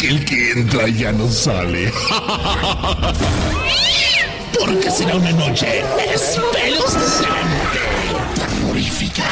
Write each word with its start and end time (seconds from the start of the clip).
Que 0.00 0.08
el 0.08 0.24
que 0.24 0.52
entra 0.52 0.88
ya 0.88 1.12
no 1.12 1.28
sale. 1.28 1.92
Porque 4.58 4.90
será 4.90 5.14
una 5.16 5.30
noche 5.32 5.84
espeluznante, 6.14 7.80
terrorífica. 8.34 9.24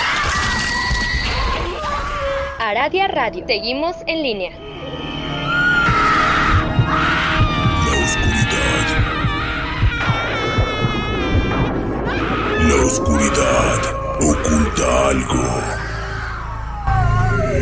Aradia 2.59 3.09
Radio. 3.09 3.47
Seguimos 3.47 3.97
en 4.07 4.23
línea. 4.23 4.51
La 7.87 8.05
oscuridad. 8.05 8.87
La 12.69 12.75
oscuridad 12.85 13.81
oculta 14.21 15.09
algo. 15.09 15.88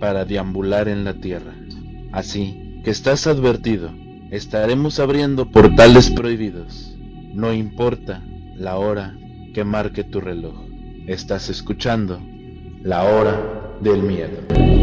para 0.00 0.24
deambular 0.24 0.88
en 0.88 1.04
la 1.04 1.14
tierra. 1.14 1.54
Así 2.10 2.80
que 2.82 2.90
estás 2.90 3.26
advertido, 3.26 3.90
estaremos 4.30 4.98
abriendo 4.98 5.50
portales 5.50 6.10
prohibidos. 6.10 6.96
No 7.32 7.52
importa 7.52 8.24
la 8.56 8.76
hora 8.78 9.16
que 9.54 9.62
marque 9.62 10.02
tu 10.02 10.20
reloj. 10.20 10.66
Estás 11.06 11.48
escuchando 11.48 12.20
la 12.82 13.04
hora 13.04 13.76
del 13.80 14.02
miedo. 14.02 14.79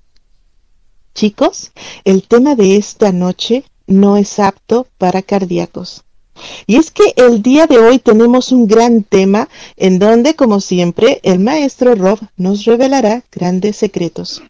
Chicos, 1.15 1.71
el 2.05 2.27
tema 2.27 2.55
de 2.55 2.75
esta 2.75 3.11
noche 3.11 3.63
no 3.85 4.17
es 4.17 4.39
apto 4.39 4.87
para 4.97 5.21
cardíacos. 5.21 6.03
Y 6.65 6.77
es 6.77 6.89
que 6.89 7.13
el 7.15 7.43
día 7.43 7.67
de 7.67 7.77
hoy 7.77 7.99
tenemos 7.99 8.51
un 8.51 8.67
gran 8.67 9.03
tema 9.03 9.47
en 9.77 9.99
donde, 9.99 10.35
como 10.35 10.59
siempre, 10.61 11.19
el 11.23 11.39
maestro 11.39 11.93
Rob 11.95 12.19
nos 12.37 12.65
revelará 12.65 13.23
grandes 13.31 13.77
secretos. 13.77 14.41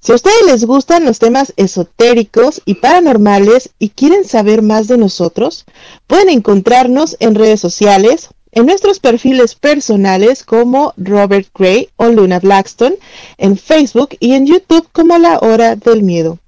Si 0.00 0.12
a 0.12 0.14
ustedes 0.14 0.46
les 0.46 0.64
gustan 0.64 1.04
los 1.04 1.18
temas 1.18 1.52
esotéricos 1.56 2.62
y 2.64 2.74
paranormales 2.74 3.70
y 3.78 3.90
quieren 3.90 4.24
saber 4.24 4.62
más 4.62 4.86
de 4.86 4.96
nosotros, 4.96 5.64
pueden 6.06 6.30
encontrarnos 6.30 7.16
en 7.18 7.34
redes 7.34 7.60
sociales, 7.60 8.28
en 8.56 8.64
nuestros 8.64 9.00
perfiles 9.00 9.54
personales 9.54 10.42
como 10.42 10.94
Robert 10.96 11.46
Gray 11.54 11.90
o 11.96 12.08
Luna 12.08 12.38
Blackstone, 12.38 12.96
en 13.36 13.58
Facebook 13.58 14.16
y 14.18 14.32
en 14.32 14.46
YouTube 14.46 14.88
como 14.92 15.18
La 15.18 15.38
Hora 15.40 15.76
del 15.76 16.02
Miedo. 16.02 16.38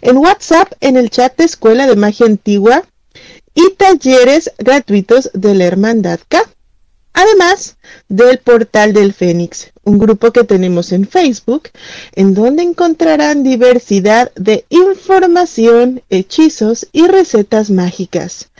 En 0.00 0.16
WhatsApp, 0.16 0.72
en 0.80 0.96
el 0.96 1.10
chat 1.10 1.36
de 1.36 1.44
Escuela 1.44 1.88
de 1.88 1.96
Magia 1.96 2.26
Antigua 2.26 2.84
y 3.52 3.70
talleres 3.72 4.52
gratuitos 4.58 5.28
de 5.34 5.54
la 5.56 5.64
Hermandad 5.64 6.20
K. 6.28 6.40
Además 7.18 7.78
del 8.10 8.36
Portal 8.36 8.92
del 8.92 9.14
Fénix, 9.14 9.72
un 9.84 9.98
grupo 9.98 10.32
que 10.32 10.44
tenemos 10.44 10.92
en 10.92 11.08
Facebook, 11.08 11.70
en 12.14 12.34
donde 12.34 12.62
encontrarán 12.62 13.42
diversidad 13.42 14.30
de 14.34 14.66
información, 14.68 16.02
hechizos 16.10 16.86
y 16.92 17.06
recetas 17.06 17.70
mágicas. 17.70 18.50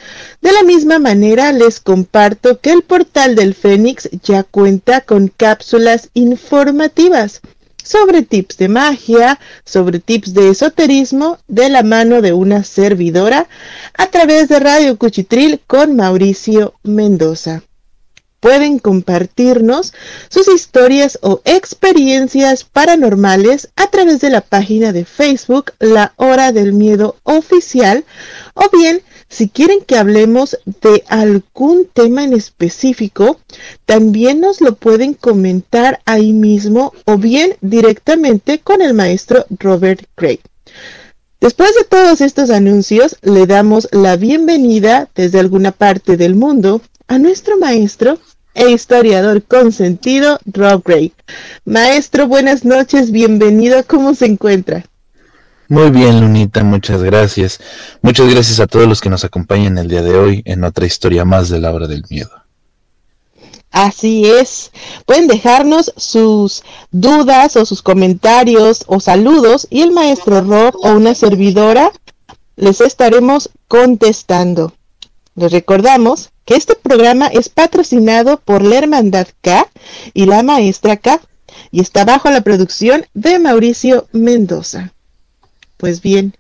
De 0.41 0.53
la 0.53 0.63
misma 0.63 0.99
manera, 0.99 1.53
les 1.53 1.81
comparto 1.81 2.59
que 2.59 2.73
el 2.73 2.81
Portal 2.81 3.35
del 3.35 3.55
Fénix 3.55 4.09
ya 4.23 4.43
cuenta 4.43 5.03
con 5.03 5.29
cápsulas 5.29 6.09
informativas 6.15 7.43
sobre 7.85 8.23
tips 8.23 8.57
de 8.57 8.69
magia, 8.69 9.39
sobre 9.67 9.99
tips 9.99 10.33
de 10.33 10.49
esoterismo, 10.49 11.37
de 11.47 11.69
la 11.69 11.83
mano 11.83 12.23
de 12.23 12.33
una 12.33 12.65
servidora, 12.65 13.49
a 13.99 14.07
través 14.07 14.49
de 14.49 14.61
Radio 14.61 14.97
Cuchitril 14.97 15.61
con 15.67 15.95
Mauricio 15.95 16.73
Mendoza 16.85 17.66
pueden 18.41 18.79
compartirnos 18.79 19.93
sus 20.29 20.49
historias 20.49 21.19
o 21.23 21.41
experiencias 21.45 22.65
paranormales 22.65 23.69
a 23.77 23.89
través 23.89 24.21
de 24.21 24.31
la 24.31 24.41
página 24.41 24.93
de 24.93 25.05
Facebook 25.05 25.73
La 25.79 26.13
Hora 26.17 26.53
del 26.53 26.73
Miedo 26.73 27.17
Oficial 27.25 28.05
o 28.55 28.69
bien 28.77 29.03
si 29.29 29.49
quieren 29.49 29.81
que 29.85 29.97
hablemos 29.97 30.57
de 30.65 31.03
algún 31.09 31.89
tema 31.93 32.23
en 32.23 32.33
específico, 32.33 33.41
también 33.85 34.41
nos 34.41 34.61
lo 34.61 34.77
pueden 34.77 35.15
comentar 35.15 36.01
ahí 36.05 36.33
mismo 36.33 36.93
o 37.07 37.19
bien 37.19 37.57
directamente 37.61 38.61
con 38.61 38.83
el 38.83 38.95
maestro 38.95 39.45
Robert 39.59 40.05
Gray. 40.17 40.41
Después 41.41 41.75
de 41.75 41.85
todos 41.85 42.21
estos 42.21 42.51
anuncios, 42.51 43.17
le 43.23 43.47
damos 43.47 43.89
la 43.93 44.17
bienvenida 44.17 45.09
desde 45.15 45.41
alguna 45.41 45.73
parte 45.73 46.17
del 46.17 46.35
mundo 46.35 46.81
a 47.09 47.19
nuestro 47.19 47.59
maestro 47.59 48.19
e 48.55 48.71
historiador 48.71 49.43
consentido, 49.43 50.39
Rob 50.47 50.83
Gray. 50.85 51.13
Maestro, 51.65 52.27
buenas 52.27 52.65
noches, 52.65 53.11
bienvenido, 53.11 53.85
¿cómo 53.87 54.15
se 54.15 54.27
encuentra? 54.27 54.85
Muy 55.69 55.91
bien, 55.91 56.21
Lunita, 56.21 56.63
muchas 56.63 57.03
gracias. 57.03 57.61
Muchas 58.01 58.33
gracias 58.33 58.61
a 58.61 58.67
todos 58.67 58.89
los 58.89 59.01
que 59.01 59.11
nos 59.11 59.25
acompañan 59.25 59.79
el 59.79 59.89
día 59.89 60.03
de 60.03 60.17
hoy 60.17 60.43
en 60.45 60.65
otra 60.65 60.87
historia 60.87 61.25
más 61.25 61.49
de 61.49 61.61
la 61.61 61.73
hora 61.73 61.87
del 61.87 62.05
miedo. 62.09 62.31
Así 63.73 64.25
es. 64.25 64.71
Pueden 65.05 65.27
dejarnos 65.27 65.93
sus 65.97 66.63
dudas 66.93 67.57
o 67.57 67.67
sus 67.67 67.83
comentarios 67.83 68.85
o 68.87 69.01
saludos 69.01 69.67
y 69.69 69.83
el 69.83 69.91
maestro 69.91 70.41
Rob 70.41 70.77
o 70.77 70.93
una 70.93 71.15
servidora 71.15 71.91
les 72.57 72.81
estaremos 72.81 73.51
contestando. 73.69 74.73
Les 75.35 75.53
recordamos 75.53 76.31
que 76.47 76.55
este 76.55 76.77
programa 76.77 77.27
es 77.27 77.49
patrocinado 77.49 78.39
por 78.39 78.63
la 78.63 78.79
Hermandad 78.79 79.27
K 79.43 79.69
y 80.15 80.27
la 80.27 80.43
Maestra 80.43 80.97
K 80.97 81.21
y 81.73 81.81
está 81.81 82.05
bajo 82.05 82.31
la 82.31 82.41
producción 82.41 83.05
de 83.15 83.39
Mauricio 83.39 84.07
Mendoza. 84.13 84.93
Pues 85.77 86.01
bien, 86.01 86.35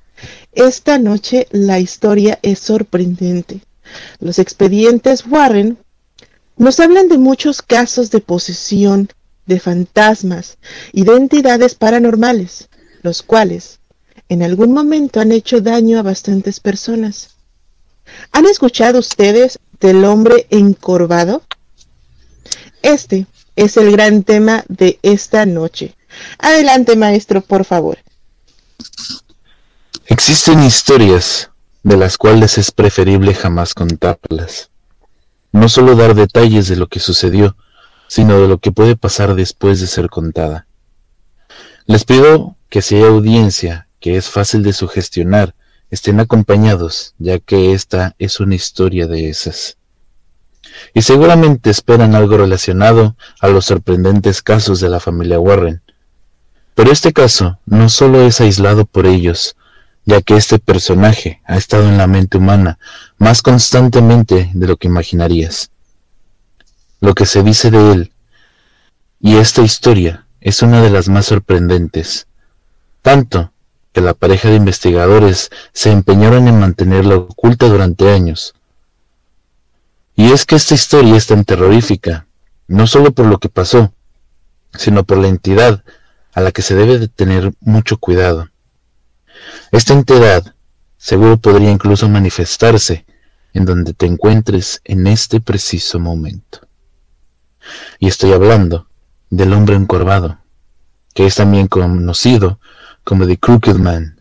esta 0.52 0.98
noche 0.98 1.48
la 1.50 1.80
historia 1.80 2.38
es 2.42 2.60
sorprendente. 2.60 3.60
Los 4.20 4.38
expedientes 4.38 5.26
Warren 5.26 5.76
nos 6.56 6.80
hablan 6.80 7.08
de 7.08 7.18
muchos 7.18 7.60
casos 7.60 8.10
de 8.10 8.20
posesión, 8.20 9.10
de 9.46 9.58
fantasmas 9.58 10.56
y 10.92 11.04
de 11.04 11.16
entidades 11.16 11.74
paranormales, 11.74 12.68
los 13.02 13.22
cuales 13.22 13.80
en 14.28 14.42
algún 14.42 14.72
momento 14.72 15.20
han 15.20 15.32
hecho 15.32 15.60
daño 15.60 15.98
a 15.98 16.02
bastantes 16.02 16.60
personas. 16.60 17.30
¿Han 18.32 18.46
escuchado 18.46 19.00
ustedes 19.00 19.58
del 19.80 20.04
hombre 20.04 20.46
encorvado? 20.50 21.42
Este 22.82 23.26
es 23.56 23.76
el 23.76 23.90
gran 23.90 24.22
tema 24.22 24.64
de 24.68 24.98
esta 25.02 25.46
noche. 25.46 25.94
Adelante, 26.38 26.96
maestro, 26.96 27.40
por 27.40 27.64
favor. 27.64 27.98
Existen 30.06 30.62
historias 30.62 31.50
de 31.82 31.96
las 31.96 32.16
cuales 32.16 32.58
es 32.58 32.70
preferible 32.70 33.34
jamás 33.34 33.74
contarlas. 33.74 34.70
No 35.52 35.68
solo 35.68 35.96
dar 35.96 36.14
detalles 36.14 36.68
de 36.68 36.76
lo 36.76 36.86
que 36.88 37.00
sucedió, 37.00 37.56
sino 38.08 38.40
de 38.40 38.48
lo 38.48 38.58
que 38.58 38.72
puede 38.72 38.96
pasar 38.96 39.34
después 39.34 39.80
de 39.80 39.86
ser 39.86 40.08
contada. 40.08 40.66
Les 41.86 42.04
pido 42.04 42.56
que 42.68 42.82
si 42.82 42.96
hay 42.96 43.04
audiencia 43.04 43.88
que 44.00 44.16
es 44.16 44.28
fácil 44.28 44.62
de 44.62 44.72
sugestionar 44.72 45.54
estén 45.90 46.20
acompañados, 46.20 47.14
ya 47.18 47.38
que 47.38 47.72
esta 47.72 48.14
es 48.18 48.40
una 48.40 48.54
historia 48.54 49.06
de 49.06 49.28
esas. 49.28 49.76
Y 50.94 51.02
seguramente 51.02 51.70
esperan 51.70 52.14
algo 52.14 52.36
relacionado 52.36 53.16
a 53.40 53.48
los 53.48 53.66
sorprendentes 53.66 54.42
casos 54.42 54.80
de 54.80 54.88
la 54.88 55.00
familia 55.00 55.38
Warren. 55.38 55.80
Pero 56.74 56.92
este 56.92 57.12
caso 57.12 57.58
no 57.64 57.88
solo 57.88 58.22
es 58.22 58.40
aislado 58.40 58.84
por 58.84 59.06
ellos, 59.06 59.56
ya 60.04 60.22
que 60.22 60.36
este 60.36 60.58
personaje 60.58 61.40
ha 61.44 61.56
estado 61.56 61.88
en 61.88 61.98
la 61.98 62.06
mente 62.06 62.38
humana 62.38 62.78
más 63.18 63.42
constantemente 63.42 64.50
de 64.52 64.66
lo 64.66 64.76
que 64.76 64.88
imaginarías. 64.88 65.70
Lo 67.00 67.14
que 67.14 67.26
se 67.26 67.42
dice 67.42 67.70
de 67.70 67.92
él 67.92 68.12
y 69.20 69.36
esta 69.36 69.62
historia 69.62 70.26
es 70.40 70.62
una 70.62 70.82
de 70.82 70.90
las 70.90 71.08
más 71.08 71.26
sorprendentes, 71.26 72.26
tanto 73.02 73.50
que 73.96 74.02
la 74.02 74.12
pareja 74.12 74.50
de 74.50 74.56
investigadores 74.56 75.48
se 75.72 75.90
empeñaron 75.90 76.48
en 76.48 76.60
mantenerla 76.60 77.16
oculta 77.16 77.66
durante 77.66 78.10
años. 78.10 78.54
Y 80.14 80.32
es 80.32 80.44
que 80.44 80.54
esta 80.54 80.74
historia 80.74 81.16
es 81.16 81.26
tan 81.26 81.46
terrorífica, 81.46 82.26
no 82.68 82.86
solo 82.86 83.12
por 83.12 83.24
lo 83.24 83.38
que 83.38 83.48
pasó, 83.48 83.94
sino 84.74 85.04
por 85.04 85.16
la 85.16 85.28
entidad 85.28 85.82
a 86.34 86.42
la 86.42 86.52
que 86.52 86.60
se 86.60 86.74
debe 86.74 86.98
de 86.98 87.08
tener 87.08 87.54
mucho 87.60 87.96
cuidado. 87.96 88.50
Esta 89.72 89.94
entidad 89.94 90.44
seguro 90.98 91.38
podría 91.38 91.70
incluso 91.70 92.06
manifestarse 92.06 93.06
en 93.54 93.64
donde 93.64 93.94
te 93.94 94.04
encuentres 94.04 94.82
en 94.84 95.06
este 95.06 95.40
preciso 95.40 95.98
momento. 95.98 96.60
Y 97.98 98.08
estoy 98.08 98.34
hablando 98.34 98.88
del 99.30 99.54
hombre 99.54 99.74
encorvado, 99.74 100.36
que 101.14 101.24
es 101.24 101.36
también 101.36 101.66
conocido 101.66 102.60
como 103.06 103.24
The 103.24 103.38
Crooked 103.38 103.76
Man. 103.76 104.20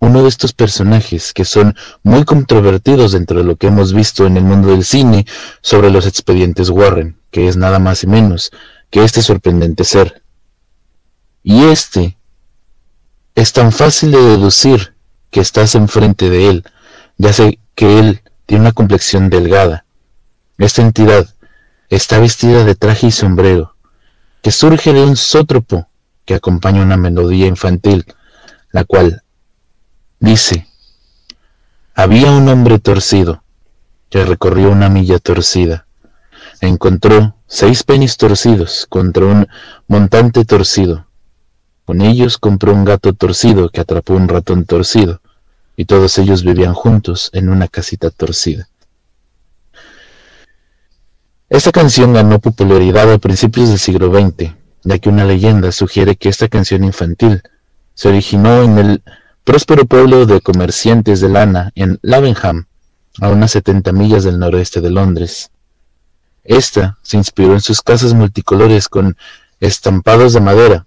Uno 0.00 0.24
de 0.24 0.28
estos 0.28 0.52
personajes 0.52 1.32
que 1.32 1.44
son 1.44 1.76
muy 2.02 2.24
controvertidos 2.24 3.12
dentro 3.12 3.38
de 3.38 3.44
lo 3.44 3.54
que 3.54 3.68
hemos 3.68 3.92
visto 3.94 4.26
en 4.26 4.36
el 4.36 4.42
mundo 4.42 4.70
del 4.70 4.84
cine 4.84 5.26
sobre 5.62 5.90
los 5.90 6.08
expedientes 6.08 6.70
Warren, 6.70 7.16
que 7.30 7.46
es 7.46 7.56
nada 7.56 7.78
más 7.78 8.02
y 8.02 8.08
menos 8.08 8.50
que 8.90 9.04
este 9.04 9.22
sorprendente 9.22 9.84
ser. 9.84 10.22
Y 11.44 11.62
este 11.66 12.16
es 13.36 13.52
tan 13.52 13.70
fácil 13.70 14.10
de 14.10 14.22
deducir 14.22 14.94
que 15.30 15.38
estás 15.38 15.76
enfrente 15.76 16.28
de 16.28 16.48
él, 16.48 16.64
ya 17.16 17.32
sé 17.32 17.60
que 17.76 18.00
él 18.00 18.22
tiene 18.46 18.62
una 18.62 18.72
complexión 18.72 19.30
delgada. 19.30 19.84
Esta 20.58 20.82
entidad 20.82 21.32
está 21.90 22.18
vestida 22.18 22.64
de 22.64 22.74
traje 22.74 23.06
y 23.06 23.12
sombrero, 23.12 23.76
que 24.42 24.50
surge 24.50 24.92
de 24.92 25.04
un 25.04 25.16
sótropo 25.16 25.86
que 26.26 26.34
acompaña 26.34 26.82
una 26.82 26.96
melodía 26.98 27.46
infantil, 27.46 28.04
la 28.72 28.84
cual 28.84 29.22
dice, 30.18 30.66
había 31.94 32.32
un 32.32 32.48
hombre 32.48 32.78
torcido 32.78 33.42
que 34.10 34.24
recorrió 34.24 34.70
una 34.70 34.90
milla 34.90 35.18
torcida. 35.18 35.86
Encontró 36.60 37.36
seis 37.46 37.84
penis 37.84 38.16
torcidos 38.16 38.86
contra 38.88 39.24
un 39.24 39.48
montante 39.86 40.44
torcido. 40.44 41.06
Con 41.84 42.02
ellos 42.02 42.38
compró 42.38 42.74
un 42.74 42.84
gato 42.84 43.12
torcido 43.12 43.70
que 43.70 43.80
atrapó 43.80 44.14
un 44.14 44.28
ratón 44.28 44.64
torcido, 44.64 45.20
y 45.76 45.84
todos 45.84 46.18
ellos 46.18 46.42
vivían 46.42 46.74
juntos 46.74 47.30
en 47.32 47.48
una 47.48 47.68
casita 47.68 48.10
torcida. 48.10 48.68
Esta 51.48 51.70
canción 51.70 52.12
ganó 52.12 52.40
popularidad 52.40 53.12
a 53.12 53.18
principios 53.18 53.68
del 53.68 53.78
siglo 53.78 54.12
XX 54.12 54.65
ya 54.86 55.00
que 55.00 55.08
una 55.08 55.24
leyenda 55.24 55.72
sugiere 55.72 56.14
que 56.14 56.28
esta 56.28 56.46
canción 56.46 56.84
infantil 56.84 57.42
se 57.94 58.08
originó 58.08 58.62
en 58.62 58.78
el 58.78 59.02
próspero 59.42 59.84
pueblo 59.84 60.26
de 60.26 60.40
comerciantes 60.40 61.20
de 61.20 61.28
lana 61.28 61.72
en 61.74 61.98
Lavenham, 62.02 62.66
a 63.20 63.28
unas 63.28 63.50
70 63.50 63.90
millas 63.92 64.22
del 64.22 64.38
noroeste 64.38 64.80
de 64.80 64.90
Londres. 64.90 65.50
Esta 66.44 66.98
se 67.02 67.16
inspiró 67.16 67.54
en 67.54 67.62
sus 67.62 67.82
casas 67.82 68.14
multicolores 68.14 68.88
con 68.88 69.16
estampados 69.58 70.34
de 70.34 70.40
madera, 70.40 70.86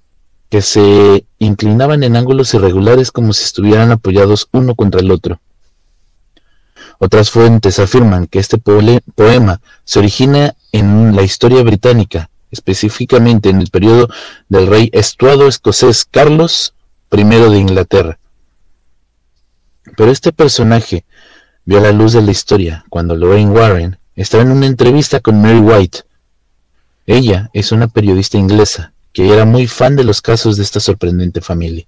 que 0.50 0.62
se 0.62 1.26
inclinaban 1.38 2.02
en 2.04 2.16
ángulos 2.16 2.54
irregulares 2.54 3.12
como 3.12 3.34
si 3.34 3.44
estuvieran 3.44 3.92
apoyados 3.92 4.48
uno 4.54 4.76
contra 4.76 5.02
el 5.02 5.12
otro. 5.12 5.42
Otras 7.00 7.32
fuentes 7.32 7.80
afirman 7.80 8.28
que 8.28 8.40
este 8.40 8.58
poema 8.58 9.60
se 9.84 10.00
origina 10.00 10.56
en 10.72 11.18
la 11.18 11.24
historia 11.24 11.64
británica 11.64 12.30
específicamente 12.52 13.50
en 13.50 13.62
el 13.62 13.70
periodo 13.70 14.10
del 14.48 14.68
rey 14.68 14.90
estuado 14.94 15.48
escocés 15.48 16.06
Carlos 16.06 16.74
I 17.12 17.24
de 17.24 17.58
Inglaterra. 17.58 18.20
Pero 19.96 20.12
este 20.12 20.32
personaje 20.32 21.04
vio 21.66 21.80
la 21.80 21.92
luz 21.92 22.14
de 22.14 22.22
la 22.22 22.32
historia 22.32 22.86
cuando 22.90 23.16
Lorraine 23.16 23.52
Warren 23.52 23.98
estaba 24.16 24.44
en 24.44 24.52
una 24.52 24.66
entrevista 24.66 25.20
con 25.20 25.42
Mary 25.42 25.60
White. 25.60 26.00
Ella 27.06 27.50
es 27.54 27.72
una 27.72 27.88
periodista 27.88 28.38
inglesa 28.38 28.94
que 29.14 29.34
era 29.34 29.46
muy 29.46 29.68
fan 29.68 29.96
de 29.96 30.04
los 30.04 30.22
casos 30.22 30.58
de 30.58 30.64
esta 30.64 30.80
sorprendente 30.80 31.42
familia 31.42 31.86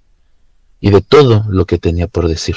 y 0.80 0.90
de 0.90 1.00
todo 1.00 1.44
lo 1.48 1.64
que 1.64 1.78
tenía 1.78 2.08
por 2.08 2.28
decir. 2.28 2.56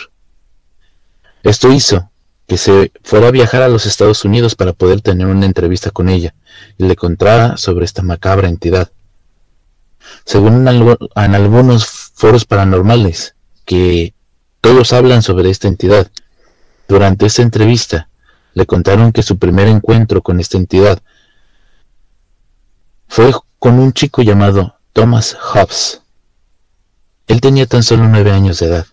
Esto 1.43 1.71
hizo 1.71 2.09
que 2.47 2.57
se 2.57 2.91
fuera 3.03 3.29
a 3.29 3.31
viajar 3.31 3.61
a 3.61 3.69
los 3.69 3.85
Estados 3.85 4.23
Unidos 4.23 4.55
para 4.55 4.73
poder 4.73 5.01
tener 5.01 5.27
una 5.27 5.45
entrevista 5.45 5.91
con 5.91 6.09
ella 6.09 6.33
y 6.77 6.85
le 6.85 6.95
contara 6.95 7.57
sobre 7.57 7.85
esta 7.85 8.03
macabra 8.03 8.49
entidad. 8.49 8.91
Según 10.25 10.67
en, 10.67 11.35
algunos 11.35 11.85
foros 11.87 12.45
paranormales, 12.45 13.33
que 13.65 14.13
todos 14.61 14.93
hablan 14.93 15.23
sobre 15.23 15.49
esta 15.49 15.67
entidad, 15.67 16.11
durante 16.87 17.25
esta 17.25 17.41
entrevista 17.41 18.09
le 18.53 18.65
contaron 18.65 19.11
que 19.11 19.23
su 19.23 19.37
primer 19.37 19.67
encuentro 19.67 20.21
con 20.21 20.39
esta 20.39 20.57
entidad 20.57 21.01
fue 23.07 23.31
con 23.59 23.79
un 23.79 23.91
chico 23.91 24.21
llamado 24.21 24.75
Thomas 24.93 25.35
Hobbs. 25.35 26.01
Él 27.27 27.41
tenía 27.41 27.65
tan 27.65 27.81
solo 27.81 28.07
nueve 28.07 28.31
años 28.31 28.59
de 28.59 28.67
edad. 28.67 28.85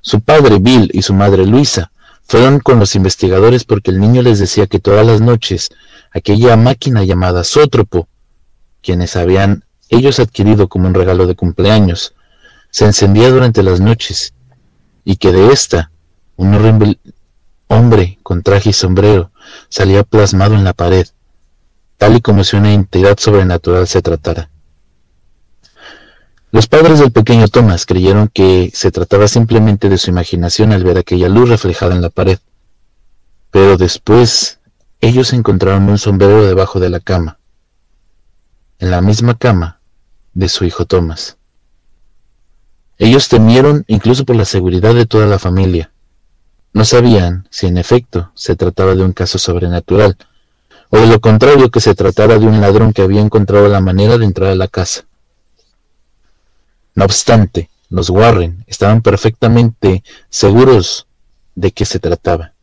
Su 0.00 0.20
padre 0.20 0.58
Bill 0.58 0.90
y 0.94 1.02
su 1.02 1.12
madre 1.12 1.44
Luisa 1.44 1.90
fueron 2.28 2.60
con 2.60 2.78
los 2.78 2.94
investigadores 2.94 3.64
porque 3.64 3.90
el 3.90 3.98
niño 3.98 4.20
les 4.20 4.38
decía 4.38 4.66
que 4.66 4.78
todas 4.78 5.04
las 5.04 5.22
noches 5.22 5.70
aquella 6.12 6.56
máquina 6.56 7.02
llamada 7.02 7.42
Sótropo, 7.42 8.06
quienes 8.82 9.16
habían 9.16 9.64
ellos 9.88 10.20
adquirido 10.20 10.68
como 10.68 10.86
un 10.86 10.94
regalo 10.94 11.26
de 11.26 11.34
cumpleaños, 11.34 12.14
se 12.70 12.84
encendía 12.84 13.30
durante 13.30 13.62
las 13.62 13.80
noches 13.80 14.34
y 15.04 15.16
que 15.16 15.32
de 15.32 15.52
esta 15.52 15.90
un 16.36 16.98
hombre 17.68 18.18
con 18.22 18.42
traje 18.42 18.70
y 18.70 18.72
sombrero 18.74 19.30
salía 19.70 20.04
plasmado 20.04 20.54
en 20.54 20.64
la 20.64 20.74
pared, 20.74 21.06
tal 21.96 22.16
y 22.16 22.20
como 22.20 22.44
si 22.44 22.56
una 22.56 22.74
entidad 22.74 23.18
sobrenatural 23.18 23.88
se 23.88 24.02
tratara. 24.02 24.50
Los 26.50 26.66
padres 26.66 26.98
del 26.98 27.12
pequeño 27.12 27.48
Thomas 27.48 27.84
creyeron 27.84 28.28
que 28.28 28.70
se 28.72 28.90
trataba 28.90 29.28
simplemente 29.28 29.90
de 29.90 29.98
su 29.98 30.08
imaginación 30.08 30.72
al 30.72 30.82
ver 30.82 30.96
aquella 30.96 31.28
luz 31.28 31.50
reflejada 31.50 31.94
en 31.94 32.00
la 32.00 32.08
pared. 32.08 32.38
Pero 33.50 33.76
después 33.76 34.58
ellos 35.02 35.34
encontraron 35.34 35.88
un 35.90 35.98
sombrero 35.98 36.46
debajo 36.46 36.80
de 36.80 36.88
la 36.88 37.00
cama, 37.00 37.38
en 38.78 38.90
la 38.90 39.02
misma 39.02 39.36
cama 39.36 39.78
de 40.32 40.48
su 40.48 40.64
hijo 40.64 40.86
Thomas. 40.86 41.36
Ellos 42.96 43.28
temieron 43.28 43.84
incluso 43.86 44.24
por 44.24 44.34
la 44.34 44.46
seguridad 44.46 44.94
de 44.94 45.04
toda 45.06 45.26
la 45.26 45.38
familia. 45.38 45.90
No 46.72 46.84
sabían 46.86 47.46
si 47.50 47.66
en 47.66 47.76
efecto 47.76 48.32
se 48.34 48.56
trataba 48.56 48.94
de 48.94 49.04
un 49.04 49.12
caso 49.12 49.38
sobrenatural, 49.38 50.16
o 50.90 50.98
de 50.98 51.06
lo 51.06 51.20
contrario 51.20 51.70
que 51.70 51.80
se 51.80 51.94
tratara 51.94 52.38
de 52.38 52.46
un 52.46 52.60
ladrón 52.62 52.94
que 52.94 53.02
había 53.02 53.20
encontrado 53.20 53.68
la 53.68 53.80
manera 53.80 54.16
de 54.16 54.24
entrar 54.24 54.50
a 54.50 54.54
la 54.54 54.68
casa. 54.68 55.04
No 56.98 57.04
obstante, 57.04 57.70
los 57.90 58.10
Warren 58.10 58.64
estaban 58.66 59.02
perfectamente 59.02 60.02
seguros 60.30 61.06
de 61.54 61.70
qué 61.70 61.84
se 61.84 62.00
trataba. 62.00 62.54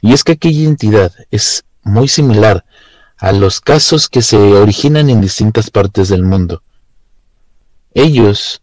Y 0.00 0.12
es 0.12 0.24
que 0.24 0.32
aquella 0.32 0.64
entidad 0.68 1.12
es 1.30 1.62
muy 1.84 2.08
similar 2.08 2.64
a 3.16 3.30
los 3.30 3.60
casos 3.60 4.08
que 4.08 4.22
se 4.22 4.36
originan 4.36 5.08
en 5.08 5.20
distintas 5.20 5.70
partes 5.70 6.08
del 6.08 6.24
mundo. 6.24 6.64
Ellos 7.94 8.60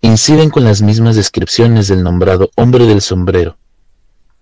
inciden 0.00 0.50
con 0.50 0.64
las 0.64 0.82
mismas 0.82 1.14
descripciones 1.14 1.86
del 1.86 2.02
nombrado 2.02 2.50
hombre 2.56 2.86
del 2.86 3.02
sombrero, 3.02 3.56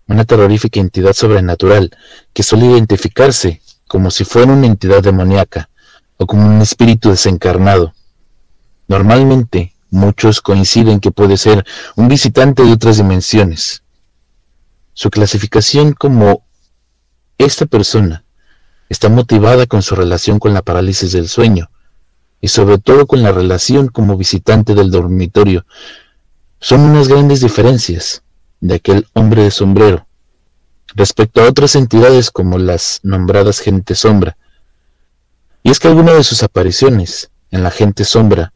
una 0.09 0.25
terrorífica 0.25 0.81
entidad 0.81 1.12
sobrenatural 1.12 1.95
que 2.33 2.42
suele 2.42 2.64
identificarse 2.64 3.61
como 3.87 4.11
si 4.11 4.25
fuera 4.25 4.54
una 4.54 4.69
entidad 4.69 5.02
demoníaca 5.02 5.69
o 6.16 6.26
como 6.26 6.47
un 6.47 6.62
espíritu 6.62 7.11
desencarnado 7.11 7.92
Normalmente, 8.92 9.75
muchos 9.88 10.42
coinciden 10.42 11.00
que 11.00 11.11
puede 11.11 11.38
ser 11.38 11.64
un 11.96 12.08
visitante 12.08 12.62
de 12.62 12.72
otras 12.72 12.99
dimensiones. 12.99 13.82
Su 14.92 15.08
clasificación 15.08 15.94
como 15.94 16.44
esta 17.38 17.64
persona 17.64 18.22
está 18.90 19.08
motivada 19.08 19.64
con 19.64 19.80
su 19.80 19.94
relación 19.94 20.38
con 20.38 20.52
la 20.52 20.61
parálisis 20.61 21.12
del 21.12 21.30
sueño, 21.30 21.70
y 22.42 22.49
sobre 22.49 22.76
todo 22.76 23.06
con 23.06 23.22
la 23.22 23.32
relación 23.32 23.88
como 23.88 24.18
visitante 24.18 24.75
del 24.75 24.90
dormitorio, 24.90 25.64
son 26.61 26.82
unas 26.82 27.08
grandes 27.08 27.40
diferencias 27.40 28.22
de 28.61 28.75
aquel 28.75 29.06
hombre 29.14 29.44
de 29.44 29.52
sombrero 29.52 30.06
respecto 30.94 31.40
a 31.40 31.49
otras 31.49 31.76
entidades 31.76 32.30
como 32.30 32.58
las 32.58 33.00
nombradas 33.02 33.58
gente 33.61 33.94
sombra. 33.94 34.37
Y 35.62 35.70
es 35.70 35.78
que 35.78 35.88
alguna 35.88 36.12
de 36.12 36.25
sus 36.25 36.42
apariciones 36.42 37.30
en 37.50 37.62
la 37.62 37.70
gente 37.70 38.04
sombra 38.04 38.52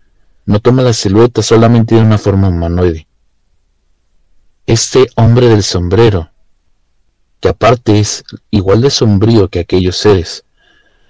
no 0.47 0.61
toma 0.61 0.83
la 0.83 0.93
silueta 0.93 1.43
solamente 1.43 1.97
de 1.97 2.01
una 2.01 2.19
forma 2.19 2.49
humanoide. 2.49 3.07
Este 4.65 5.09
hombre 5.17 5.49
del 5.49 5.65
sombrero, 5.65 6.31
que 7.41 7.49
aparte 7.49 7.99
es 7.99 8.25
igual 8.51 8.81
de 8.81 8.91
sombrío 8.91 9.49
que 9.49 9.59
aquellos 9.59 9.97
seres, 9.97 10.45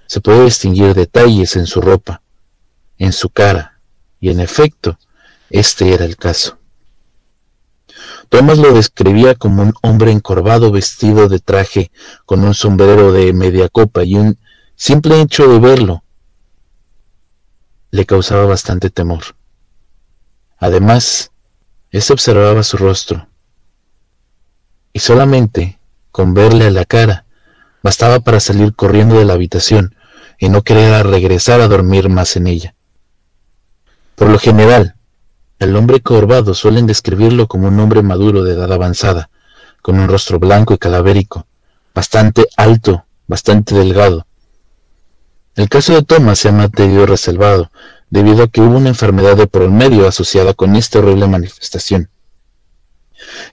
se 0.06 0.20
puede 0.20 0.44
distinguir 0.44 0.94
detalles 0.94 1.56
en 1.56 1.66
su 1.66 1.82
ropa, 1.82 2.22
en 2.98 3.12
su 3.12 3.28
cara, 3.28 3.78
y 4.20 4.30
en 4.30 4.40
efecto, 4.40 4.98
este 5.50 5.92
era 5.92 6.06
el 6.06 6.16
caso. 6.16 6.58
Thomas 8.30 8.58
lo 8.58 8.72
describía 8.72 9.34
como 9.34 9.62
un 9.62 9.74
hombre 9.82 10.12
encorvado 10.12 10.72
vestido 10.72 11.28
de 11.28 11.40
traje 11.40 11.90
con 12.24 12.42
un 12.42 12.54
sombrero 12.54 13.12
de 13.12 13.32
media 13.32 13.68
copa 13.68 14.02
y 14.02 14.14
un 14.14 14.38
simple 14.76 15.20
hecho 15.20 15.46
de 15.46 15.58
verlo 15.58 16.02
le 17.90 18.06
causaba 18.06 18.46
bastante 18.46 18.90
temor. 18.90 19.22
Además, 20.58 21.30
éste 21.90 22.12
observaba 22.12 22.62
su 22.62 22.76
rostro 22.76 23.28
y 24.92 25.00
solamente 25.00 25.78
con 26.10 26.34
verle 26.34 26.66
a 26.66 26.70
la 26.70 26.84
cara 26.84 27.26
bastaba 27.82 28.20
para 28.20 28.40
salir 28.40 28.74
corriendo 28.74 29.18
de 29.18 29.24
la 29.24 29.34
habitación 29.34 29.94
y 30.38 30.48
no 30.48 30.62
querer 30.62 31.06
regresar 31.06 31.60
a 31.60 31.68
dormir 31.68 32.08
más 32.08 32.36
en 32.36 32.46
ella. 32.46 32.74
Por 34.14 34.30
lo 34.30 34.38
general, 34.38 34.94
el 35.58 35.76
hombre 35.76 36.00
corvado 36.00 36.54
suelen 36.54 36.86
describirlo 36.86 37.46
como 37.46 37.68
un 37.68 37.78
hombre 37.80 38.02
maduro 38.02 38.42
de 38.42 38.54
edad 38.54 38.72
avanzada, 38.72 39.30
con 39.82 39.98
un 39.98 40.08
rostro 40.08 40.38
blanco 40.38 40.74
y 40.74 40.78
calavérico, 40.78 41.46
bastante 41.94 42.46
alto, 42.56 43.04
bastante 43.26 43.74
delgado. 43.74 44.25
El 45.56 45.70
caso 45.70 45.94
de 45.94 46.02
Thomas 46.02 46.38
se 46.38 46.50
ha 46.50 46.52
mantenido 46.52 47.06
reservado, 47.06 47.70
debido 48.10 48.44
a 48.44 48.48
que 48.48 48.60
hubo 48.60 48.76
una 48.76 48.90
enfermedad 48.90 49.36
de 49.36 49.46
por 49.46 49.68
medio 49.70 50.06
asociada 50.06 50.52
con 50.52 50.76
esta 50.76 50.98
horrible 50.98 51.26
manifestación. 51.26 52.10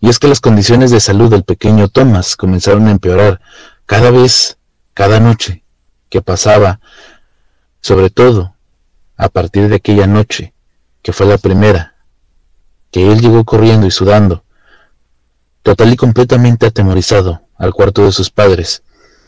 Y 0.01 0.09
es 0.09 0.19
que 0.19 0.27
las 0.27 0.41
condiciones 0.41 0.91
de 0.91 0.99
salud 0.99 1.31
del 1.31 1.43
pequeño 1.43 1.87
Thomas 1.87 2.35
comenzaron 2.35 2.87
a 2.87 2.91
empeorar 2.91 3.39
cada 3.85 4.11
vez, 4.11 4.57
cada 4.93 5.21
noche 5.21 5.63
que 6.09 6.21
pasaba, 6.21 6.81
sobre 7.81 8.09
todo 8.09 8.53
a 9.15 9.29
partir 9.29 9.69
de 9.69 9.75
aquella 9.75 10.05
noche, 10.05 10.53
que 11.01 11.13
fue 11.13 11.25
la 11.25 11.37
primera 11.37 11.95
que 12.91 13.11
él 13.11 13.21
llegó 13.21 13.43
corriendo 13.43 13.87
y 13.87 13.91
sudando, 13.91 14.43
total 15.63 15.91
y 15.93 15.95
completamente 15.95 16.67
atemorizado, 16.67 17.41
al 17.57 17.73
cuarto 17.73 18.05
de 18.05 18.11
sus 18.11 18.29
padres, 18.29 18.83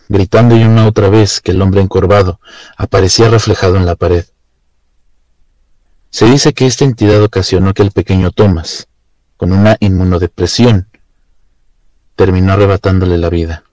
gritando 0.07 0.55
y 0.55 0.63
una 0.63 0.87
otra 0.87 1.09
vez 1.09 1.41
que 1.41 1.51
el 1.51 1.61
hombre 1.61 1.81
encorvado 1.81 2.39
aparecía 2.77 3.29
reflejado 3.29 3.77
en 3.77 3.85
la 3.85 3.95
pared. 3.95 4.25
Se 6.11 6.25
dice 6.25 6.53
que 6.53 6.65
esta 6.65 6.85
entidad 6.85 7.21
ocasionó 7.23 7.73
que 7.73 7.81
el 7.81 7.91
pequeño 7.91 8.31
Thomas, 8.31 8.87
con 9.37 9.51
una 9.51 9.77
inmunodepresión, 9.79 10.87
terminó 12.15 12.53
arrebatándole 12.53 13.17
la 13.17 13.29
vida. 13.29 13.63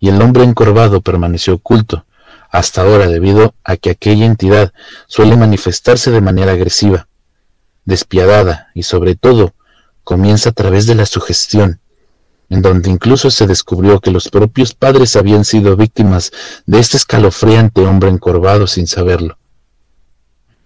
Y 0.00 0.08
el 0.08 0.20
hombre 0.22 0.44
encorvado 0.44 1.00
permaneció 1.00 1.54
oculto 1.54 2.04
hasta 2.50 2.82
ahora 2.82 3.08
debido 3.08 3.54
a 3.64 3.76
que 3.76 3.90
aquella 3.90 4.26
entidad 4.26 4.72
suele 5.06 5.36
manifestarse 5.36 6.10
de 6.10 6.20
manera 6.20 6.52
agresiva, 6.52 7.08
despiadada 7.84 8.68
y 8.74 8.84
sobre 8.84 9.16
todo 9.16 9.52
comienza 10.04 10.50
a 10.50 10.52
través 10.52 10.86
de 10.86 10.94
la 10.94 11.04
sugestión, 11.04 11.80
en 12.50 12.62
donde 12.62 12.90
incluso 12.90 13.30
se 13.30 13.46
descubrió 13.46 14.00
que 14.00 14.10
los 14.10 14.28
propios 14.28 14.74
padres 14.74 15.16
habían 15.16 15.44
sido 15.44 15.76
víctimas 15.76 16.30
de 16.66 16.78
este 16.78 16.96
escalofriante 16.96 17.80
hombre 17.82 18.10
encorvado 18.10 18.66
sin 18.66 18.86
saberlo. 18.86 19.38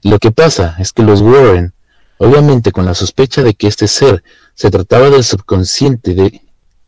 Lo 0.02 0.18
que 0.18 0.30
pasa 0.30 0.76
es 0.78 0.92
que 0.92 1.02
los 1.02 1.20
Warren, 1.20 1.72
obviamente 2.18 2.72
con 2.72 2.84
la 2.84 2.94
sospecha 2.94 3.42
de 3.42 3.54
que 3.54 3.66
este 3.66 3.88
ser 3.88 4.22
se 4.54 4.70
trataba 4.70 5.10
del 5.10 5.24
subconsciente 5.24 6.14
de 6.14 6.42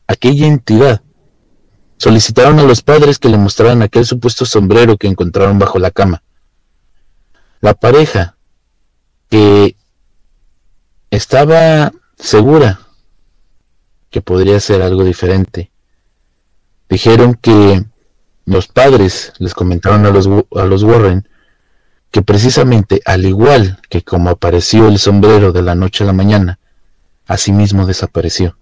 aquella 0.06 0.46
entidad, 0.46 1.02
solicitaron 1.98 2.58
a 2.58 2.64
los 2.64 2.82
padres 2.82 3.18
que 3.18 3.28
le 3.28 3.38
mostraran 3.38 3.82
aquel 3.82 4.06
supuesto 4.06 4.44
sombrero 4.44 4.96
que 4.96 5.06
encontraron 5.06 5.58
bajo 5.58 5.78
la 5.78 5.90
cama. 5.90 6.22
La 7.60 7.74
pareja, 7.74 8.36
que 9.28 9.76
estaba 11.10 11.92
segura 12.18 12.80
que 14.10 14.20
podría 14.20 14.60
ser 14.60 14.82
algo 14.82 15.04
diferente. 15.04 15.70
Dijeron 16.88 17.34
que 17.34 17.84
los 18.44 18.66
padres 18.66 19.32
les 19.38 19.54
comentaron 19.54 20.04
a 20.06 20.10
los, 20.10 20.28
a 20.56 20.64
los 20.64 20.82
Warren 20.82 21.28
que 22.10 22.22
precisamente 22.22 23.00
al 23.04 23.24
igual 23.24 23.78
que 23.88 24.02
como 24.02 24.30
apareció 24.30 24.88
el 24.88 24.98
sombrero 24.98 25.52
de 25.52 25.62
la 25.62 25.76
noche 25.76 26.02
a 26.02 26.08
la 26.08 26.12
mañana, 26.12 26.58
asimismo 27.26 27.86
desapareció. 27.86 28.56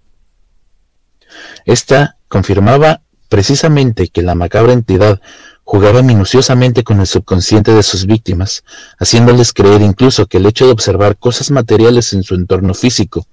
Esta 1.65 2.17
confirmaba 2.29 3.01
precisamente 3.29 4.09
que 4.09 4.23
la 4.23 4.35
macabra 4.35 4.75
entidad 4.75 5.21
jugaba 5.65 6.03
minuciosamente 6.03 6.85
con 6.85 7.01
el 7.01 7.07
subconsciente 7.07 7.73
de 7.73 7.83
sus 7.83 8.07
víctimas, 8.07 8.65
haciéndoles 8.99 9.53
creer 9.53 9.83
incluso 9.83 10.27
que 10.27 10.39
el 10.39 10.47
hecho 10.47 10.67
de 10.67 10.73
observar 10.73 11.17
cosas 11.17 11.51
materiales 11.51 12.13
en 12.13 12.23
su 12.23 12.35
entorno 12.35 12.75
físico, 12.75 13.27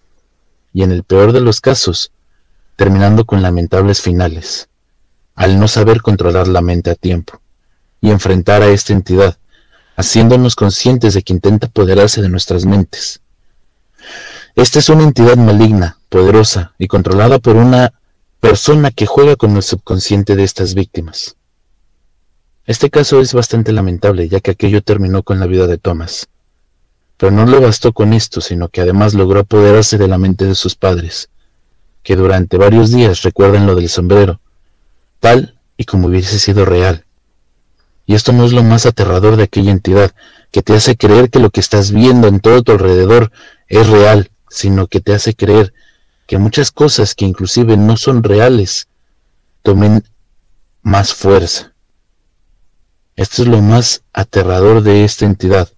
y 0.75 0.83
en 0.83 0.91
el 0.91 1.03
peor 1.03 1.31
de 1.31 1.39
los 1.39 1.61
casos, 1.61 2.11
terminando 2.75 3.23
con 3.23 3.41
lamentables 3.41 4.01
finales, 4.01 4.67
al 5.33 5.57
no 5.57 5.69
saber 5.69 6.01
controlar 6.01 6.49
la 6.49 6.59
mente 6.59 6.91
a 6.91 6.95
tiempo, 6.95 7.39
y 8.01 8.11
enfrentar 8.11 8.61
a 8.61 8.67
esta 8.67 8.91
entidad, 8.91 9.37
haciéndonos 9.95 10.53
conscientes 10.53 11.13
de 11.13 11.23
que 11.23 11.31
intenta 11.31 11.67
apoderarse 11.67 12.21
de 12.21 12.27
nuestras 12.27 12.65
mentes. 12.65 13.21
Esta 14.55 14.79
es 14.79 14.89
una 14.89 15.03
entidad 15.03 15.37
maligna, 15.37 15.97
poderosa 16.09 16.73
y 16.77 16.87
controlada 16.87 17.39
por 17.39 17.55
una 17.55 17.93
persona 18.41 18.91
que 18.91 19.05
juega 19.05 19.37
con 19.37 19.55
el 19.55 19.63
subconsciente 19.63 20.35
de 20.35 20.43
estas 20.43 20.73
víctimas. 20.73 21.37
Este 22.65 22.89
caso 22.89 23.21
es 23.21 23.33
bastante 23.33 23.71
lamentable, 23.71 24.27
ya 24.27 24.41
que 24.41 24.51
aquello 24.51 24.81
terminó 24.81 25.23
con 25.23 25.39
la 25.39 25.45
vida 25.45 25.67
de 25.67 25.77
Thomas. 25.77 26.27
Pero 27.17 27.31
no 27.31 27.45
le 27.45 27.59
bastó 27.59 27.93
con 27.93 28.13
esto, 28.13 28.41
sino 28.41 28.67
que 28.67 28.81
además 28.81 29.13
logró 29.13 29.39
apoderarse 29.39 29.97
de 29.97 30.07
la 30.07 30.17
mente 30.17 30.45
de 30.45 30.55
sus 30.55 30.75
padres, 30.75 31.29
que 32.03 32.15
durante 32.15 32.57
varios 32.57 32.91
días 32.91 33.21
recuerdan 33.23 33.65
lo 33.65 33.75
del 33.75 33.89
sombrero, 33.89 34.39
tal 35.19 35.55
y 35.77 35.85
como 35.85 36.07
hubiese 36.07 36.39
sido 36.39 36.65
real. 36.65 37.05
Y 38.05 38.15
esto 38.15 38.33
no 38.33 38.45
es 38.45 38.51
lo 38.51 38.63
más 38.63 38.85
aterrador 38.85 39.37
de 39.37 39.43
aquella 39.43 39.71
entidad, 39.71 40.11
que 40.51 40.61
te 40.61 40.73
hace 40.73 40.95
creer 40.95 41.29
que 41.29 41.39
lo 41.39 41.49
que 41.49 41.59
estás 41.59 41.91
viendo 41.91 42.27
en 42.27 42.39
todo 42.39 42.63
tu 42.63 42.73
alrededor 42.73 43.31
es 43.67 43.87
real, 43.87 44.29
sino 44.49 44.87
que 44.87 45.01
te 45.01 45.13
hace 45.13 45.33
creer 45.33 45.73
que 46.27 46.37
muchas 46.37 46.71
cosas 46.71 47.15
que 47.15 47.25
inclusive 47.25 47.77
no 47.77 47.97
son 47.97 48.23
reales 48.23 48.87
tomen 49.63 50.03
más 50.81 51.13
fuerza. 51.13 51.71
Esto 53.15 53.43
es 53.43 53.47
lo 53.47 53.61
más 53.61 54.01
aterrador 54.13 54.81
de 54.83 55.05
esta 55.05 55.25
entidad 55.25 55.69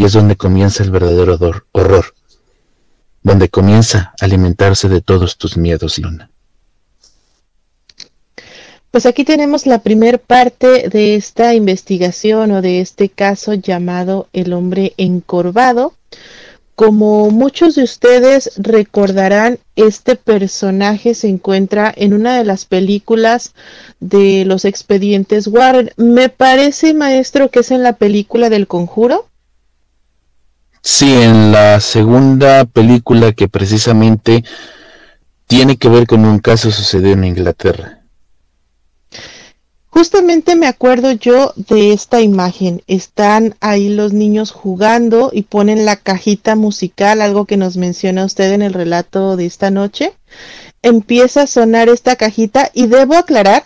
y 0.00 0.04
es 0.06 0.14
donde 0.14 0.34
comienza 0.34 0.82
el 0.82 0.90
verdadero 0.90 1.38
horror, 1.72 2.14
donde 3.22 3.50
comienza 3.50 4.14
a 4.18 4.24
alimentarse 4.24 4.88
de 4.88 5.02
todos 5.02 5.36
tus 5.36 5.58
miedos, 5.58 5.98
Luna. 5.98 6.30
Pues 8.90 9.04
aquí 9.04 9.24
tenemos 9.24 9.66
la 9.66 9.80
primer 9.80 10.18
parte 10.18 10.88
de 10.88 11.16
esta 11.16 11.52
investigación 11.52 12.50
o 12.52 12.62
de 12.62 12.80
este 12.80 13.10
caso 13.10 13.52
llamado 13.52 14.26
El 14.32 14.54
hombre 14.54 14.94
encorvado. 14.96 15.92
Como 16.76 17.28
muchos 17.28 17.74
de 17.74 17.82
ustedes 17.82 18.52
recordarán, 18.56 19.58
este 19.76 20.16
personaje 20.16 21.14
se 21.14 21.28
encuentra 21.28 21.92
en 21.94 22.14
una 22.14 22.38
de 22.38 22.44
las 22.46 22.64
películas 22.64 23.52
de 24.00 24.46
los 24.46 24.64
expedientes 24.64 25.46
Warren. 25.46 25.90
Me 25.98 26.30
parece, 26.30 26.94
maestro, 26.94 27.50
que 27.50 27.60
es 27.60 27.70
en 27.70 27.82
la 27.82 27.96
película 27.96 28.48
del 28.48 28.66
conjuro. 28.66 29.26
Sí, 30.82 31.12
en 31.12 31.52
la 31.52 31.80
segunda 31.80 32.64
película 32.64 33.32
que 33.32 33.48
precisamente 33.48 34.44
tiene 35.46 35.76
que 35.76 35.88
ver 35.88 36.06
con 36.06 36.24
un 36.24 36.38
caso 36.38 36.70
sucedido 36.70 37.12
en 37.12 37.24
Inglaterra. 37.24 37.98
Justamente 39.90 40.54
me 40.54 40.68
acuerdo 40.68 41.10
yo 41.12 41.52
de 41.56 41.92
esta 41.92 42.22
imagen. 42.22 42.82
Están 42.86 43.56
ahí 43.60 43.88
los 43.88 44.12
niños 44.12 44.52
jugando 44.52 45.30
y 45.32 45.42
ponen 45.42 45.84
la 45.84 45.96
cajita 45.96 46.54
musical, 46.54 47.20
algo 47.20 47.44
que 47.44 47.56
nos 47.56 47.76
menciona 47.76 48.24
usted 48.24 48.52
en 48.52 48.62
el 48.62 48.72
relato 48.72 49.36
de 49.36 49.46
esta 49.46 49.70
noche. 49.70 50.12
Empieza 50.82 51.42
a 51.42 51.46
sonar 51.46 51.88
esta 51.88 52.16
cajita 52.16 52.70
y 52.72 52.86
debo 52.86 53.16
aclarar 53.16 53.64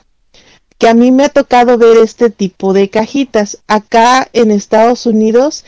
que 0.78 0.88
a 0.88 0.94
mí 0.94 1.12
me 1.12 1.25
ha 1.25 1.28
tocado 1.28 1.78
ver 1.78 1.99
este 1.99 2.30
tipo 2.30 2.73
de 2.73 2.88
cajitas. 2.88 3.59
Acá 3.68 4.28
en 4.33 4.50
Estados 4.50 5.06
Unidos 5.06 5.64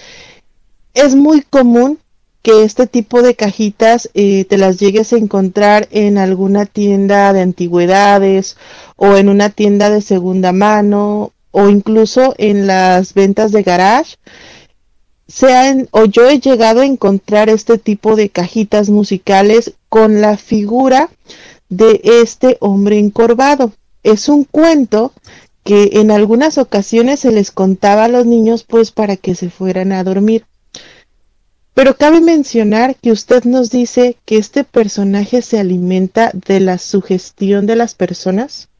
es 0.96 1.14
muy 1.14 1.42
común 1.42 1.98
que 2.42 2.64
este 2.64 2.86
tipo 2.86 3.22
de 3.22 3.34
cajitas 3.34 4.08
eh, 4.14 4.44
te 4.46 4.56
las 4.56 4.78
llegues 4.78 5.12
a 5.12 5.18
encontrar 5.18 5.88
en 5.90 6.16
alguna 6.16 6.64
tienda 6.64 7.32
de 7.32 7.42
antigüedades 7.42 8.56
o 8.96 9.16
en 9.16 9.28
una 9.28 9.50
tienda 9.50 9.90
de 9.90 10.00
segunda 10.00 10.52
mano 10.52 11.32
o 11.50 11.68
incluso 11.68 12.34
en 12.38 12.66
las 12.66 13.12
ventas 13.12 13.52
de 13.52 13.62
garage. 13.62 14.16
O 15.90 16.04
yo 16.06 16.28
he 16.28 16.40
llegado 16.40 16.80
a 16.80 16.86
encontrar 16.86 17.50
este 17.50 17.76
tipo 17.78 18.16
de 18.16 18.30
cajitas 18.30 18.88
musicales 18.88 19.74
con 19.90 20.22
la 20.22 20.38
figura 20.38 21.10
de 21.68 22.00
este 22.22 22.56
hombre 22.60 22.98
encorvado. 22.98 23.72
Es 24.02 24.30
un 24.30 24.44
cuento 24.44 25.12
que 25.62 25.90
en 25.94 26.10
algunas 26.10 26.56
ocasiones 26.56 27.20
se 27.20 27.32
les 27.32 27.50
contaba 27.50 28.04
a 28.04 28.08
los 28.08 28.24
niños 28.24 28.64
pues 28.64 28.92
para 28.92 29.16
que 29.16 29.34
se 29.34 29.50
fueran 29.50 29.92
a 29.92 30.02
dormir. 30.04 30.46
Pero 31.76 31.94
cabe 31.94 32.22
mencionar 32.22 32.96
que 32.96 33.12
usted 33.12 33.44
nos 33.44 33.68
dice 33.68 34.16
que 34.24 34.38
este 34.38 34.64
personaje 34.64 35.42
se 35.42 35.60
alimenta 35.60 36.30
de 36.32 36.58
la 36.58 36.78
sugestión 36.78 37.66
de 37.66 37.76
las 37.76 37.94
personas. 37.94 38.70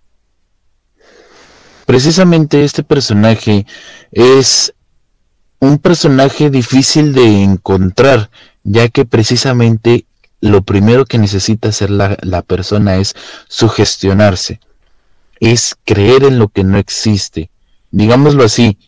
Precisamente 1.85 2.65
este 2.65 2.83
personaje 2.83 3.67
es 4.13 4.73
un 5.59 5.77
personaje 5.77 6.49
difícil 6.49 7.13
de 7.13 7.43
encontrar, 7.43 8.31
ya 8.65 8.89
que 8.89 9.05
precisamente 9.05 10.07
lo 10.41 10.63
primero 10.63 11.05
que 11.05 11.19
necesita 11.19 11.69
hacer 11.69 11.91
la, 11.91 12.17
la, 12.23 12.41
persona 12.41 12.97
es 12.97 13.15
sugestionarse, 13.47 14.59
es 15.39 15.77
creer 15.85 16.25
en 16.25 16.39
lo 16.39 16.49
que 16.49 16.65
no 16.65 16.79
existe. 16.79 17.51
Digámoslo 17.91 18.43
así, 18.43 18.79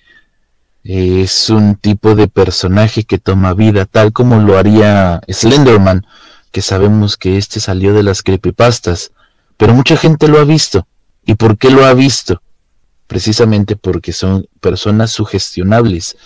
es 0.84 1.50
un 1.50 1.76
tipo 1.76 2.14
de 2.14 2.28
personaje 2.28 3.04
que 3.04 3.18
toma 3.18 3.54
vida, 3.54 3.84
tal 3.84 4.12
como 4.12 4.40
lo 4.40 4.56
haría 4.56 5.20
Slenderman, 5.28 6.06
que 6.50 6.62
sabemos 6.62 7.16
que 7.16 7.36
este 7.36 7.60
salió 7.60 7.92
de 7.92 8.02
las 8.02 8.22
creepypastas, 8.22 9.12
pero 9.56 9.74
mucha 9.74 9.96
gente 9.96 10.28
lo 10.28 10.38
ha 10.38 10.44
visto. 10.44 10.86
¿Y 11.26 11.34
por 11.34 11.58
qué 11.58 11.70
lo 11.70 11.84
ha 11.84 11.94
visto? 11.94 12.40
Precisamente 13.06 13.76
porque 13.76 14.12
son 14.12 14.46
personas 14.60 15.10
sugestionables, 15.10 16.16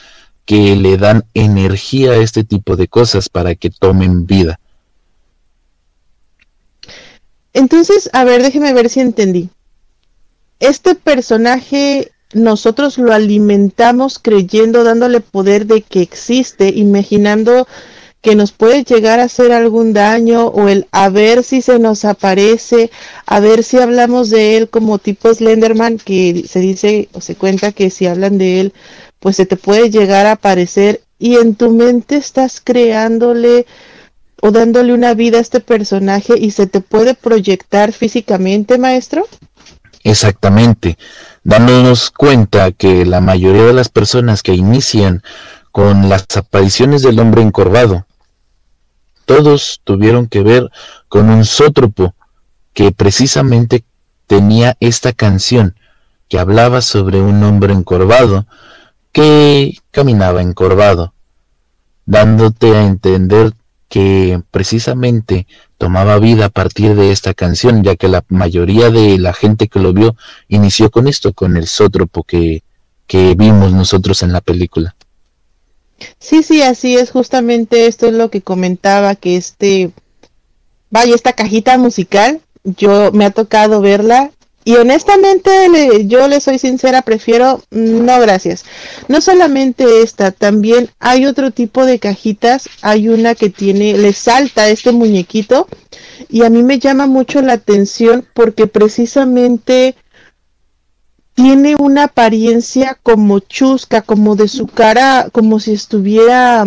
que 0.45 0.77
le 0.77 0.97
dan 0.97 1.25
energía 1.35 2.13
a 2.13 2.17
este 2.17 2.45
tipo 2.45 2.77
de 2.77 2.89
cosas 2.89 3.29
para 3.29 3.55
que 3.55 3.71
tomen 3.71 4.27
vida. 4.27 4.59
Entonces, 7.53 8.11
a 8.13 8.25
ver, 8.25 8.43
déjeme 8.43 8.73
ver 8.73 8.89
si 8.89 9.01
entendí. 9.01 9.51
Este 10.59 10.95
personaje 10.95 12.13
nosotros 12.35 12.99
lo 12.99 13.13
alimentamos 13.13 14.19
creyendo, 14.19 14.85
dándole 14.85 15.21
poder 15.21 15.67
de 15.67 15.83
que 15.83 16.03
existe, 16.03 16.69
imaginando 16.69 17.67
que 18.23 18.37
nos 18.37 18.53
puede 18.53 18.85
llegar 18.85 19.19
a 19.19 19.25
hacer 19.25 19.53
algún 19.53 19.93
daño 19.93 20.47
o 20.47 20.69
el 20.69 20.87
a 20.93 21.09
ver 21.09 21.43
si 21.43 21.61
se 21.61 21.81
nos 21.81 22.05
aparece, 22.05 22.91
a 23.27 23.41
ver 23.41 23.65
si 23.65 23.79
hablamos 23.79 24.31
de 24.31 24.57
él 24.57 24.69
como 24.69 24.99
tipo 24.99 25.35
Slenderman, 25.35 25.99
que 25.99 26.45
se 26.49 26.61
dice 26.61 27.09
o 27.13 27.21
se 27.21 27.35
cuenta 27.35 27.73
que 27.73 27.91
si 27.91 28.07
hablan 28.07 28.39
de 28.39 28.61
él, 28.61 28.73
pues 29.19 29.37
se 29.37 29.47
te 29.47 29.57
puede 29.57 29.91
llegar 29.91 30.27
a 30.27 30.33
aparecer 30.33 31.03
y 31.19 31.37
en 31.37 31.57
tu 31.57 31.71
mente 31.71 32.17
estás 32.17 32.61
creándole 32.61 33.67
o 34.41 34.51
dándole 34.51 34.93
una 34.93 35.15
vida 35.15 35.39
a 35.39 35.41
este 35.41 35.61
personaje 35.61 36.35
y 36.39 36.53
se 36.53 36.67
te 36.67 36.81
puede 36.81 37.15
proyectar 37.15 37.93
físicamente, 37.93 38.79
maestro. 38.79 39.27
Exactamente. 40.05 40.99
Dándonos 41.45 42.11
cuenta 42.11 42.73
que 42.73 43.05
la 43.05 43.21
mayoría 43.21 43.65
de 43.65 43.73
las 43.73 43.89
personas 43.89 44.43
que 44.43 44.55
inician 44.55 45.23
con 45.71 46.09
las 46.09 46.27
apariciones 46.37 47.03
del 47.03 47.19
hombre 47.19 47.43
encorvado, 47.43 48.07
todos 49.25 49.81
tuvieron 49.85 50.27
que 50.27 50.43
ver 50.43 50.71
con 51.09 51.31
un 51.31 51.45
sótropo 51.45 52.15
que 52.75 52.93
precisamente 52.93 53.85
tenía 54.27 54.77
esta 54.81 55.13
canción 55.13 55.77
que 56.29 56.39
hablaba 56.39 56.81
sobre 56.81 57.21
un 57.21 57.43
hombre 57.43 57.73
encorvado 57.73 58.47
que 59.13 59.79
caminaba 59.91 60.41
encorvado, 60.41 61.13
dándote 62.07 62.75
a 62.75 62.85
entender 62.85 63.53
que 63.93 64.41
precisamente 64.51 65.47
tomaba 65.77 66.19
vida 66.19 66.47
a 66.47 66.49
partir 66.49 66.95
de 66.95 67.13
esta 67.13 67.35
canción, 67.35 67.83
ya 67.83 67.95
que 67.95 68.09
la 68.09 68.25
mayoría 68.31 68.89
de 68.89 69.19
la 69.19 69.35
gente 69.35 69.69
que 69.69 69.81
lo 69.81 69.93
vio 69.93 70.17
inició 70.49 70.91
con 70.91 71.09
esto, 71.09 71.35
con 71.35 71.59
el 71.59 71.67
sótropo 71.67 72.23
que, 72.23 72.63
que 73.07 73.35
vimos 73.35 73.71
nosotros 73.75 74.23
en 74.23 74.33
la 74.33 74.41
película. 74.41 74.97
Sí, 76.19 76.43
sí, 76.43 76.63
así 76.63 76.97
es, 76.97 77.11
justamente 77.11 77.87
esto 77.87 78.07
es 78.07 78.15
lo 78.15 78.31
que 78.31 78.41
comentaba, 78.41 79.15
que 79.15 79.37
este, 79.37 79.91
vaya, 80.89 81.15
esta 81.15 81.35
cajita 81.35 81.77
musical, 81.77 82.41
yo 82.65 83.13
me 83.13 83.27
ha 83.27 83.31
tocado 83.31 83.83
verla 83.83 84.31
y 84.65 84.77
honestamente, 84.77 86.07
yo 86.07 86.29
le 86.29 86.41
soy 86.41 86.59
sincera, 86.59 87.03
prefiero 87.03 87.63
no 87.71 88.21
gracias. 88.21 88.65
No 89.09 89.21
solamente 89.21 90.03
esta, 90.03 90.31
también 90.31 90.89
hay 91.01 91.27
otro 91.27 91.51
tipo 91.51 91.85
de 91.85 91.99
cajitas. 91.99 92.69
Hay 92.81 93.09
una 93.09 93.35
que 93.35 93.51
tiene, 93.51 93.95
le 93.99 94.13
salta 94.13 94.69
este 94.69 94.93
muñequito 94.93 95.67
y 96.29 96.45
a 96.45 96.51
mí 96.51 96.63
me 96.63 96.79
llama 96.79 97.07
mucho 97.07 97.43
la 97.43 97.55
atención 97.55 98.25
porque 98.35 98.69
precisamente 98.69 99.97
tiene 101.35 101.75
una 101.77 102.05
apariencia 102.05 102.97
como 103.03 103.41
chusca, 103.41 104.03
como 104.03 104.37
de 104.37 104.47
su 104.47 104.69
cara, 104.69 105.29
como 105.33 105.59
si 105.59 105.73
estuviera 105.73 106.65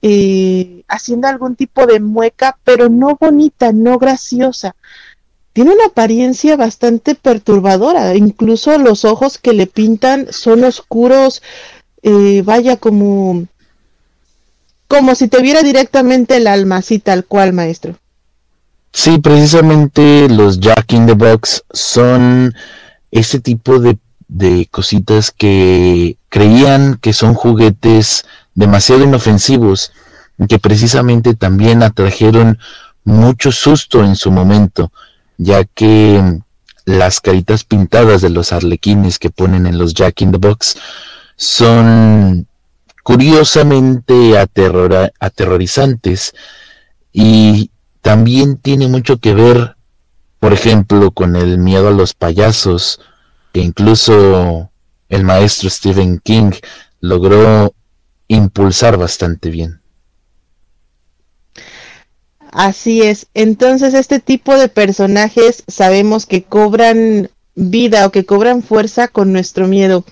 eh, 0.00 0.84
haciendo 0.88 1.28
algún 1.28 1.54
tipo 1.54 1.86
de 1.86 2.00
mueca, 2.00 2.56
pero 2.64 2.88
no 2.88 3.18
bonita, 3.20 3.72
no 3.72 3.98
graciosa 3.98 4.74
tiene 5.52 5.72
una 5.72 5.86
apariencia 5.86 6.56
bastante 6.56 7.14
perturbadora, 7.14 8.14
incluso 8.14 8.78
los 8.78 9.04
ojos 9.04 9.38
que 9.38 9.52
le 9.52 9.66
pintan 9.66 10.28
son 10.30 10.64
oscuros, 10.64 11.42
eh, 12.02 12.42
vaya 12.44 12.76
como 12.76 13.46
como 14.86 15.14
si 15.14 15.28
te 15.28 15.40
viera 15.40 15.62
directamente 15.62 16.36
el 16.36 16.48
alma, 16.48 16.78
así 16.78 16.98
tal 16.98 17.24
cual, 17.24 17.52
maestro. 17.52 17.96
Sí, 18.92 19.18
precisamente 19.18 20.28
los 20.28 20.58
Jack 20.58 20.92
in 20.94 21.06
the 21.06 21.12
Box 21.12 21.62
son 21.72 22.52
ese 23.12 23.38
tipo 23.38 23.78
de, 23.78 23.98
de 24.26 24.66
cositas 24.68 25.30
que 25.30 26.16
creían 26.28 26.98
que 27.00 27.12
son 27.12 27.34
juguetes 27.34 28.24
demasiado 28.56 29.04
inofensivos, 29.04 29.92
que 30.48 30.58
precisamente 30.58 31.34
también 31.34 31.84
atrajeron 31.84 32.58
mucho 33.04 33.52
susto 33.52 34.04
en 34.04 34.16
su 34.16 34.32
momento 34.32 34.90
ya 35.42 35.64
que 35.64 36.38
las 36.84 37.20
caritas 37.20 37.64
pintadas 37.64 38.20
de 38.20 38.28
los 38.28 38.52
arlequines 38.52 39.18
que 39.18 39.30
ponen 39.30 39.66
en 39.66 39.78
los 39.78 39.94
Jack 39.94 40.20
in 40.20 40.32
the 40.32 40.38
Box 40.38 40.76
son 41.36 42.46
curiosamente 43.02 44.36
aterrorizantes 44.38 46.34
y 47.10 47.70
también 48.02 48.58
tiene 48.58 48.86
mucho 48.88 49.16
que 49.16 49.32
ver, 49.32 49.76
por 50.40 50.52
ejemplo, 50.52 51.10
con 51.10 51.34
el 51.36 51.56
miedo 51.56 51.88
a 51.88 51.92
los 51.92 52.12
payasos, 52.12 53.00
que 53.54 53.60
incluso 53.60 54.70
el 55.08 55.24
maestro 55.24 55.70
Stephen 55.70 56.20
King 56.22 56.52
logró 57.00 57.72
impulsar 58.28 58.98
bastante 58.98 59.48
bien. 59.48 59.79
Así 62.52 63.02
es. 63.02 63.26
Entonces, 63.34 63.94
este 63.94 64.18
tipo 64.18 64.56
de 64.56 64.68
personajes 64.68 65.62
sabemos 65.68 66.26
que 66.26 66.42
cobran 66.42 67.30
vida 67.54 68.06
o 68.06 68.10
que 68.10 68.24
cobran 68.24 68.62
fuerza 68.62 69.08
con 69.08 69.32
nuestro 69.32 69.68
miedo. 69.68 70.04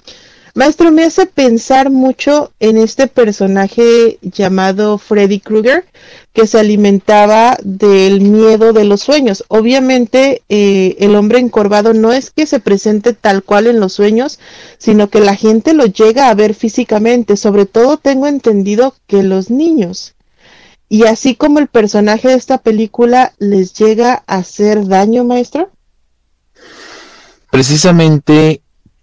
Maestro, 0.54 0.90
me 0.90 1.04
hace 1.04 1.26
pensar 1.26 1.90
mucho 1.90 2.52
en 2.58 2.78
este 2.78 3.06
personaje 3.06 4.18
llamado 4.22 4.98
Freddy 4.98 5.38
Krueger, 5.38 5.84
que 6.32 6.48
se 6.48 6.58
alimentaba 6.58 7.56
del 7.62 8.20
miedo 8.20 8.72
de 8.72 8.84
los 8.84 9.00
sueños. 9.02 9.44
Obviamente, 9.48 10.42
eh, 10.48 10.96
el 10.98 11.14
hombre 11.14 11.38
encorvado 11.38 11.94
no 11.94 12.12
es 12.12 12.30
que 12.30 12.46
se 12.46 12.58
presente 12.58 13.12
tal 13.12 13.44
cual 13.44 13.68
en 13.68 13.78
los 13.78 13.92
sueños, 13.92 14.40
sino 14.78 15.08
que 15.10 15.20
la 15.20 15.36
gente 15.36 15.74
lo 15.74 15.86
llega 15.86 16.28
a 16.28 16.34
ver 16.34 16.54
físicamente. 16.54 17.36
Sobre 17.36 17.66
todo 17.66 17.96
tengo 17.96 18.26
entendido 18.26 18.94
que 19.06 19.22
los 19.22 19.50
niños. 19.50 20.14
Y 20.88 21.04
así 21.04 21.34
como 21.34 21.58
el 21.58 21.68
personaje 21.68 22.28
de 22.28 22.34
esta 22.34 22.58
película 22.58 23.32
les 23.38 23.74
llega 23.74 24.22
a 24.26 24.36
hacer 24.36 24.86
daño, 24.86 25.24
maestro. 25.24 25.70
Precisamente, 27.50 28.62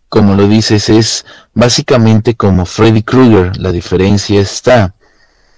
como 0.10 0.36
lo 0.36 0.48
dices, 0.48 0.90
es 0.90 1.26
básicamente 1.54 2.36
como 2.36 2.66
Freddy 2.66 3.04
Krueger. 3.04 3.58
La 3.58 3.72
diferencia 3.72 4.40
está 4.40 4.96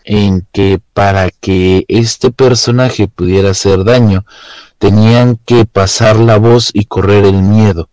en 0.03 0.45
que 0.51 0.79
para 0.93 1.29
que 1.29 1.85
este 1.87 2.31
personaje 2.31 3.07
pudiera 3.07 3.51
hacer 3.51 3.83
daño, 3.83 4.25
tenían 4.79 5.37
que 5.45 5.65
pasar 5.65 6.17
la 6.17 6.37
voz 6.37 6.71
y 6.73 6.85
correr 6.85 7.25
el 7.25 7.41
miedo. 7.41 7.89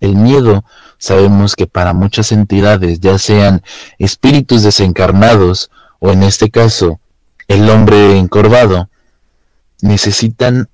El 0.00 0.14
miedo 0.16 0.64
sabemos 0.98 1.54
que 1.54 1.66
para 1.66 1.92
muchas 1.92 2.32
entidades, 2.32 3.00
ya 3.00 3.18
sean 3.18 3.62
espíritus 3.98 4.62
desencarnados 4.62 5.70
o 6.00 6.12
en 6.12 6.22
este 6.22 6.50
caso 6.50 7.00
el 7.48 7.68
hombre 7.70 8.16
encorvado, 8.18 8.88
necesitan 9.80 10.68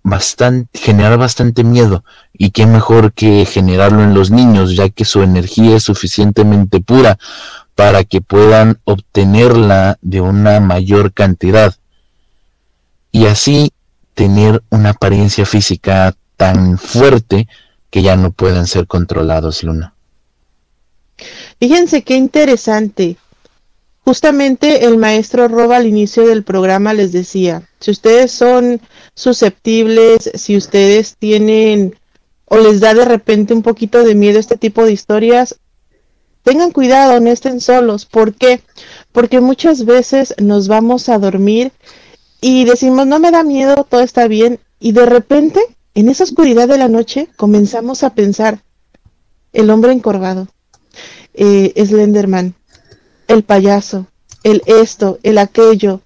generar 0.73 1.19
bastante 1.19 1.63
miedo 1.63 2.05
y 2.33 2.51
qué 2.51 2.67
mejor 2.67 3.13
que 3.13 3.47
generarlo 3.47 4.03
en 4.03 4.15
los 4.15 4.31
niños 4.31 4.75
ya 4.75 4.89
que 4.89 5.05
su 5.05 5.23
energía 5.23 5.77
es 5.77 5.85
suficientemente 5.85 6.81
pura 6.81 7.19
para 7.75 8.05
que 8.05 8.21
puedan 8.21 8.79
obtenerla 8.85 9.99
de 10.01 10.21
una 10.21 10.61
mayor 10.61 11.13
cantidad 11.13 11.75
y 13.13 13.27
así 13.27 13.73
tener 14.15 14.63
una 14.71 14.91
apariencia 14.91 15.45
física 15.45 16.15
tan 16.37 16.79
fuerte 16.79 17.49
que 17.91 18.03
ya 18.03 18.17
no 18.17 18.33
pueden 18.33 18.67
ser 18.67 18.87
controlados, 18.87 19.63
Luna. 19.63 19.95
Fíjense 21.61 22.03
qué 22.03 22.17
interesante. 22.17 23.17
Justamente 24.05 24.85
el 24.85 24.99
maestro 24.99 25.49
Roba 25.49 25.79
al 25.79 25.87
inicio 25.87 26.27
del 26.27 26.45
programa 26.45 26.93
les 26.93 27.11
decía, 27.11 27.69
si 27.81 27.91
ustedes 27.91 28.33
son 28.33 28.81
susceptibles, 29.15 30.31
si 30.35 30.59
ustedes 30.59 31.17
tienen 31.19 31.97
o 32.45 32.59
les 32.59 32.81
da 32.81 32.93
de 32.93 33.07
repente 33.07 33.55
un 33.55 33.63
poquito 33.63 34.05
de 34.05 34.15
miedo 34.15 34.39
este 34.39 34.59
tipo 34.59 34.85
de 34.85 34.93
historias, 34.93 35.57
tengan 36.43 36.71
cuidado, 36.71 37.19
no 37.19 37.31
estén 37.31 37.63
solos. 37.63 38.05
¿Por 38.05 38.35
qué? 38.35 38.61
Porque 39.13 39.41
muchas 39.41 39.87
veces 39.87 40.35
nos 40.39 40.69
vamos 40.69 41.09
a 41.09 41.19
dormir 41.19 41.73
y 42.43 42.67
decimos, 42.67 43.07
no 43.07 43.19
me 43.19 43.31
da 43.31 43.43
miedo, 43.43 43.87
todo 43.89 44.03
está 44.03 44.29
bien, 44.29 44.61
y 44.79 44.93
de 44.93 45.07
repente, 45.07 45.61
en 45.95 46.11
esa 46.11 46.25
oscuridad 46.25 46.69
de 46.69 46.77
la 46.77 46.89
noche, 46.89 47.29
comenzamos 47.37 48.05
a 48.05 48.15
pensar, 48.15 48.63
el 49.55 49.71
hombre 49.71 49.93
encorvado, 49.93 50.49
eh, 51.33 51.73
Slenderman, 51.83 52.55
el 53.29 53.43
payaso, 53.43 54.07
el 54.43 54.63
esto, 54.67 55.19
el 55.23 55.39
aquello. 55.39 56.01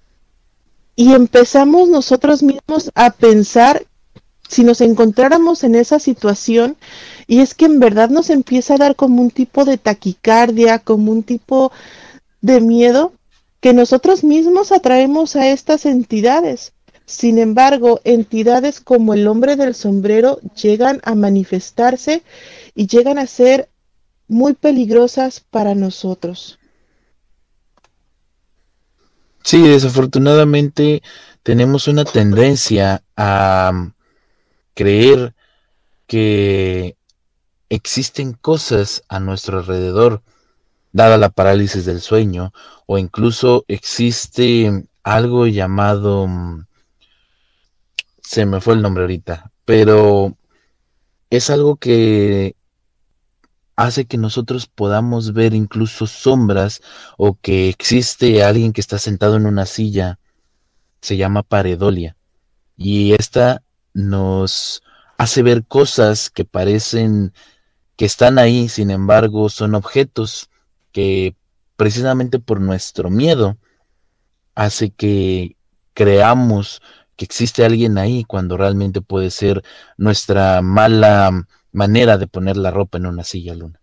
Y 0.95 1.13
empezamos 1.13 1.89
nosotros 1.89 2.43
mismos 2.43 2.91
a 2.95 3.11
pensar 3.11 3.85
si 4.49 4.63
nos 4.63 4.81
encontráramos 4.81 5.63
en 5.63 5.75
esa 5.75 5.99
situación 5.99 6.75
y 7.27 7.39
es 7.39 7.53
que 7.53 7.65
en 7.65 7.79
verdad 7.79 8.09
nos 8.09 8.29
empieza 8.29 8.73
a 8.73 8.77
dar 8.77 8.95
como 8.95 9.21
un 9.21 9.31
tipo 9.31 9.63
de 9.63 9.77
taquicardia, 9.77 10.79
como 10.79 11.11
un 11.11 11.23
tipo 11.23 11.71
de 12.41 12.59
miedo 12.59 13.13
que 13.61 13.73
nosotros 13.73 14.23
mismos 14.23 14.71
atraemos 14.71 15.35
a 15.35 15.47
estas 15.49 15.85
entidades. 15.85 16.73
Sin 17.05 17.39
embargo, 17.39 18.01
entidades 18.03 18.79
como 18.79 19.13
el 19.13 19.27
hombre 19.27 19.55
del 19.55 19.73
sombrero 19.73 20.39
llegan 20.61 21.01
a 21.03 21.15
manifestarse 21.15 22.23
y 22.75 22.87
llegan 22.87 23.17
a 23.17 23.25
ser 23.27 23.67
muy 24.27 24.53
peligrosas 24.53 25.39
para 25.39 25.73
nosotros. 25.73 26.58
Sí, 29.49 29.67
desafortunadamente 29.67 31.01
tenemos 31.41 31.87
una 31.87 32.05
tendencia 32.05 33.01
a 33.17 33.91
creer 34.75 35.33
que 36.05 36.95
existen 37.67 38.33
cosas 38.33 39.01
a 39.09 39.19
nuestro 39.19 39.57
alrededor, 39.57 40.21
dada 40.91 41.17
la 41.17 41.29
parálisis 41.29 41.85
del 41.85 41.99
sueño, 41.99 42.53
o 42.85 42.99
incluso 42.99 43.65
existe 43.67 44.85
algo 45.01 45.47
llamado... 45.47 46.27
Mm, 46.27 46.65
se 48.21 48.45
me 48.45 48.61
fue 48.61 48.75
el 48.75 48.83
nombre 48.83 49.01
ahorita, 49.01 49.49
pero 49.65 50.37
es 51.31 51.49
algo 51.49 51.77
que 51.77 52.55
hace 53.79 54.05
que 54.05 54.17
nosotros 54.17 54.67
podamos 54.67 55.31
ver 55.31 55.53
incluso 55.53 56.05
sombras 56.05 56.81
o 57.17 57.37
que 57.41 57.69
existe 57.69 58.43
alguien 58.43 58.73
que 58.73 58.81
está 58.81 58.99
sentado 58.99 59.37
en 59.37 59.45
una 59.45 59.65
silla, 59.65 60.19
se 60.99 61.15
llama 61.15 61.43
paredolia. 61.43 62.17
Y 62.75 63.13
esta 63.13 63.63
nos 63.93 64.83
hace 65.17 65.43
ver 65.43 65.65
cosas 65.65 66.29
que 66.29 66.43
parecen 66.43 67.31
que 67.95 68.03
están 68.03 68.37
ahí, 68.37 68.67
sin 68.67 68.91
embargo 68.91 69.47
son 69.47 69.75
objetos 69.75 70.49
que 70.91 71.37
precisamente 71.77 72.39
por 72.39 72.59
nuestro 72.59 73.09
miedo 73.09 73.57
hace 74.55 74.89
que 74.89 75.55
creamos 75.93 76.81
que 77.15 77.23
existe 77.23 77.63
alguien 77.63 77.97
ahí 77.97 78.25
cuando 78.25 78.57
realmente 78.57 78.99
puede 78.99 79.31
ser 79.31 79.63
nuestra 79.95 80.61
mala 80.61 81.47
manera 81.71 82.17
de 82.17 82.27
poner 82.27 82.57
la 82.57 82.71
ropa 82.71 82.97
en 82.97 83.05
una 83.05 83.23
silla 83.23 83.53
luna. 83.53 83.79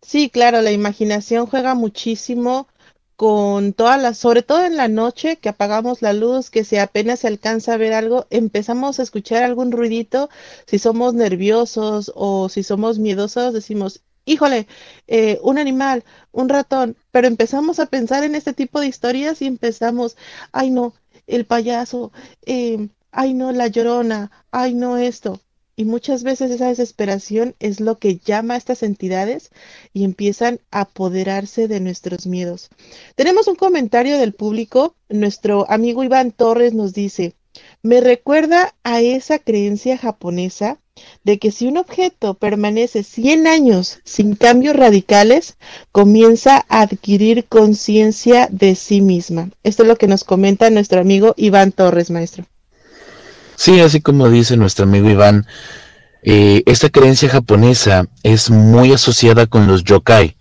Sí, 0.00 0.30
claro, 0.30 0.62
la 0.62 0.72
imaginación 0.72 1.46
juega 1.46 1.74
muchísimo 1.74 2.68
con 3.16 3.72
todas 3.72 4.02
las, 4.02 4.18
sobre 4.18 4.42
todo 4.42 4.64
en 4.64 4.76
la 4.76 4.88
noche 4.88 5.36
que 5.36 5.48
apagamos 5.48 6.02
la 6.02 6.12
luz, 6.12 6.50
que 6.50 6.64
si 6.64 6.76
apenas 6.76 7.20
se 7.20 7.28
alcanza 7.28 7.74
a 7.74 7.76
ver 7.76 7.92
algo, 7.92 8.26
empezamos 8.30 8.98
a 8.98 9.04
escuchar 9.04 9.44
algún 9.44 9.70
ruidito, 9.70 10.28
si 10.66 10.78
somos 10.78 11.14
nerviosos 11.14 12.10
o 12.16 12.48
si 12.48 12.62
somos 12.64 12.98
miedosos, 12.98 13.54
decimos, 13.54 14.00
híjole, 14.24 14.66
eh, 15.06 15.38
un 15.42 15.58
animal, 15.58 16.04
un 16.32 16.48
ratón, 16.48 16.96
pero 17.12 17.28
empezamos 17.28 17.78
a 17.78 17.86
pensar 17.86 18.24
en 18.24 18.34
este 18.34 18.52
tipo 18.54 18.80
de 18.80 18.88
historias 18.88 19.40
y 19.42 19.46
empezamos, 19.46 20.16
ay 20.52 20.70
no, 20.70 20.94
el 21.26 21.44
payaso, 21.44 22.12
eh, 22.44 22.88
ay 23.12 23.34
no, 23.34 23.52
la 23.52 23.68
llorona, 23.68 24.30
ay 24.50 24.74
no 24.74 24.96
esto. 24.96 25.40
Y 25.74 25.84
muchas 25.84 26.22
veces 26.22 26.50
esa 26.50 26.68
desesperación 26.68 27.54
es 27.58 27.80
lo 27.80 27.98
que 27.98 28.18
llama 28.18 28.54
a 28.54 28.56
estas 28.58 28.82
entidades 28.82 29.50
y 29.94 30.04
empiezan 30.04 30.60
a 30.70 30.82
apoderarse 30.82 31.66
de 31.66 31.80
nuestros 31.80 32.26
miedos. 32.26 32.68
Tenemos 33.16 33.48
un 33.48 33.56
comentario 33.56 34.18
del 34.18 34.34
público. 34.34 34.94
Nuestro 35.08 35.70
amigo 35.70 36.04
Iván 36.04 36.30
Torres 36.30 36.74
nos 36.74 36.92
dice, 36.92 37.34
me 37.82 38.00
recuerda 38.00 38.74
a 38.82 39.00
esa 39.00 39.38
creencia 39.38 39.96
japonesa 39.96 40.78
de 41.24 41.38
que 41.38 41.50
si 41.50 41.66
un 41.66 41.78
objeto 41.78 42.34
permanece 42.34 43.02
100 43.02 43.46
años 43.46 44.00
sin 44.04 44.36
cambios 44.36 44.76
radicales, 44.76 45.56
comienza 45.90 46.66
a 46.68 46.82
adquirir 46.82 47.46
conciencia 47.46 48.48
de 48.50 48.74
sí 48.74 49.00
misma. 49.00 49.50
Esto 49.62 49.82
es 49.82 49.88
lo 49.88 49.96
que 49.96 50.06
nos 50.06 50.24
comenta 50.24 50.68
nuestro 50.70 51.00
amigo 51.00 51.34
Iván 51.36 51.72
Torres, 51.72 52.10
maestro. 52.10 52.44
Sí, 53.56 53.80
así 53.80 54.00
como 54.00 54.28
dice 54.28 54.56
nuestro 54.56 54.84
amigo 54.84 55.08
Iván, 55.08 55.46
eh, 56.22 56.62
esta 56.66 56.88
creencia 56.88 57.28
japonesa 57.28 58.06
es 58.22 58.50
muy 58.50 58.92
asociada 58.92 59.46
con 59.46 59.66
los 59.66 59.84
yokai, 59.84 60.36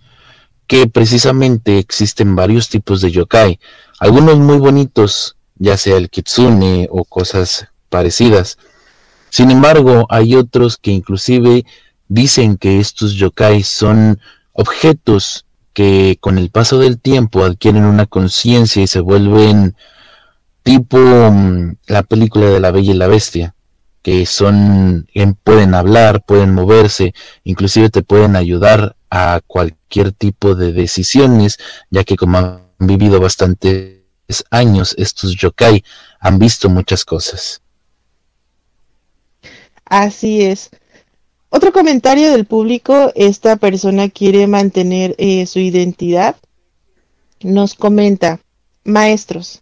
que 0.67 0.87
precisamente 0.87 1.79
existen 1.79 2.35
varios 2.35 2.69
tipos 2.69 3.01
de 3.01 3.11
yokai, 3.11 3.59
algunos 3.99 4.37
muy 4.37 4.57
bonitos, 4.57 5.35
ya 5.55 5.77
sea 5.77 5.97
el 5.97 6.09
kitsune 6.09 6.87
o 6.91 7.03
cosas 7.03 7.67
parecidas. 7.89 8.57
Sin 9.29 9.51
embargo, 9.51 10.07
hay 10.09 10.35
otros 10.35 10.77
que 10.77 10.91
inclusive 10.91 11.65
dicen 12.07 12.57
que 12.57 12.79
estos 12.79 13.13
yokai 13.13 13.63
son 13.63 14.19
objetos 14.53 15.45
que 15.73 16.17
con 16.19 16.37
el 16.37 16.49
paso 16.49 16.79
del 16.79 16.99
tiempo 16.99 17.43
adquieren 17.43 17.85
una 17.85 18.05
conciencia 18.05 18.83
y 18.83 18.87
se 18.87 18.99
vuelven 18.99 19.75
tipo 20.63 20.97
mm, 20.97 21.75
la 21.87 22.03
película 22.03 22.47
de 22.47 22.59
la 22.59 22.71
Bella 22.71 22.91
y 22.91 22.97
la 22.97 23.07
Bestia, 23.07 23.53
que 24.01 24.25
son, 24.25 25.07
pueden 25.43 25.75
hablar, 25.75 26.23
pueden 26.23 26.53
moverse, 26.53 27.13
inclusive 27.43 27.89
te 27.89 28.01
pueden 28.01 28.35
ayudar 28.35 28.95
a 29.09 29.41
cualquier 29.45 30.11
tipo 30.11 30.55
de 30.55 30.73
decisiones, 30.73 31.57
ya 31.89 32.03
que 32.03 32.15
como 32.15 32.37
han 32.37 32.61
vivido 32.79 33.19
bastantes 33.19 33.97
años 34.49 34.95
estos 34.97 35.35
yokai, 35.35 35.83
han 36.19 36.39
visto 36.39 36.69
muchas 36.69 37.05
cosas. 37.05 37.61
Así 39.85 40.41
es. 40.41 40.69
Otro 41.49 41.73
comentario 41.73 42.31
del 42.31 42.45
público, 42.45 43.11
esta 43.13 43.57
persona 43.57 44.09
quiere 44.09 44.47
mantener 44.47 45.15
eh, 45.17 45.45
su 45.45 45.59
identidad. 45.59 46.37
Nos 47.41 47.73
comenta, 47.73 48.39
maestros, 48.85 49.61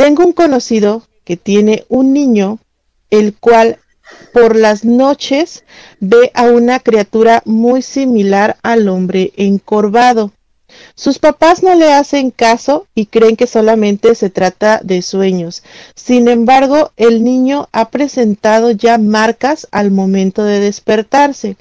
tengo 0.00 0.24
un 0.24 0.32
conocido 0.32 1.02
que 1.24 1.36
tiene 1.36 1.84
un 1.90 2.14
niño, 2.14 2.58
el 3.10 3.36
cual 3.36 3.76
por 4.32 4.56
las 4.56 4.82
noches 4.82 5.62
ve 6.00 6.30
a 6.32 6.44
una 6.44 6.80
criatura 6.80 7.42
muy 7.44 7.82
similar 7.82 8.56
al 8.62 8.88
hombre 8.88 9.34
encorvado. 9.36 10.32
Sus 10.94 11.18
papás 11.18 11.62
no 11.62 11.74
le 11.74 11.92
hacen 11.92 12.30
caso 12.30 12.86
y 12.94 13.06
creen 13.06 13.36
que 13.36 13.46
solamente 13.46 14.14
se 14.14 14.30
trata 14.30 14.80
de 14.82 15.02
sueños. 15.02 15.62
Sin 15.94 16.28
embargo, 16.28 16.92
el 16.96 17.22
niño 17.22 17.68
ha 17.70 17.90
presentado 17.90 18.70
ya 18.70 18.96
marcas 18.96 19.68
al 19.70 19.90
momento 19.90 20.44
de 20.44 20.60
despertarse. 20.60 21.58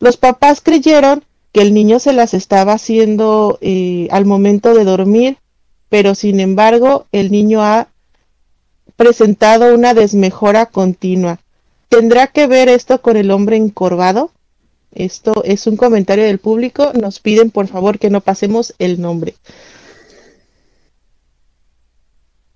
Los 0.00 0.18
papás 0.18 0.60
creyeron 0.60 1.24
que 1.54 1.62
el 1.62 1.72
niño 1.72 1.98
se 1.98 2.12
las 2.12 2.34
estaba 2.34 2.74
haciendo 2.74 3.56
eh, 3.62 4.06
al 4.10 4.26
momento 4.26 4.74
de 4.74 4.84
dormir, 4.84 5.38
pero 5.90 6.14
sin 6.14 6.40
embargo 6.40 7.06
el 7.12 7.30
niño 7.30 7.62
ha 7.62 7.88
presentado 8.96 9.74
una 9.74 9.92
desmejora 9.92 10.66
continua. 10.66 11.40
¿Tendrá 11.90 12.28
que 12.28 12.46
ver 12.46 12.68
esto 12.68 13.02
con 13.02 13.16
el 13.16 13.30
hombre 13.30 13.56
encorvado? 13.56 14.30
Esto 14.94 15.42
es 15.44 15.66
un 15.66 15.76
comentario 15.76 16.24
del 16.24 16.38
público. 16.38 16.92
Nos 16.94 17.20
piden 17.20 17.50
por 17.50 17.66
favor 17.66 17.98
que 17.98 18.10
no 18.10 18.20
pasemos 18.20 18.74
el 18.78 19.00
nombre. 19.00 19.34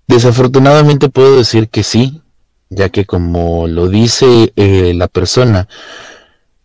Desafortunadamente 0.07 1.09
puedo 1.09 1.37
decir 1.37 1.67
que 1.67 1.83
sí, 1.83 2.21
ya 2.69 2.89
que 2.89 3.05
como 3.05 3.67
lo 3.67 3.89
dice 3.89 4.53
eh, 4.55 4.93
la 4.93 5.07
persona, 5.07 5.67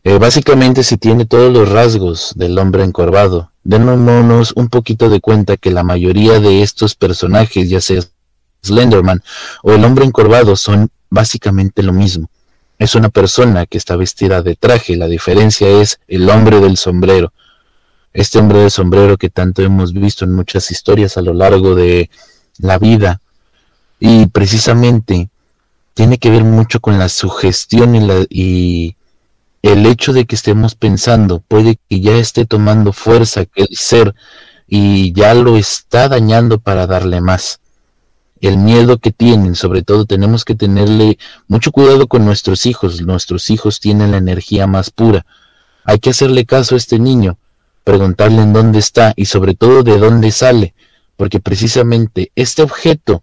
eh, 0.03 0.19
básicamente 0.19 0.83
si 0.83 0.97
tiene 0.97 1.27
todos 1.27 1.53
los 1.53 1.69
rasgos 1.69 2.33
del 2.35 2.59
hombre 2.59 2.85
encorvado. 2.85 3.51
Démonos 3.63 4.53
un 4.57 4.69
poquito 4.69 5.11
de 5.11 5.21
cuenta 5.21 5.59
que 5.59 5.71
la 5.71 5.83
mayoría 5.83 6.41
de 6.41 6.63
estos 6.63 6.95
personajes, 6.95 7.69
ya 7.69 7.81
sea 7.81 8.03
Slenderman 8.63 9.23
o 9.63 9.73
el 9.73 9.85
hombre 9.85 10.07
encorvado, 10.07 10.57
son 10.57 10.91
básicamente 11.11 11.83
lo 11.83 11.93
mismo. 11.93 12.31
Es 12.79 12.95
una 12.95 13.11
persona 13.11 13.67
que 13.67 13.77
está 13.77 13.97
vestida 13.97 14.41
de 14.41 14.57
traje, 14.57 14.97
la 14.97 15.07
diferencia 15.07 15.69
es 15.69 16.01
el 16.09 16.31
hombre 16.31 16.61
del 16.61 16.79
sombrero. 16.79 17.33
Este 18.15 18.39
hombre 18.39 18.61
del 18.61 18.71
sombrero 18.71 19.19
que 19.19 19.29
tanto 19.29 19.61
hemos 19.63 19.93
visto 19.93 20.25
en 20.25 20.33
muchas 20.33 20.71
historias 20.71 21.19
a 21.19 21.23
lo 21.23 21.35
largo 21.35 21.75
de 21.75 22.09
la 22.59 22.79
vida. 22.79 23.21
Y 23.99 24.27
precisamente 24.29 25.29
tiene 25.93 26.17
que 26.17 26.31
ver 26.31 26.43
mucho 26.43 26.81
con 26.81 26.99
la 26.99 27.11
sugestión 27.11 27.95
y, 27.95 28.01
la, 28.01 28.25
y 28.31 28.97
el 29.63 29.87
hecho 29.87 30.13
de 30.13 30.25
que 30.25 30.37
estemos 30.37 30.75
pensando 30.75 31.41
puede 31.41 31.79
que 31.89 32.01
ya 32.01 32.17
esté 32.17 32.47
tomando 32.47 32.93
fuerza 32.93 33.45
que 33.45 33.63
el 33.63 33.77
ser 33.77 34.15
y 34.67 35.13
ya 35.13 35.35
lo 35.35 35.57
está 35.57 36.09
dañando 36.09 36.59
para 36.59 36.87
darle 36.87 37.21
más. 37.21 37.61
El 38.41 38.57
miedo 38.57 38.99
que 38.99 39.11
tienen, 39.11 39.55
sobre 39.55 39.83
todo 39.83 40.07
tenemos 40.07 40.45
que 40.45 40.55
tenerle 40.55 41.19
mucho 41.47 41.73
cuidado 41.73 42.07
con 42.07 42.25
nuestros 42.25 42.65
hijos. 42.65 43.03
Nuestros 43.03 43.51
hijos 43.51 43.81
tienen 43.81 44.13
la 44.13 44.17
energía 44.17 44.67
más 44.67 44.91
pura. 44.91 45.27
Hay 45.85 45.99
que 45.99 46.11
hacerle 46.11 46.47
caso 46.47 46.75
a 46.75 46.79
este 46.79 46.99
niño, 46.99 47.37
preguntarle 47.85 48.41
en 48.41 48.55
dónde 48.55 48.79
está 48.79 49.13
y 49.17 49.27
sobre 49.27 49.55
todo 49.55 49.83
de 49.83 49.99
dónde 49.99 50.31
sale, 50.31 50.73
porque 51.17 51.41
precisamente 51.41 52.31
este 52.35 52.63
objeto 52.63 53.23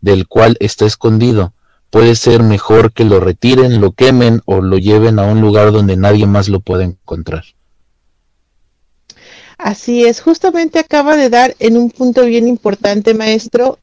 del 0.00 0.28
cual 0.28 0.56
está 0.60 0.84
escondido 0.84 1.52
puede 1.92 2.16
ser 2.16 2.42
mejor 2.42 2.94
que 2.94 3.04
lo 3.04 3.20
retiren, 3.20 3.82
lo 3.82 3.92
quemen 3.92 4.40
o 4.46 4.62
lo 4.62 4.78
lleven 4.78 5.18
a 5.18 5.24
un 5.24 5.42
lugar 5.42 5.72
donde 5.72 5.98
nadie 5.98 6.26
más 6.26 6.48
lo 6.48 6.60
pueda 6.60 6.84
encontrar. 6.84 7.44
Así 9.58 10.06
es, 10.06 10.22
justamente 10.22 10.78
acaba 10.78 11.18
de 11.18 11.28
dar 11.28 11.54
en 11.58 11.76
un 11.76 11.90
punto 11.90 12.24
bien 12.24 12.48
importante, 12.48 13.12
maestro, 13.12 13.78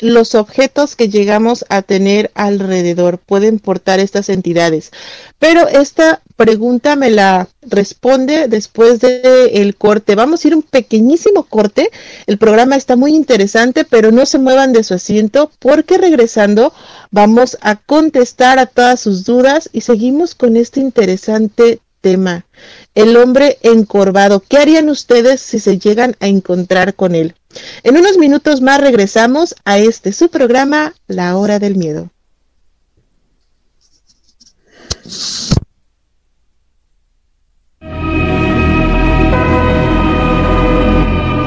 los 0.00 0.34
objetos 0.34 0.94
que 0.94 1.08
llegamos 1.08 1.64
a 1.68 1.82
tener 1.82 2.30
alrededor 2.34 3.18
pueden 3.18 3.58
portar 3.58 3.98
estas 3.98 4.28
entidades. 4.28 4.92
Pero 5.38 5.66
esta 5.66 6.22
pregunta 6.36 6.94
me 6.94 7.10
la 7.10 7.48
responde 7.62 8.46
después 8.48 9.00
del 9.00 9.50
el 9.52 9.76
corte. 9.76 10.14
Vamos 10.14 10.44
a 10.44 10.48
ir 10.48 10.54
un 10.54 10.62
pequeñísimo 10.62 11.44
corte. 11.44 11.90
El 12.26 12.38
programa 12.38 12.76
está 12.76 12.96
muy 12.96 13.14
interesante, 13.14 13.84
pero 13.84 14.12
no 14.12 14.24
se 14.24 14.38
muevan 14.38 14.72
de 14.72 14.84
su 14.84 14.94
asiento 14.94 15.50
porque 15.58 15.98
regresando 15.98 16.72
vamos 17.10 17.58
a 17.60 17.76
contestar 17.76 18.58
a 18.58 18.66
todas 18.66 19.00
sus 19.00 19.24
dudas 19.24 19.68
y 19.72 19.80
seguimos 19.80 20.34
con 20.34 20.56
este 20.56 20.80
interesante 20.80 21.80
tema. 22.00 22.46
El 22.94 23.16
hombre 23.16 23.58
encorvado. 23.62 24.40
¿Qué 24.40 24.58
harían 24.58 24.88
ustedes 24.88 25.40
si 25.40 25.58
se 25.58 25.78
llegan 25.78 26.16
a 26.20 26.28
encontrar 26.28 26.94
con 26.94 27.14
él? 27.14 27.34
En 27.82 27.96
unos 27.96 28.18
minutos 28.18 28.60
más 28.60 28.80
regresamos 28.80 29.54
a 29.64 29.78
este 29.78 30.12
su 30.12 30.28
programa, 30.28 30.94
La 31.06 31.36
Hora 31.36 31.58
del 31.58 31.76
Miedo. 31.76 32.10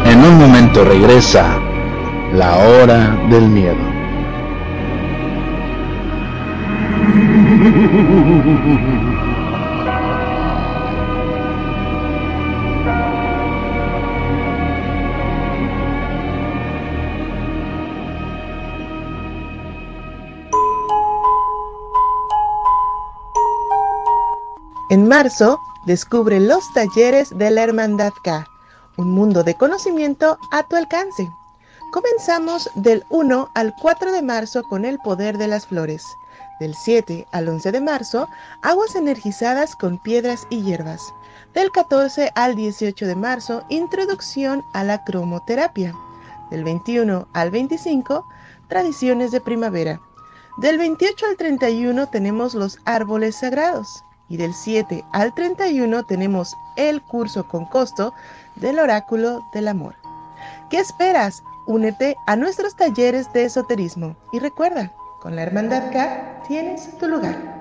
En 0.05 0.25
un 0.25 0.37
momento 0.37 0.83
regresa 0.83 1.59
La 2.33 2.57
Hora 2.57 3.15
del 3.29 3.47
Miedo. 3.47 3.91
En 24.91 25.07
marzo, 25.07 25.61
descubre 25.85 26.41
los 26.41 26.73
talleres 26.73 27.29
de 27.37 27.49
la 27.49 27.63
Hermandad 27.63 28.11
K, 28.25 28.45
un 28.97 29.11
mundo 29.11 29.41
de 29.41 29.55
conocimiento 29.55 30.37
a 30.51 30.63
tu 30.63 30.75
alcance. 30.75 31.31
Comenzamos 31.93 32.69
del 32.75 33.05
1 33.09 33.51
al 33.55 33.73
4 33.81 34.11
de 34.11 34.21
marzo 34.21 34.63
con 34.63 34.83
el 34.83 34.99
poder 34.99 35.37
de 35.37 35.47
las 35.47 35.65
flores. 35.65 36.03
Del 36.59 36.75
7 36.75 37.25
al 37.31 37.47
11 37.47 37.71
de 37.71 37.79
marzo, 37.79 38.27
aguas 38.63 38.97
energizadas 38.97 39.77
con 39.77 39.97
piedras 39.97 40.45
y 40.49 40.61
hierbas. 40.61 41.13
Del 41.53 41.71
14 41.71 42.33
al 42.35 42.57
18 42.57 43.07
de 43.07 43.15
marzo, 43.15 43.63
introducción 43.69 44.61
a 44.73 44.83
la 44.83 45.05
cromoterapia. 45.05 45.95
Del 46.49 46.65
21 46.65 47.29
al 47.31 47.49
25, 47.49 48.25
tradiciones 48.67 49.31
de 49.31 49.39
primavera. 49.39 50.01
Del 50.57 50.77
28 50.77 51.27
al 51.27 51.37
31 51.37 52.07
tenemos 52.07 52.55
los 52.55 52.77
árboles 52.83 53.37
sagrados 53.37 54.03
y 54.31 54.37
del 54.37 54.53
7 54.53 55.03
al 55.11 55.33
31 55.33 56.03
tenemos 56.03 56.55
el 56.77 57.01
curso 57.01 57.45
con 57.49 57.65
costo 57.65 58.13
del 58.55 58.79
oráculo 58.79 59.43
del 59.53 59.67
amor. 59.67 59.95
¿Qué 60.69 60.79
esperas? 60.79 61.43
Únete 61.67 62.15
a 62.27 62.37
nuestros 62.37 62.75
talleres 62.77 63.31
de 63.33 63.43
esoterismo 63.43 64.15
y 64.31 64.39
recuerda, 64.39 64.89
con 65.19 65.35
la 65.35 65.43
Hermandad 65.43 65.91
K 65.91 66.43
tienes 66.47 66.97
tu 66.97 67.07
lugar. 67.07 67.60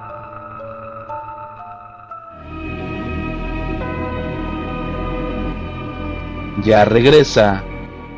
Ya 6.59 6.85
regresa 6.85 7.63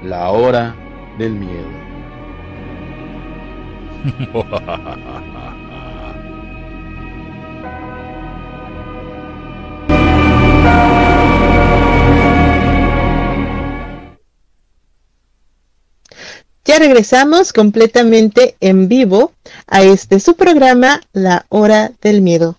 la 0.03 0.29
hora 0.31 0.75
del 1.17 1.33
miedo. 1.33 1.69
Ya 16.65 16.79
regresamos 16.79 17.51
completamente 17.51 18.55
en 18.61 18.87
vivo 18.87 19.33
a 19.67 19.83
este 19.83 20.21
su 20.21 20.35
programa 20.35 21.01
La 21.11 21.45
Hora 21.49 21.91
del 22.01 22.21
Miedo. 22.21 22.57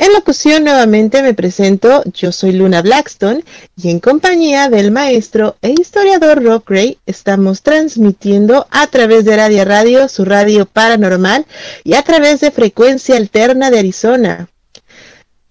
En 0.00 0.14
locución 0.14 0.64
nuevamente 0.64 1.22
me 1.22 1.34
presento, 1.34 2.02
yo 2.14 2.32
soy 2.32 2.52
Luna 2.52 2.80
Blackstone 2.80 3.44
y 3.76 3.90
en 3.90 4.00
compañía 4.00 4.70
del 4.70 4.92
maestro 4.92 5.56
e 5.60 5.74
historiador 5.78 6.42
Rob 6.42 6.64
Gray 6.66 6.96
estamos 7.04 7.60
transmitiendo 7.60 8.66
a 8.70 8.86
través 8.86 9.26
de 9.26 9.36
Radio 9.36 9.62
Radio, 9.66 10.08
su 10.08 10.24
radio 10.24 10.64
paranormal 10.64 11.44
y 11.84 11.92
a 11.92 12.02
través 12.02 12.40
de 12.40 12.50
frecuencia 12.50 13.18
alterna 13.18 13.70
de 13.70 13.78
Arizona. 13.78 14.48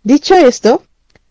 Dicho 0.02 0.34
esto, 0.34 0.82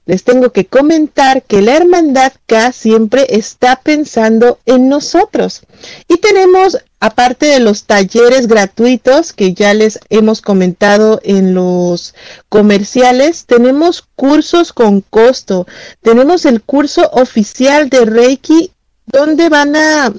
les 0.09 0.25
tengo 0.25 0.53
que 0.53 0.65
comentar 0.65 1.43
que 1.43 1.61
la 1.61 1.77
Hermandad 1.77 2.33
K 2.47 2.73
siempre 2.73 3.27
está 3.29 3.77
pensando 3.77 4.59
en 4.65 4.89
nosotros. 4.89 5.61
Y 6.09 6.17
tenemos, 6.17 6.79
aparte 6.99 7.45
de 7.45 7.61
los 7.61 7.85
talleres 7.85 8.47
gratuitos 8.47 9.35
que 9.35 9.53
ya 9.53 9.75
les 9.75 10.01
hemos 10.09 10.41
comentado 10.41 11.21
en 11.25 11.53
los 11.53 12.15
comerciales, 12.49 13.45
tenemos 13.45 14.03
cursos 14.17 14.73
con 14.73 15.03
costo. 15.03 15.67
Tenemos 16.01 16.47
el 16.47 16.63
curso 16.63 17.11
oficial 17.13 17.91
de 17.91 18.07
Reiki 18.07 18.73
donde 19.05 19.51
van 19.51 19.77
a 19.77 20.15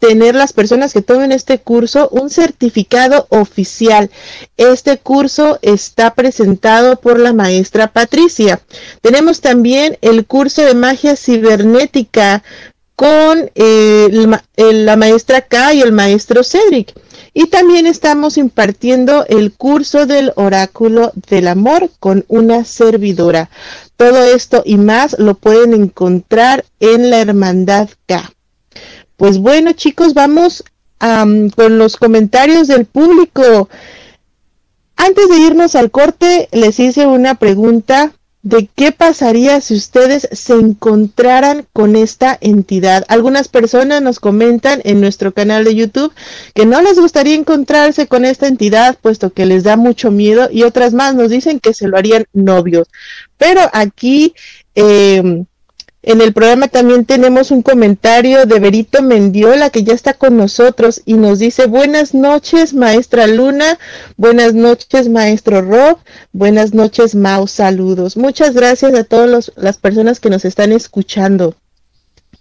tener 0.00 0.34
las 0.34 0.52
personas 0.52 0.92
que 0.92 1.02
tomen 1.02 1.30
este 1.30 1.58
curso 1.58 2.08
un 2.08 2.30
certificado 2.30 3.26
oficial. 3.28 4.10
Este 4.56 4.98
curso 4.98 5.58
está 5.62 6.14
presentado 6.14 6.96
por 6.96 7.20
la 7.20 7.32
maestra 7.32 7.92
Patricia. 7.92 8.60
Tenemos 9.02 9.40
también 9.42 9.98
el 10.00 10.26
curso 10.26 10.62
de 10.62 10.74
magia 10.74 11.14
cibernética 11.16 12.42
con 12.96 13.50
eh, 13.54 14.08
la 14.56 14.96
maestra 14.96 15.42
K 15.42 15.74
y 15.74 15.82
el 15.82 15.92
maestro 15.92 16.44
Cedric. 16.44 16.92
Y 17.32 17.46
también 17.46 17.86
estamos 17.86 18.38
impartiendo 18.38 19.24
el 19.28 19.52
curso 19.52 20.06
del 20.06 20.32
oráculo 20.34 21.12
del 21.28 21.46
amor 21.48 21.90
con 22.00 22.24
una 22.28 22.64
servidora. 22.64 23.50
Todo 23.96 24.24
esto 24.24 24.62
y 24.64 24.78
más 24.78 25.16
lo 25.18 25.34
pueden 25.34 25.74
encontrar 25.74 26.64
en 26.80 27.10
la 27.10 27.20
Hermandad 27.20 27.90
K. 28.06 28.32
Pues 29.20 29.36
bueno, 29.36 29.72
chicos, 29.72 30.14
vamos 30.14 30.64
con 30.98 31.76
los 31.76 31.98
comentarios 31.98 32.68
del 32.68 32.86
público. 32.86 33.68
Antes 34.96 35.28
de 35.28 35.36
irnos 35.40 35.74
al 35.74 35.90
corte, 35.90 36.48
les 36.52 36.80
hice 36.80 37.04
una 37.04 37.34
pregunta 37.34 38.14
de 38.42 38.70
qué 38.74 38.92
pasaría 38.92 39.60
si 39.60 39.74
ustedes 39.74 40.26
se 40.32 40.54
encontraran 40.54 41.66
con 41.74 41.96
esta 41.96 42.38
entidad. 42.40 43.04
Algunas 43.08 43.48
personas 43.48 44.00
nos 44.00 44.20
comentan 44.20 44.80
en 44.84 45.02
nuestro 45.02 45.32
canal 45.34 45.64
de 45.64 45.74
YouTube 45.74 46.14
que 46.54 46.64
no 46.64 46.80
les 46.80 46.98
gustaría 46.98 47.34
encontrarse 47.34 48.06
con 48.06 48.24
esta 48.24 48.46
entidad 48.46 48.96
puesto 49.02 49.34
que 49.34 49.44
les 49.44 49.64
da 49.64 49.76
mucho 49.76 50.10
miedo 50.10 50.48
y 50.50 50.62
otras 50.62 50.94
más 50.94 51.14
nos 51.14 51.28
dicen 51.28 51.60
que 51.60 51.74
se 51.74 51.88
lo 51.88 51.98
harían 51.98 52.24
novios. 52.32 52.88
Pero 53.36 53.60
aquí 53.74 54.32
eh, 54.74 55.44
en 56.02 56.22
el 56.22 56.32
programa 56.32 56.68
también 56.68 57.04
tenemos 57.04 57.50
un 57.50 57.60
comentario 57.60 58.46
de 58.46 58.58
Berito 58.58 59.02
Mendiola 59.02 59.68
que 59.68 59.84
ya 59.84 59.92
está 59.92 60.14
con 60.14 60.38
nosotros 60.38 61.02
y 61.04 61.14
nos 61.14 61.38
dice 61.38 61.66
buenas 61.66 62.14
noches 62.14 62.72
maestra 62.72 63.26
Luna, 63.26 63.78
buenas 64.16 64.54
noches 64.54 65.10
maestro 65.10 65.60
Rob, 65.60 65.98
buenas 66.32 66.72
noches 66.72 67.14
Mau, 67.14 67.46
saludos. 67.46 68.16
Muchas 68.16 68.54
gracias 68.54 68.94
a 68.94 69.04
todas 69.04 69.52
las 69.56 69.76
personas 69.76 70.20
que 70.20 70.30
nos 70.30 70.46
están 70.46 70.72
escuchando. 70.72 71.54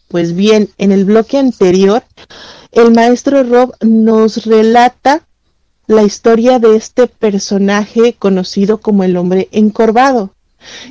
Pues 0.08 0.36
bien, 0.36 0.70
en 0.78 0.94
el 0.94 1.04
bloque 1.04 1.38
anterior, 1.38 2.04
el 2.72 2.92
maestro 2.92 3.44
Rob 3.44 3.76
nos 3.82 4.46
relata 4.46 5.22
la 5.86 6.04
historia 6.04 6.60
de 6.60 6.78
este 6.78 7.08
personaje 7.08 8.16
conocido 8.18 8.80
como 8.80 9.04
el 9.04 9.18
hombre 9.18 9.50
encorvado 9.52 10.34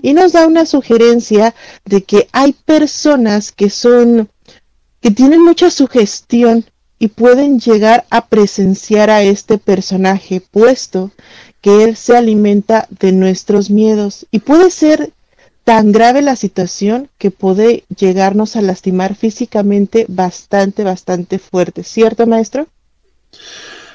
y 0.03 0.13
nos 0.13 0.33
da 0.33 0.47
una 0.47 0.67
sugerencia 0.67 1.55
de 1.85 2.03
que 2.03 2.29
hay 2.33 2.53
personas 2.53 3.53
que 3.53 3.71
son, 3.71 4.29
que 5.01 5.11
tienen 5.11 5.45
mucha 5.45 5.71
sugestión 5.71 6.65
y 6.99 7.09
pueden 7.09 7.61
llegar 7.61 8.05
a 8.11 8.27
presenciar 8.27 9.11
a 9.11 9.23
este 9.23 9.59
personaje, 9.59 10.41
puesto 10.41 11.13
que 11.61 11.85
él 11.85 11.97
se 11.97 12.17
alimenta 12.17 12.87
de 12.91 13.13
nuestros 13.13 13.71
miedos 13.71 14.27
y 14.31 14.41
puede 14.41 14.71
ser 14.71 15.13
tan 15.65 15.93
grave 15.93 16.23
la 16.23 16.35
situación 16.35 17.11
que 17.19 17.31
puede 17.31 17.85
llegarnos 17.95 18.57
a 18.57 18.63
lastimar 18.63 19.15
físicamente 19.15 20.07
bastante, 20.09 20.83
bastante 20.83 21.39
fuerte, 21.39 21.85
¿cierto, 21.85 22.27
maestro? 22.27 22.67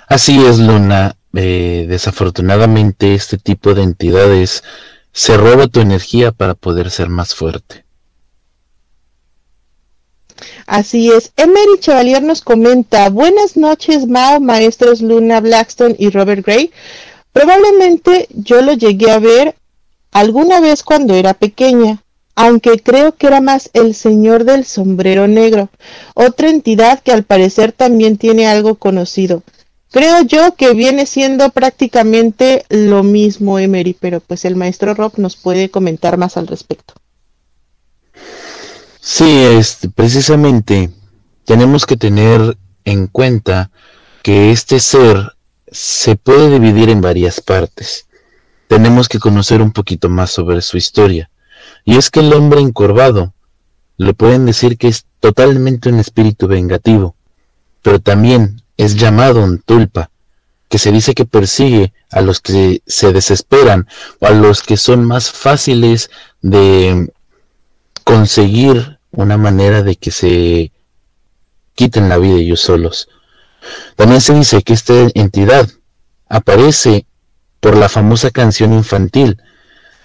Así 0.08 0.40
es, 0.46 0.60
Luna. 0.60 1.16
Eh, 1.36 1.88
desafortunadamente 1.90 3.16
este 3.16 3.40
tipo 3.40 3.74
de 3.74 3.82
entidades 3.82 4.64
se 5.13 5.38
roba 5.38 5.67
tu 5.67 5.80
energía 5.80 6.32
para 6.32 6.56
poder 6.56 6.89
ser 6.89 7.08
más 7.08 7.36
fuerte. 7.36 7.86
Así 10.65 11.12
es. 11.12 11.32
Emery 11.38 11.80
Chevalier 11.80 12.23
nos 12.23 12.41
comenta, 12.41 13.10
buenas 13.10 13.56
noches 13.56 14.08
Mao, 14.08 14.39
maestros 14.39 15.02
Luna 15.02 15.39
Blackstone 15.39 15.95
y 15.99 16.10
Robert 16.10 16.45
Gray. 16.45 16.71
Probablemente 17.32 18.28
yo 18.32 18.62
lo 18.62 18.73
llegué 18.73 19.12
a 19.12 19.19
ver 19.19 19.56
alguna 20.12 20.60
vez 20.60 20.84
cuando 20.84 21.15
era 21.15 21.34
pequeña, 21.34 22.02
aunque 22.36 22.80
creo 22.80 23.15
que 23.15 23.28
era 23.28 23.41
más 23.41 23.69
el 23.73 23.93
señor 23.93 24.43
del 24.43 24.65
sombrero 24.65 25.28
negro, 25.28 25.69
otra 26.15 26.49
entidad 26.49 27.02
que 27.02 27.12
al 27.12 27.23
parecer 27.23 27.71
también 27.71 28.17
tiene 28.17 28.47
algo 28.47 28.76
conocido. 28.76 29.43
Creo 29.94 30.24
yo 30.24 30.56
que 30.56 30.74
viene 30.74 31.06
siendo 31.06 31.52
prácticamente 31.52 32.66
lo 32.70 33.04
mismo, 33.04 33.60
Emery, 33.60 33.94
pero 33.94 34.22
pues 34.22 34.44
el 34.44 34.56
maestro 34.56 34.96
Rob 34.96 35.14
nos 35.18 35.36
puede 35.36 35.70
comentar 35.70 36.18
más 36.18 36.36
al 36.36 36.48
respecto. 36.48 36.96
Sí, 39.00 39.44
este, 39.44 39.90
precisamente 39.90 40.90
tenemos 41.46 41.86
que 41.86 41.96
tener 41.96 42.58
en 42.86 43.06
cuenta 43.06 43.70
que 44.24 44.52
este 44.52 44.80
ser 44.80 45.36
se 45.72 46.16
puede 46.16 46.50
dividir 46.50 46.90
en 46.90 47.02
varias 47.02 47.40
partes. 47.40 48.08
Tenemos 48.68 49.08
que 49.08 49.20
conocer 49.20 49.62
un 49.62 49.74
poquito 49.74 50.10
más 50.10 50.32
sobre 50.32 50.64
su 50.64 50.76
historia. 50.76 51.30
Y 51.86 51.98
es 51.98 52.10
que 52.10 52.22
el 52.22 52.34
hombre 52.34 52.62
encorvado 52.62 53.32
le 53.98 54.16
pueden 54.16 54.48
decir 54.48 54.76
que 54.76 54.88
es 54.88 55.06
totalmente 55.20 55.90
un 55.90 56.00
espíritu 56.00 56.48
vengativo, 56.48 57.14
pero 57.84 58.00
también 58.00 58.62
es 58.78 58.96
llamado 58.96 59.44
un 59.44 59.60
tulpa, 59.60 60.10
que 60.70 60.80
se 60.80 60.92
dice 60.92 61.14
que 61.14 61.26
persigue 61.26 61.94
a 62.12 62.22
los 62.22 62.42
que 62.42 62.82
se 62.88 63.14
desesperan 63.14 63.88
o 64.20 64.28
a 64.28 64.32
los 64.32 64.64
que 64.64 64.78
son 64.78 65.06
más 65.06 65.32
fáciles 65.32 66.10
de 66.42 67.12
conseguir 68.04 68.98
una 69.12 69.38
manera 69.38 69.84
de 69.84 69.96
que 69.96 70.12
se 70.12 70.72
quiten 71.76 72.10
la 72.10 72.18
vida 72.18 72.36
ellos 72.36 72.62
solos. 72.62 73.10
También 73.96 74.22
se 74.22 74.34
dice 74.34 74.62
que 74.64 74.74
esta 74.74 74.94
entidad 75.14 75.70
aparece 76.28 77.06
por 77.60 77.78
la 77.78 77.88
famosa 77.90 78.32
canción 78.32 78.74
infantil 78.74 79.38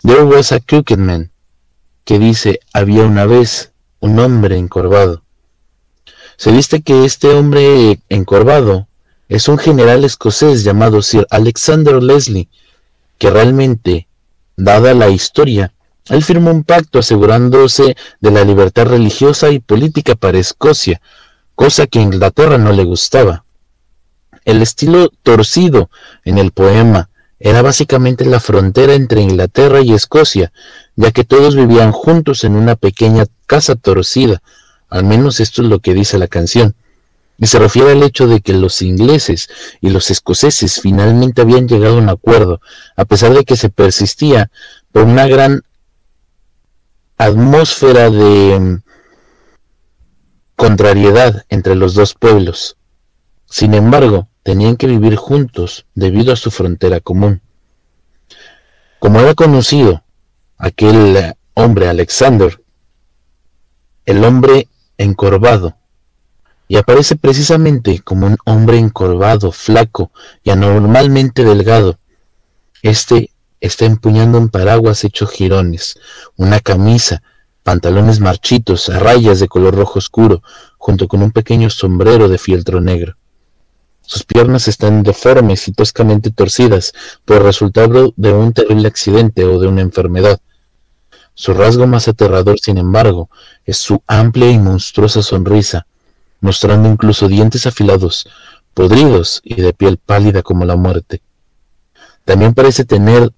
There 0.02 0.22
was 0.22 0.52
a 0.52 0.60
crooked 0.60 0.98
man, 0.98 1.32
que 2.04 2.20
dice 2.20 2.60
había 2.72 3.02
una 3.02 3.26
vez 3.26 3.72
un 3.98 4.20
hombre 4.20 4.56
encorvado. 4.56 5.22
Se 6.38 6.52
dice 6.52 6.82
que 6.82 7.04
este 7.04 7.30
hombre 7.30 7.98
encorvado 8.08 8.86
es 9.28 9.48
un 9.48 9.58
general 9.58 10.04
escocés 10.04 10.62
llamado 10.62 11.02
Sir 11.02 11.26
Alexander 11.30 12.00
Leslie, 12.00 12.48
que 13.18 13.28
realmente, 13.28 14.06
dada 14.56 14.94
la 14.94 15.08
historia, 15.08 15.72
él 16.08 16.22
firmó 16.22 16.52
un 16.52 16.62
pacto 16.62 17.00
asegurándose 17.00 17.96
de 18.20 18.30
la 18.30 18.44
libertad 18.44 18.86
religiosa 18.86 19.50
y 19.50 19.58
política 19.58 20.14
para 20.14 20.38
Escocia, 20.38 21.00
cosa 21.56 21.88
que 21.88 21.98
a 21.98 22.02
Inglaterra 22.02 22.56
no 22.56 22.70
le 22.70 22.84
gustaba. 22.84 23.42
El 24.44 24.62
estilo 24.62 25.10
torcido 25.24 25.90
en 26.24 26.38
el 26.38 26.52
poema 26.52 27.08
era 27.40 27.62
básicamente 27.62 28.24
la 28.24 28.38
frontera 28.38 28.94
entre 28.94 29.22
Inglaterra 29.22 29.80
y 29.80 29.92
Escocia, 29.92 30.52
ya 30.94 31.10
que 31.10 31.24
todos 31.24 31.56
vivían 31.56 31.90
juntos 31.90 32.44
en 32.44 32.54
una 32.54 32.76
pequeña 32.76 33.26
casa 33.46 33.74
torcida, 33.74 34.40
al 34.88 35.04
menos 35.04 35.40
esto 35.40 35.62
es 35.62 35.68
lo 35.68 35.80
que 35.80 35.94
dice 35.94 36.18
la 36.18 36.28
canción. 36.28 36.74
Y 37.38 37.46
se 37.46 37.58
refiere 37.58 37.92
al 37.92 38.02
hecho 38.02 38.26
de 38.26 38.40
que 38.40 38.52
los 38.52 38.82
ingleses 38.82 39.48
y 39.80 39.90
los 39.90 40.10
escoceses 40.10 40.80
finalmente 40.80 41.42
habían 41.42 41.68
llegado 41.68 41.94
a 41.94 41.98
un 41.98 42.08
acuerdo, 42.08 42.60
a 42.96 43.04
pesar 43.04 43.32
de 43.32 43.44
que 43.44 43.56
se 43.56 43.68
persistía 43.68 44.50
por 44.90 45.04
una 45.04 45.26
gran 45.28 45.62
atmósfera 47.16 48.10
de 48.10 48.58
mm, 48.58 48.82
contrariedad 50.56 51.44
entre 51.48 51.76
los 51.76 51.94
dos 51.94 52.14
pueblos. 52.14 52.76
Sin 53.48 53.74
embargo, 53.74 54.28
tenían 54.42 54.76
que 54.76 54.86
vivir 54.86 55.16
juntos 55.16 55.84
debido 55.94 56.32
a 56.32 56.36
su 56.36 56.50
frontera 56.50 57.00
común. 57.00 57.40
Como 58.98 59.20
era 59.20 59.34
conocido 59.34 60.02
aquel 60.56 61.34
hombre 61.54 61.88
Alexander, 61.88 62.60
el 64.06 64.24
hombre 64.24 64.66
encorvado, 64.98 65.74
y 66.68 66.76
aparece 66.76 67.16
precisamente 67.16 68.00
como 68.00 68.26
un 68.26 68.36
hombre 68.44 68.78
encorvado, 68.78 69.52
flaco 69.52 70.10
y 70.44 70.50
anormalmente 70.50 71.44
delgado. 71.44 71.98
Este 72.82 73.30
está 73.60 73.86
empuñando 73.86 74.38
un 74.38 74.50
paraguas 74.50 75.02
hecho 75.04 75.26
jirones, 75.26 75.98
una 76.36 76.60
camisa, 76.60 77.22
pantalones 77.62 78.20
marchitos 78.20 78.88
a 78.90 78.98
rayas 78.98 79.40
de 79.40 79.48
color 79.48 79.74
rojo 79.74 79.98
oscuro, 79.98 80.42
junto 80.76 81.08
con 81.08 81.22
un 81.22 81.32
pequeño 81.32 81.70
sombrero 81.70 82.28
de 82.28 82.38
fieltro 82.38 82.80
negro. 82.80 83.14
Sus 84.02 84.24
piernas 84.24 84.68
están 84.68 85.02
deformes 85.02 85.68
y 85.68 85.72
toscamente 85.72 86.30
torcidas 86.30 86.92
por 87.24 87.42
resultado 87.42 88.14
de 88.16 88.32
un 88.32 88.52
terrible 88.52 88.88
accidente 88.88 89.44
o 89.44 89.58
de 89.58 89.66
una 89.66 89.82
enfermedad. 89.82 90.40
Su 91.38 91.54
rasgo 91.54 91.86
más 91.86 92.08
aterrador, 92.08 92.58
sin 92.58 92.78
embargo, 92.78 93.30
es 93.64 93.76
su 93.78 94.02
amplia 94.08 94.50
y 94.50 94.58
monstruosa 94.58 95.22
sonrisa, 95.22 95.86
mostrando 96.40 96.88
incluso 96.88 97.28
dientes 97.28 97.64
afilados, 97.64 98.28
podridos 98.74 99.40
y 99.44 99.54
de 99.54 99.72
piel 99.72 99.98
pálida 99.98 100.42
como 100.42 100.64
la 100.64 100.74
muerte. 100.74 101.22
También 102.24 102.54
parece 102.54 102.84
tener, 102.84 103.30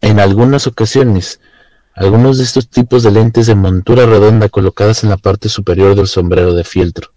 en 0.00 0.20
algunas 0.20 0.68
ocasiones, 0.68 1.40
algunos 1.96 2.38
de 2.38 2.44
estos 2.44 2.68
tipos 2.68 3.02
de 3.02 3.10
lentes 3.10 3.48
de 3.48 3.56
montura 3.56 4.06
redonda 4.06 4.48
colocadas 4.48 5.02
en 5.02 5.10
la 5.10 5.16
parte 5.16 5.48
superior 5.48 5.96
del 5.96 6.06
sombrero 6.06 6.54
de 6.54 6.62
fieltro. 6.62 7.10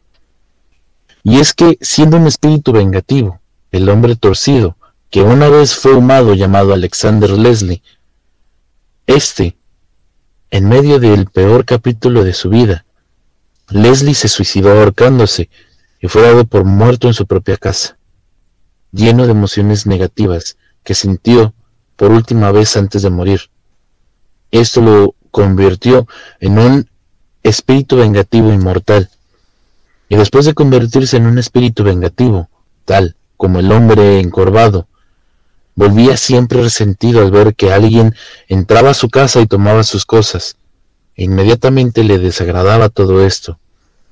Y 1.21 1.39
es 1.39 1.53
que, 1.53 1.77
siendo 1.81 2.17
un 2.17 2.25
espíritu 2.25 2.71
vengativo, 2.71 3.39
el 3.71 3.87
hombre 3.89 4.15
torcido, 4.15 4.75
que 5.11 5.21
una 5.21 5.49
vez 5.49 5.75
fue 5.75 5.93
humado 5.93 6.33
llamado 6.33 6.73
Alexander 6.73 7.29
Leslie, 7.29 7.83
este, 9.05 9.55
en 10.53 10.69
medio 10.69 10.99
del 10.99 11.25
peor 11.25 11.65
capítulo 11.65 12.23
de 12.23 12.35
su 12.35 12.51
vida, 12.51 12.85
Leslie 13.69 14.13
se 14.13 14.27
suicidó 14.27 14.71
ahorcándose 14.71 15.49
y 15.99 16.07
fue 16.07 16.21
dado 16.21 16.45
por 16.45 16.63
muerto 16.63 17.07
en 17.07 17.15
su 17.15 17.25
propia 17.25 17.57
casa, 17.57 17.97
lleno 18.91 19.25
de 19.25 19.31
emociones 19.31 19.87
negativas 19.87 20.57
que 20.83 20.93
sintió 20.93 21.55
por 21.95 22.11
última 22.11 22.51
vez 22.51 22.77
antes 22.77 23.01
de 23.01 23.09
morir. 23.09 23.49
Esto 24.51 24.81
lo 24.81 25.15
convirtió 25.31 26.07
en 26.39 26.59
un 26.59 26.89
espíritu 27.41 27.95
vengativo 27.95 28.53
inmortal. 28.53 29.09
Y 30.07 30.17
después 30.17 30.45
de 30.45 30.53
convertirse 30.53 31.17
en 31.17 31.25
un 31.25 31.39
espíritu 31.39 31.83
vengativo, 31.83 32.47
tal 32.85 33.15
como 33.37 33.57
el 33.57 33.71
hombre 33.71 34.19
encorvado, 34.19 34.87
volvía 35.75 36.17
siempre 36.17 36.61
resentido 36.61 37.21
al 37.21 37.31
ver 37.31 37.55
que 37.55 37.71
alguien 37.71 38.15
entraba 38.47 38.91
a 38.91 38.93
su 38.93 39.09
casa 39.09 39.41
y 39.41 39.47
tomaba 39.47 39.83
sus 39.83 40.05
cosas. 40.05 40.57
E 41.15 41.23
inmediatamente 41.23 42.03
le 42.03 42.19
desagradaba 42.19 42.89
todo 42.89 43.25
esto. 43.25 43.59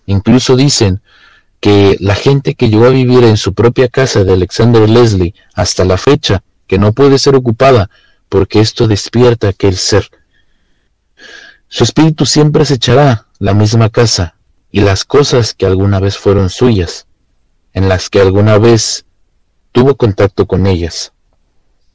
Incluso 0.05 0.55
dicen 0.55 1.01
que 1.59 1.97
la 1.99 2.16
gente 2.16 2.55
que 2.55 2.70
llegó 2.70 2.86
a 2.86 2.89
vivir 2.89 3.24
en 3.24 3.38
su 3.38 3.53
propia 3.53 3.88
casa 3.88 4.24
de 4.24 4.34
Alexander 4.34 4.89
Leslie 4.89 5.36
hasta 5.53 5.86
la 5.86 5.97
fecha, 5.97 6.43
que 6.68 6.80
no 6.80 6.93
puede 6.93 7.20
ser 7.20 7.36
ocupada, 7.36 7.89
porque 8.30 8.59
esto 8.59 8.88
despierta 8.88 9.49
aquel 9.49 9.78
ser. 9.78 10.09
Su 11.68 11.84
espíritu 11.84 12.26
siempre 12.26 12.64
acechará 12.64 13.28
la 13.39 13.53
misma 13.53 13.89
casa 13.89 14.36
y 14.72 14.82
las 14.82 15.05
cosas 15.05 15.53
que 15.53 15.66
alguna 15.66 15.99
vez 15.99 16.18
fueron 16.18 16.49
suyas, 16.49 17.05
en 17.74 17.89
las 17.89 18.09
que 18.09 18.20
alguna 18.20 18.57
vez 18.57 19.05
tuvo 19.72 19.95
contacto 19.95 20.47
con 20.47 20.66
ellas, 20.66 21.12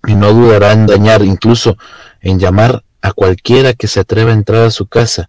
y 0.06 0.14
no 0.14 0.32
dudará 0.32 0.72
en 0.72 0.86
dañar, 0.86 1.22
incluso 1.22 1.76
en 2.20 2.38
llamar 2.38 2.82
a 3.02 3.12
cualquiera 3.12 3.74
que 3.74 3.88
se 3.88 4.00
atreva 4.00 4.30
a 4.30 4.34
entrar 4.34 4.64
a 4.64 4.70
su 4.70 4.86
casa 4.86 5.28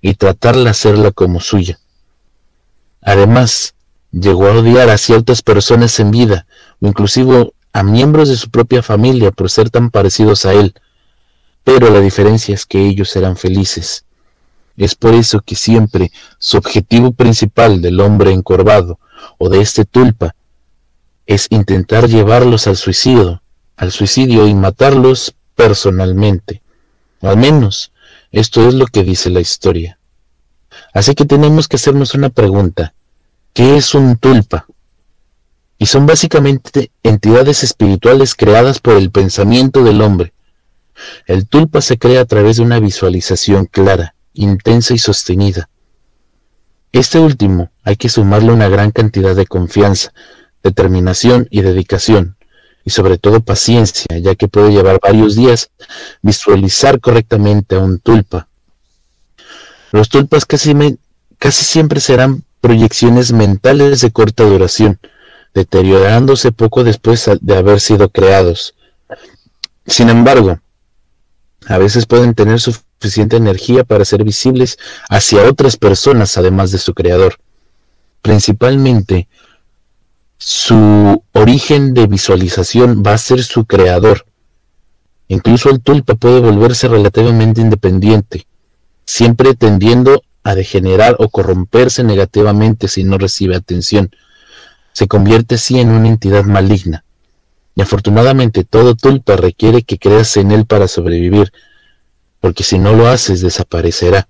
y 0.00 0.14
tratar 0.14 0.56
de 0.56 0.68
hacerla 0.68 1.10
como 1.10 1.40
suya. 1.40 1.78
Además, 3.02 3.74
llegó 4.12 4.48
a 4.48 4.52
odiar 4.52 4.90
a 4.90 4.98
ciertas 4.98 5.42
personas 5.42 5.98
en 6.00 6.10
vida, 6.10 6.46
o 6.80 6.86
inclusive 6.86 7.52
a 7.72 7.82
miembros 7.82 8.28
de 8.28 8.36
su 8.36 8.50
propia 8.50 8.82
familia 8.82 9.30
por 9.30 9.50
ser 9.50 9.70
tan 9.70 9.90
parecidos 9.90 10.44
a 10.44 10.52
él, 10.52 10.74
pero 11.64 11.90
la 11.90 12.00
diferencia 12.00 12.54
es 12.54 12.66
que 12.66 12.86
ellos 12.86 13.14
eran 13.16 13.36
felices. 13.36 14.04
Es 14.76 14.94
por 14.94 15.14
eso 15.14 15.40
que 15.40 15.56
siempre 15.56 16.12
su 16.38 16.56
objetivo 16.56 17.12
principal 17.12 17.82
del 17.82 18.00
hombre 18.00 18.32
encorvado 18.32 18.98
o 19.38 19.48
de 19.48 19.60
este 19.60 19.84
tulpa 19.84 20.34
es 21.26 21.48
intentar 21.50 22.08
llevarlos 22.08 22.66
al 22.66 22.76
suicidio, 22.76 23.42
al 23.78 23.92
suicidio 23.92 24.46
y 24.46 24.54
matarlos 24.54 25.34
personalmente. 25.54 26.60
al 27.22 27.36
menos 27.36 27.92
esto 28.30 28.68
es 28.68 28.74
lo 28.74 28.86
que 28.86 29.04
dice 29.04 29.30
la 29.30 29.40
historia. 29.40 29.98
Así 30.92 31.14
que 31.14 31.24
tenemos 31.24 31.68
que 31.68 31.76
hacernos 31.76 32.14
una 32.14 32.28
pregunta. 32.28 32.92
¿Qué 33.54 33.76
es 33.76 33.94
un 33.94 34.16
tulpa? 34.16 34.66
Y 35.78 35.86
son 35.86 36.06
básicamente 36.06 36.90
entidades 37.02 37.62
espirituales 37.62 38.34
creadas 38.34 38.80
por 38.80 38.96
el 38.96 39.10
pensamiento 39.10 39.82
del 39.84 40.02
hombre. 40.02 40.32
El 41.26 41.46
tulpa 41.46 41.80
se 41.80 41.98
crea 41.98 42.22
a 42.22 42.24
través 42.24 42.56
de 42.56 42.64
una 42.64 42.80
visualización 42.80 43.66
clara, 43.66 44.14
intensa 44.34 44.92
y 44.92 44.98
sostenida. 44.98 45.68
Este 46.90 47.20
último 47.20 47.70
hay 47.84 47.96
que 47.96 48.08
sumarle 48.08 48.52
una 48.52 48.68
gran 48.68 48.90
cantidad 48.90 49.36
de 49.36 49.46
confianza, 49.46 50.12
determinación 50.64 51.46
y 51.50 51.62
dedicación, 51.62 52.37
y 52.88 52.90
sobre 52.90 53.18
todo 53.18 53.40
paciencia, 53.40 54.06
ya 54.18 54.34
que 54.34 54.48
puede 54.48 54.70
llevar 54.72 54.98
varios 55.02 55.36
días 55.36 55.68
visualizar 56.22 57.00
correctamente 57.00 57.76
a 57.76 57.80
un 57.80 57.98
tulpa. 57.98 58.48
Los 59.92 60.08
tulpas 60.08 60.46
casi, 60.46 60.74
casi 61.38 61.64
siempre 61.66 62.00
serán 62.00 62.44
proyecciones 62.62 63.30
mentales 63.32 64.00
de 64.00 64.10
corta 64.10 64.44
duración, 64.44 64.98
deteriorándose 65.52 66.50
poco 66.50 66.82
después 66.82 67.30
de 67.38 67.56
haber 67.58 67.78
sido 67.80 68.08
creados. 68.08 68.74
Sin 69.86 70.08
embargo, 70.08 70.58
a 71.66 71.76
veces 71.76 72.06
pueden 72.06 72.32
tener 72.32 72.58
suficiente 72.58 73.36
energía 73.36 73.84
para 73.84 74.06
ser 74.06 74.24
visibles 74.24 74.78
hacia 75.10 75.42
otras 75.42 75.76
personas 75.76 76.38
además 76.38 76.70
de 76.70 76.78
su 76.78 76.94
creador. 76.94 77.36
Principalmente, 78.22 79.28
su 80.38 81.22
origen 81.32 81.94
de 81.94 82.06
visualización 82.06 83.02
va 83.04 83.14
a 83.14 83.18
ser 83.18 83.42
su 83.42 83.64
creador. 83.64 84.24
Incluso 85.26 85.68
el 85.68 85.80
tulpa 85.80 86.14
puede 86.14 86.40
volverse 86.40 86.88
relativamente 86.88 87.60
independiente, 87.60 88.46
siempre 89.04 89.54
tendiendo 89.54 90.22
a 90.44 90.54
degenerar 90.54 91.16
o 91.18 91.28
corromperse 91.28 92.04
negativamente 92.04 92.88
si 92.88 93.04
no 93.04 93.18
recibe 93.18 93.56
atención. 93.56 94.10
Se 94.92 95.08
convierte 95.08 95.56
así 95.56 95.80
en 95.80 95.90
una 95.90 96.08
entidad 96.08 96.44
maligna. 96.44 97.04
Y 97.74 97.82
afortunadamente 97.82 98.64
todo 98.64 98.94
tulpa 98.94 99.36
requiere 99.36 99.82
que 99.82 99.98
creas 99.98 100.36
en 100.36 100.52
él 100.52 100.66
para 100.66 100.88
sobrevivir, 100.88 101.52
porque 102.40 102.64
si 102.64 102.78
no 102.78 102.92
lo 102.92 103.08
haces 103.08 103.40
desaparecerá. 103.40 104.28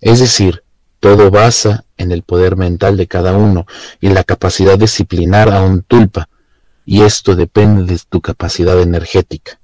Es 0.00 0.20
decir, 0.20 0.61
todo 1.02 1.32
basa 1.32 1.84
en 1.96 2.12
el 2.12 2.22
poder 2.22 2.54
mental 2.56 2.96
de 2.96 3.08
cada 3.08 3.36
uno 3.36 3.66
y 4.00 4.10
la 4.10 4.22
capacidad 4.22 4.74
de 4.74 4.84
disciplinar 4.84 5.52
a 5.52 5.60
un 5.60 5.82
tulpa, 5.82 6.28
y 6.86 7.02
esto 7.02 7.34
depende 7.34 7.92
de 7.92 8.00
tu 8.08 8.20
capacidad 8.20 8.80
energética. 8.80 9.58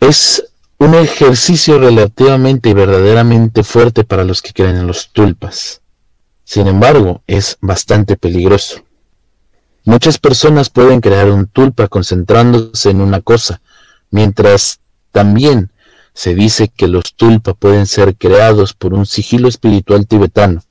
Es 0.00 0.46
un 0.78 0.96
ejercicio 0.96 1.78
relativamente 1.78 2.70
y 2.70 2.72
verdaderamente 2.72 3.62
fuerte 3.62 4.02
para 4.02 4.24
los 4.24 4.42
que 4.42 4.52
creen 4.52 4.74
en 4.74 4.88
los 4.88 5.12
tulpas. 5.12 5.80
Sin 6.42 6.66
embargo, 6.66 7.22
es 7.28 7.58
bastante 7.60 8.16
peligroso. 8.16 8.82
Muchas 9.84 10.18
personas 10.18 10.70
pueden 10.70 11.00
crear 11.00 11.30
un 11.30 11.46
tulpa 11.46 11.86
concentrándose 11.86 12.90
en 12.90 13.00
una 13.00 13.20
cosa, 13.20 13.60
mientras 14.10 14.80
también 15.12 15.70
se 16.14 16.34
dice 16.34 16.68
que 16.68 16.88
los 16.88 17.14
tulpa 17.14 17.54
pueden 17.54 17.86
ser 17.86 18.16
creados 18.16 18.74
por 18.74 18.94
un 18.94 19.06
sigilo 19.06 19.48
espiritual 19.48 20.06
tibetano, 20.06 20.62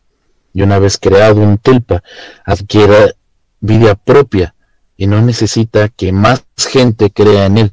y 0.54 0.62
una 0.62 0.80
vez 0.80 0.98
creado 0.98 1.42
un 1.42 1.58
tulpa, 1.58 2.04
adquiere 2.46 3.16
vida 3.60 3.96
propia 3.96 4.54
y 4.98 5.08
no 5.08 5.22
necesita 5.22 5.90
que 5.90 6.12
más 6.12 6.44
gente 6.58 7.10
crea 7.10 7.46
en 7.46 7.58
él, 7.58 7.72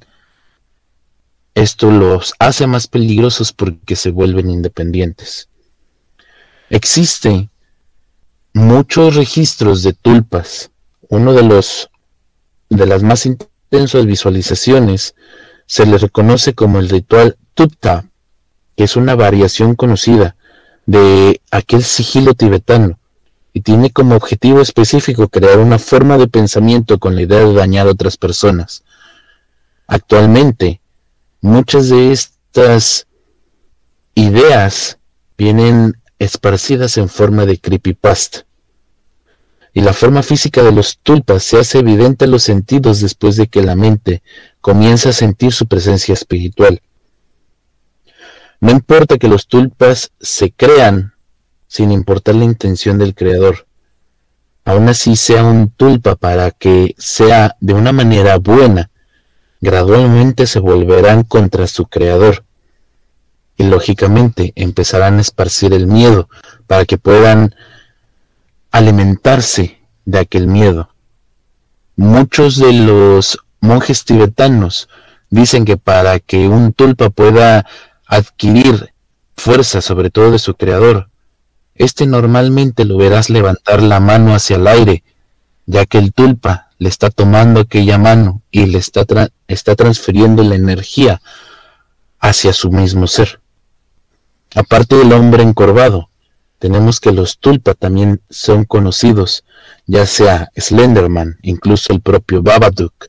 esto 1.55 1.91
los 1.91 2.35
hace 2.39 2.69
más 2.69 2.87
peligrosos 2.87 3.53
porque 3.53 3.97
se 3.97 4.11
vuelven 4.11 4.49
independientes. 4.49 5.49
Existen 6.71 7.51
muchos 8.53 9.17
registros 9.17 9.83
de 9.83 9.93
tulpas. 9.93 10.71
Uno 11.09 11.33
de 11.33 11.43
los 11.43 11.91
de 12.71 12.87
las 12.87 13.03
más 13.03 13.27
intensas 13.27 14.07
visualizaciones 14.07 15.15
se 15.69 15.87
le 15.87 15.97
reconoce 15.99 16.55
como 16.55 16.81
el 16.81 16.89
ritual 16.89 17.37
Tupta, 17.55 18.05
que 18.77 18.83
es 18.83 18.97
una 18.97 19.15
variación 19.15 19.77
conocida 19.77 20.35
de 20.87 21.41
aquel 21.53 21.85
sigilo 21.85 22.35
tibetano 22.35 22.99
y 23.53 23.61
tiene 23.61 23.91
como 23.91 24.17
objetivo 24.17 24.61
específico 24.61 25.29
crear 25.29 25.61
una 25.61 25.79
forma 25.79 26.19
de 26.19 26.27
pensamiento 26.27 26.99
con 26.99 27.15
la 27.15 27.23
idea 27.23 27.45
de 27.45 27.55
dañar 27.55 27.87
a 27.87 27.91
otras 27.91 28.17
personas. 28.17 28.83
Actualmente, 29.87 30.81
Muchas 31.41 31.89
de 31.89 32.11
estas 32.11 33.07
ideas 34.17 34.99
vienen 35.37 35.97
esparcidas 36.19 36.97
en 36.97 37.09
forma 37.09 37.47
de 37.47 37.61
creepypasta. 37.61 38.45
Y 39.79 39.81
la 39.81 39.93
forma 39.93 40.25
física 40.25 40.65
de 40.65 40.73
los 40.73 40.99
tulpas 41.05 41.45
se 41.45 41.57
hace 41.57 41.79
evidente 41.79 42.25
a 42.25 42.29
los 42.29 42.43
sentidos 42.43 43.01
después 43.01 43.37
de 43.37 43.47
que 43.47 43.63
la 43.63 43.77
mente 43.77 44.25
comienza 44.61 45.11
a 45.11 45.13
sentir 45.13 45.53
su 45.53 45.69
presencia 45.69 46.15
espiritual. 46.15 46.83
No 48.61 48.73
importa 48.73 49.19
que 49.19 49.29
los 49.29 49.47
tulpas 49.47 50.11
se 50.21 50.51
crean 50.51 51.13
sin 51.69 51.93
importar 51.93 52.35
la 52.35 52.45
intención 52.45 52.99
del 52.99 53.15
creador. 53.15 53.69
Aún 54.65 54.89
así 54.89 55.15
sea 55.15 55.45
un 55.45 55.71
tulpa 55.71 56.17
para 56.17 56.51
que 56.51 56.97
sea 56.99 57.55
de 57.61 57.75
una 57.75 57.93
manera 57.93 58.37
buena, 58.39 58.91
gradualmente 59.61 60.49
se 60.49 60.59
volverán 60.59 61.23
contra 61.23 61.69
su 61.69 61.87
creador. 61.87 62.43
Y 63.57 63.63
lógicamente 63.63 64.53
empezarán 64.57 65.19
a 65.19 65.21
esparcir 65.21 65.73
el 65.73 65.87
miedo 65.87 66.29
para 66.67 66.85
que 66.85 66.99
puedan 66.99 67.55
alimentarse 68.79 69.79
de 70.05 70.19
aquel 70.19 70.47
miedo. 70.47 70.89
Muchos 71.97 72.57
de 72.57 72.73
los 72.73 73.39
monjes 73.61 74.05
tibetanos 74.05 74.89
dicen 75.31 75.65
que 75.65 75.77
para 75.77 76.19
que 76.21 76.49
un 76.49 76.73
tulpa 76.73 77.11
pueda 77.11 77.67
adquirir 78.07 78.93
fuerza 79.37 79.81
sobre 79.83 80.11
todo 80.11 80.31
de 80.31 80.39
su 80.39 80.55
creador, 80.55 81.09
este 81.75 82.07
normalmente 82.07 82.85
lo 82.85 82.97
verás 82.97 83.31
levantar 83.31 83.83
la 83.83 84.01
mano 84.01 84.35
hacia 84.35 84.57
el 84.57 84.67
aire, 84.67 85.05
ya 85.67 85.87
que 85.87 85.99
el 85.99 86.13
tulpa 86.13 86.69
le 86.79 86.89
está 86.89 87.11
tomando 87.11 87.61
aquella 87.61 87.99
mano 87.99 88.43
y 88.51 88.67
le 88.67 88.79
está, 88.79 89.05
está 89.49 89.77
transfiriendo 89.77 90.43
la 90.43 90.55
energía 90.55 91.21
hacia 92.21 92.53
su 92.53 92.71
mismo 92.71 93.07
ser. 93.07 93.41
Aparte 94.55 94.97
del 94.97 95.13
hombre 95.13 95.43
encorvado, 95.43 96.08
tenemos 96.59 97.01
que 97.01 97.13
los 97.13 97.39
tulpa 97.39 97.75
también 97.75 98.21
son 98.31 98.65
conocidos, 98.65 99.45
ya 99.87 100.07
sea 100.07 100.51
Slenderman, 100.57 101.39
incluso 101.43 101.93
el 101.93 102.01
propio 102.01 102.43
Babadook, 102.43 103.09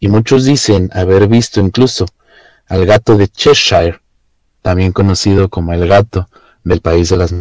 y 0.00 0.08
muchos 0.08 0.44
dicen 0.44 0.90
haber 0.92 1.26
visto 1.26 1.60
incluso 1.60 2.06
al 2.66 2.86
gato 2.86 3.16
de 3.16 3.28
Cheshire, 3.28 4.00
también 4.62 4.92
conocido 4.92 5.48
como 5.48 5.72
el 5.72 5.88
gato 5.88 6.28
del 6.62 6.80
País 6.80 7.08
de 7.08 7.16
las 7.16 7.34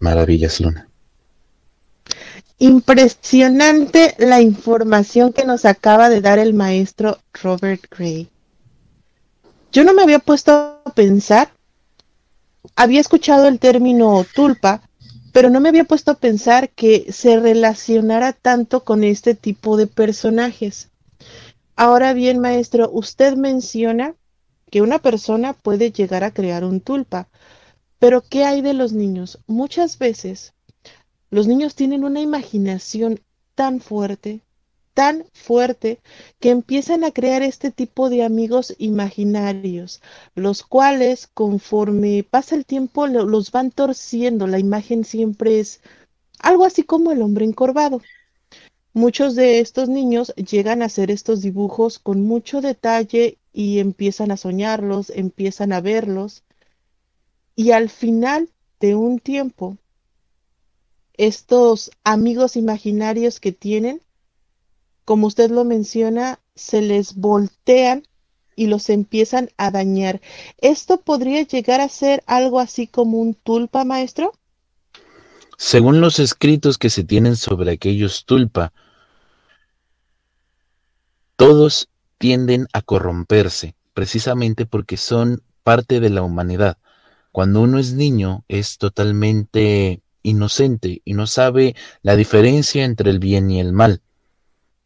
Maravillas 0.00 0.60
Luna. 0.60 0.88
Impresionante 2.58 4.14
la 4.18 4.40
información 4.40 5.32
que 5.32 5.44
nos 5.44 5.64
acaba 5.64 6.08
de 6.08 6.20
dar 6.20 6.38
el 6.38 6.54
maestro 6.54 7.18
Robert 7.42 7.84
Gray. 7.90 8.28
Yo 9.72 9.84
no 9.84 9.94
me 9.94 10.02
había 10.02 10.18
puesto 10.18 10.52
a 10.84 10.92
pensar, 10.94 11.50
había 12.76 13.00
escuchado 13.00 13.48
el 13.48 13.58
término 13.58 14.24
tulpa, 14.34 14.82
pero 15.32 15.50
no 15.50 15.60
me 15.60 15.68
había 15.68 15.84
puesto 15.84 16.10
a 16.10 16.18
pensar 16.18 16.70
que 16.70 17.12
se 17.12 17.38
relacionara 17.40 18.32
tanto 18.32 18.84
con 18.84 19.04
este 19.04 19.34
tipo 19.34 19.76
de 19.76 19.86
personajes. 19.86 20.88
Ahora 21.76 22.12
bien, 22.12 22.38
maestro, 22.38 22.90
usted 22.92 23.34
menciona 23.36 24.14
que 24.70 24.82
una 24.82 24.98
persona 24.98 25.52
puede 25.52 25.90
llegar 25.90 26.24
a 26.24 26.32
crear 26.32 26.64
un 26.64 26.80
tulpa, 26.80 27.28
pero 27.98 28.22
¿qué 28.22 28.44
hay 28.44 28.62
de 28.62 28.74
los 28.74 28.92
niños? 28.92 29.38
Muchas 29.46 29.98
veces 29.98 30.52
los 31.30 31.46
niños 31.46 31.74
tienen 31.74 32.04
una 32.04 32.20
imaginación 32.20 33.20
tan 33.54 33.80
fuerte, 33.80 34.40
tan 34.94 35.24
fuerte, 35.32 36.00
que 36.40 36.50
empiezan 36.50 37.04
a 37.04 37.10
crear 37.10 37.42
este 37.42 37.70
tipo 37.70 38.10
de 38.10 38.22
amigos 38.22 38.74
imaginarios, 38.78 40.02
los 40.34 40.62
cuales 40.62 41.26
conforme 41.26 42.24
pasa 42.28 42.54
el 42.54 42.66
tiempo 42.66 43.06
los 43.06 43.50
van 43.52 43.70
torciendo. 43.70 44.46
La 44.46 44.58
imagen 44.58 45.04
siempre 45.04 45.60
es 45.60 45.80
algo 46.38 46.64
así 46.64 46.82
como 46.82 47.12
el 47.12 47.22
hombre 47.22 47.44
encorvado. 47.44 48.00
Muchos 48.94 49.34
de 49.34 49.60
estos 49.60 49.88
niños 49.88 50.34
llegan 50.36 50.82
a 50.82 50.86
hacer 50.86 51.10
estos 51.10 51.40
dibujos 51.40 51.98
con 51.98 52.22
mucho 52.22 52.60
detalle 52.60 53.38
y 53.52 53.78
empiezan 53.78 54.30
a 54.30 54.36
soñarlos, 54.36 55.10
empiezan 55.10 55.72
a 55.72 55.80
verlos 55.80 56.42
y 57.54 57.72
al 57.72 57.90
final 57.90 58.48
de 58.80 58.94
un 58.94 59.18
tiempo, 59.18 59.76
estos 61.14 61.90
amigos 62.02 62.56
imaginarios 62.56 63.40
que 63.40 63.52
tienen, 63.52 64.00
como 65.12 65.26
usted 65.26 65.50
lo 65.50 65.64
menciona, 65.64 66.38
se 66.54 66.80
les 66.80 67.16
voltean 67.16 68.08
y 68.56 68.68
los 68.68 68.88
empiezan 68.88 69.50
a 69.58 69.70
dañar. 69.70 70.22
¿Esto 70.56 71.02
podría 71.02 71.42
llegar 71.42 71.82
a 71.82 71.90
ser 71.90 72.22
algo 72.26 72.58
así 72.58 72.86
como 72.86 73.18
un 73.18 73.34
tulpa, 73.34 73.84
maestro? 73.84 74.32
Según 75.58 76.00
los 76.00 76.18
escritos 76.18 76.78
que 76.78 76.88
se 76.88 77.04
tienen 77.04 77.36
sobre 77.36 77.72
aquellos 77.72 78.24
tulpa, 78.24 78.72
todos 81.36 81.90
tienden 82.16 82.66
a 82.72 82.80
corromperse, 82.80 83.74
precisamente 83.92 84.64
porque 84.64 84.96
son 84.96 85.42
parte 85.62 86.00
de 86.00 86.08
la 86.08 86.22
humanidad. 86.22 86.78
Cuando 87.32 87.60
uno 87.60 87.78
es 87.78 87.92
niño 87.92 88.44
es 88.48 88.78
totalmente 88.78 90.00
inocente 90.22 91.02
y 91.04 91.12
no 91.12 91.26
sabe 91.26 91.76
la 92.00 92.16
diferencia 92.16 92.86
entre 92.86 93.10
el 93.10 93.18
bien 93.18 93.50
y 93.50 93.60
el 93.60 93.74
mal. 93.74 94.00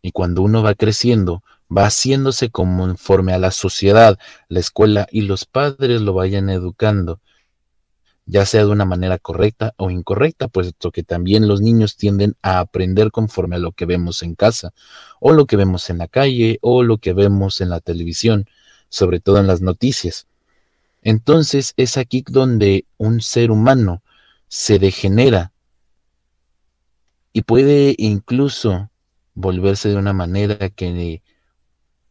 Y 0.07 0.13
cuando 0.13 0.43
uno 0.43 0.63
va 0.63 0.77
creciendo, 0.77 1.43
va 1.69 1.87
haciéndose 1.87 2.49
conforme 2.49 3.33
a 3.33 3.41
la 3.41 3.51
sociedad, 3.51 4.17
la 4.49 4.61
escuela 4.61 5.09
y 5.11 5.23
los 5.23 5.47
padres 5.47 6.01
lo 6.01 6.15
vayan 6.15 6.49
educando, 6.49 7.19
ya 8.25 8.47
sea 8.47 8.65
de 8.65 8.71
una 8.71 8.85
manera 8.85 9.19
correcta 9.19 9.75
o 9.79 9.91
incorrecta, 9.91 10.47
puesto 10.47 10.93
que 10.93 11.03
también 11.03 11.49
los 11.49 11.61
niños 11.61 11.97
tienden 11.97 12.37
a 12.41 12.61
aprender 12.61 13.11
conforme 13.11 13.57
a 13.57 13.59
lo 13.59 13.73
que 13.73 13.85
vemos 13.85 14.23
en 14.23 14.37
casa, 14.37 14.73
o 15.19 15.33
lo 15.33 15.47
que 15.47 15.57
vemos 15.57 15.91
en 15.91 15.99
la 15.99 16.07
calle, 16.07 16.61
o 16.61 16.85
lo 16.85 16.99
que 16.99 17.13
vemos 17.13 17.61
en 17.61 17.71
la 17.71 17.81
televisión, 17.81 18.47
sobre 18.89 19.19
todo 19.19 19.39
en 19.39 19.49
las 19.49 19.61
noticias. 19.61 20.29
Entonces 21.03 21.75
es 21.77 21.97
aquí 21.97 22.23
donde 22.25 22.85
un 22.97 23.21
ser 23.21 23.51
humano 23.51 24.03
se 24.47 24.79
degenera 24.79 25.51
y 27.33 27.43
puede 27.43 27.97
incluso 27.99 28.89
volverse 29.37 29.91
de 29.91 29.97
una 29.97 30.13
manera 30.13 30.71
que 30.71 31.23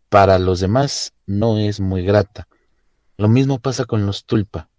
para 0.10 0.40
los 0.40 0.62
demás 0.62 1.12
no 1.26 1.58
es 1.58 1.82
muy 1.82 2.04
grata. 2.04 2.48
Lo 3.18 3.28
mismo 3.28 3.60
pasa 3.60 3.84
con 3.84 4.06
los 4.06 4.26
tulpa. 4.26 4.70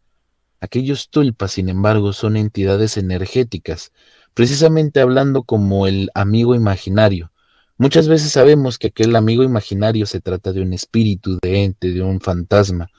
Aquellos 0.61 1.11
tulpas, 1.11 1.53
sin 1.53 1.69
embargo, 1.69 2.15
son 2.15 2.37
entidades 2.37 2.97
energéticas, 2.97 3.93
precisamente 4.33 5.01
hablando 5.01 5.43
como 5.43 5.87
el 5.87 6.11
amigo 6.15 6.55
imaginario. 6.55 7.31
Muchas 7.79 8.09
veces 8.09 8.33
sabemos 8.33 8.79
que 8.79 8.87
aquel 8.87 9.15
amigo 9.17 9.43
imaginario 9.43 10.07
se 10.07 10.21
trata 10.21 10.53
de 10.53 10.63
un 10.63 10.73
espíritu, 10.73 11.39
de 11.43 11.65
ente, 11.65 11.91
de 11.91 12.01
un 12.01 12.21
fantasma, 12.21 12.91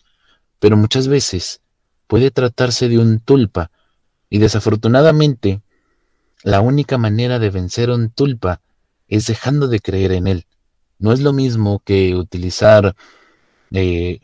pero 0.60 0.78
muchas 0.78 1.08
veces 1.08 1.62
puede 2.06 2.30
tratarse 2.30 2.88
de 2.90 3.00
un 3.00 3.20
tulpa, 3.20 3.72
y 4.30 4.38
desafortunadamente 4.38 5.62
la 6.44 6.62
única 6.62 6.98
manera 6.98 7.40
de 7.40 7.50
vencer 7.50 7.90
un 7.90 8.10
tulpa 8.10 8.62
es 9.08 9.28
dejando 9.28 9.68
de 9.68 9.80
creer 9.80 10.12
en 10.12 10.28
él. 10.28 10.46
No 11.00 11.12
es 11.14 11.20
lo 11.20 11.34
mismo 11.34 11.80
que 11.86 12.16
utilizar 12.16 12.96
eh, 13.72 14.20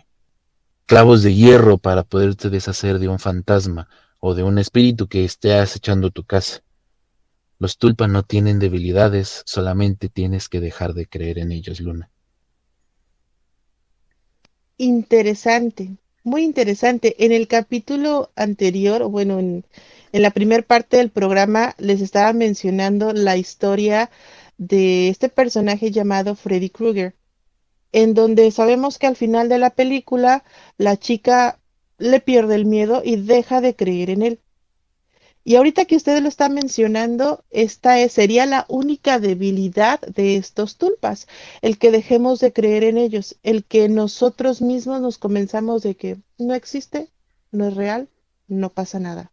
clavos 0.86 1.24
de 1.24 1.34
hierro 1.34 1.78
para 1.78 2.04
poderte 2.04 2.50
deshacer 2.50 3.00
de 3.00 3.08
un 3.08 3.20
fantasma 3.20 3.88
o 4.20 4.34
de 4.34 4.44
un 4.44 4.58
espíritu 4.58 5.08
que 5.08 5.26
esté 5.26 5.54
acechando 5.56 6.10
tu 6.10 6.24
casa. 6.24 6.62
Los 7.60 7.78
tulpas 7.78 8.10
no 8.10 8.24
tienen 8.24 8.60
debilidades, 8.60 9.44
solamente 9.46 10.10
tienes 10.10 10.50
que 10.50 10.60
dejar 10.60 10.94
de 10.94 11.06
creer 11.06 11.40
en 11.40 11.52
ellos, 11.52 11.80
Luna. 11.80 12.10
Interesante 14.78 15.92
muy 16.24 16.44
interesante. 16.44 17.16
En 17.26 17.32
el 17.32 17.48
capítulo 17.48 18.32
anterior, 18.36 19.08
bueno, 19.10 19.40
en, 19.40 19.66
la 20.14 20.32
primera 20.32 20.64
parte 20.64 20.98
del 20.98 21.10
programa 21.10 21.76
les 21.78 22.02
estaba 22.02 22.34
mencionando 22.34 23.14
la 23.14 23.36
historia 23.36 24.10
de 24.58 25.10
este 25.10 25.30
personaje 25.30 25.92
llamado 25.92 26.36
Freddy 26.36 26.70
Krueger, 26.70 27.16
en 27.92 28.14
donde 28.14 28.52
sabemos 28.52 28.98
que 28.98 29.08
al 29.08 29.16
final 29.16 29.50
de 29.50 29.60
la 29.60 29.70
película 29.70 30.44
la 30.78 30.98
chica 30.98 31.60
le 31.98 32.20
pierde 32.20 32.56
el 32.56 32.66
miedo 32.66 33.02
y 33.04 33.18
deja 33.18 33.62
de 33.62 33.76
creer 33.76 34.10
en 34.10 34.22
él. 34.24 34.40
Y 35.46 35.56
ahorita 35.56 35.86
que 35.86 35.98
ustedes 35.98 36.22
lo 36.22 36.30
están 36.30 36.54
mencionando, 36.54 37.44
esta 37.50 38.08
sería 38.08 38.46
la 38.46 38.66
única 38.70 39.20
debilidad 39.20 40.00
de 40.02 40.38
estos 40.38 40.78
tulpas, 40.78 41.28
el 41.62 41.78
que 41.78 41.92
dejemos 41.92 42.40
de 42.40 42.54
creer 42.54 42.86
en 42.86 42.98
ellos, 42.98 43.36
el 43.44 43.66
que 43.66 43.90
nosotros 43.90 44.62
mismos 44.62 45.02
nos 45.02 45.18
comenzamos 45.18 45.84
de 45.84 45.96
que 45.96 46.18
no 46.38 46.54
existe, 46.54 47.10
no 47.52 47.68
es 47.68 47.76
real, 47.76 48.08
no 48.48 48.70
pasa 48.70 49.00
nada. 49.00 49.32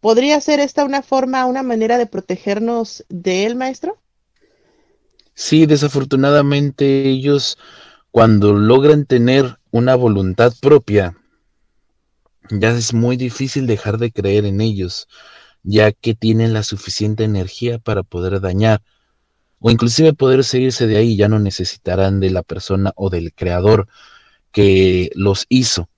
¿Podría 0.00 0.40
ser 0.40 0.60
esta 0.60 0.84
una 0.84 1.02
forma, 1.02 1.46
una 1.46 1.64
manera 1.64 1.98
de 1.98 2.06
protegernos 2.06 3.04
de 3.08 3.44
él, 3.44 3.56
maestro? 3.56 3.98
Sí, 5.40 5.66
desafortunadamente 5.66 7.08
ellos 7.08 7.58
cuando 8.10 8.54
logran 8.54 9.06
tener 9.06 9.60
una 9.70 9.94
voluntad 9.94 10.52
propia, 10.60 11.16
ya 12.50 12.70
es 12.70 12.92
muy 12.92 13.16
difícil 13.16 13.68
dejar 13.68 13.98
de 13.98 14.10
creer 14.10 14.46
en 14.46 14.60
ellos, 14.60 15.06
ya 15.62 15.92
que 15.92 16.16
tienen 16.16 16.54
la 16.54 16.64
suficiente 16.64 17.22
energía 17.22 17.78
para 17.78 18.02
poder 18.02 18.40
dañar 18.40 18.82
o 19.60 19.70
inclusive 19.70 20.12
poder 20.12 20.42
seguirse 20.42 20.88
de 20.88 20.96
ahí, 20.96 21.16
ya 21.16 21.28
no 21.28 21.38
necesitarán 21.38 22.18
de 22.18 22.30
la 22.30 22.42
persona 22.42 22.92
o 22.96 23.08
del 23.08 23.32
creador 23.32 23.86
que 24.50 25.12
los 25.14 25.46
hizo. 25.48 25.88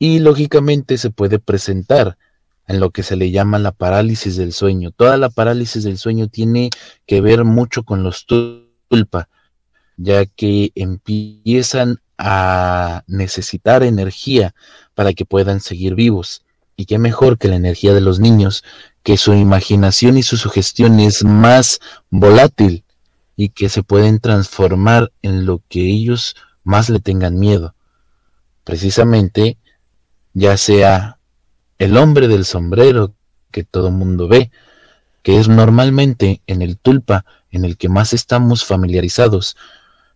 Y 0.00 0.18
lógicamente 0.18 0.98
se 0.98 1.10
puede 1.10 1.38
presentar 1.38 2.18
en 2.68 2.80
lo 2.80 2.90
que 2.90 3.02
se 3.02 3.16
le 3.16 3.30
llama 3.30 3.58
la 3.58 3.72
parálisis 3.72 4.36
del 4.36 4.52
sueño. 4.52 4.90
Toda 4.92 5.16
la 5.16 5.30
parálisis 5.30 5.84
del 5.84 5.98
sueño 5.98 6.28
tiene 6.28 6.68
que 7.06 7.22
ver 7.22 7.44
mucho 7.44 7.82
con 7.82 8.02
los 8.02 8.26
tulpa, 8.26 9.28
ya 9.96 10.26
que 10.26 10.70
empiezan 10.74 11.98
a 12.18 13.02
necesitar 13.06 13.82
energía 13.82 14.54
para 14.94 15.14
que 15.14 15.24
puedan 15.24 15.60
seguir 15.60 15.94
vivos. 15.94 16.42
Y 16.76 16.84
qué 16.84 16.98
mejor 16.98 17.38
que 17.38 17.48
la 17.48 17.56
energía 17.56 17.94
de 17.94 18.02
los 18.02 18.20
niños, 18.20 18.62
que 19.02 19.16
su 19.16 19.32
imaginación 19.32 20.18
y 20.18 20.22
su 20.22 20.36
sugestión 20.36 21.00
es 21.00 21.24
más 21.24 21.80
volátil 22.10 22.84
y 23.34 23.48
que 23.48 23.70
se 23.70 23.82
pueden 23.82 24.20
transformar 24.20 25.10
en 25.22 25.46
lo 25.46 25.62
que 25.68 25.80
ellos 25.80 26.36
más 26.64 26.90
le 26.90 27.00
tengan 27.00 27.38
miedo. 27.38 27.74
Precisamente, 28.64 29.56
ya 30.34 30.56
sea 30.58 31.17
el 31.78 31.96
hombre 31.96 32.28
del 32.28 32.44
sombrero 32.44 33.12
que 33.50 33.64
todo 33.64 33.90
mundo 33.90 34.28
ve, 34.28 34.50
que 35.22 35.38
es 35.38 35.48
normalmente 35.48 36.40
en 36.46 36.62
el 36.62 36.76
tulpa 36.76 37.24
en 37.50 37.64
el 37.64 37.76
que 37.76 37.88
más 37.88 38.12
estamos 38.12 38.64
familiarizados, 38.64 39.56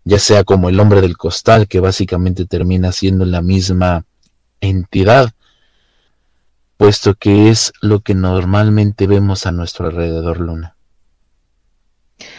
ya 0.05 0.19
sea 0.19 0.45
como 0.45 0.69
el 0.69 0.81
hombre 0.81 1.01
del 1.01 1.17
costal, 1.17 1.69
que 1.69 1.81
básicamente 1.81 2.45
termina 2.45 2.93
siendo 2.93 3.25
la 3.25 3.41
misma 3.41 4.05
entidad, 4.61 5.33
puesto 6.77 7.15
que 7.15 7.51
es 7.51 7.73
lo 7.81 8.01
que 8.01 8.15
normalmente 8.15 9.07
vemos 9.07 9.47
a 9.47 9.53
nuestro 9.53 9.87
alrededor, 9.87 10.41
Luna. 10.41 10.75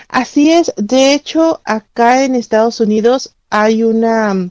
Así 0.08 0.52
es, 0.52 0.74
de 0.78 1.14
hecho, 1.14 1.62
acá 1.66 2.24
en 2.24 2.36
Estados 2.36 2.80
Unidos 2.80 3.34
hay 3.50 3.84
una 3.84 4.50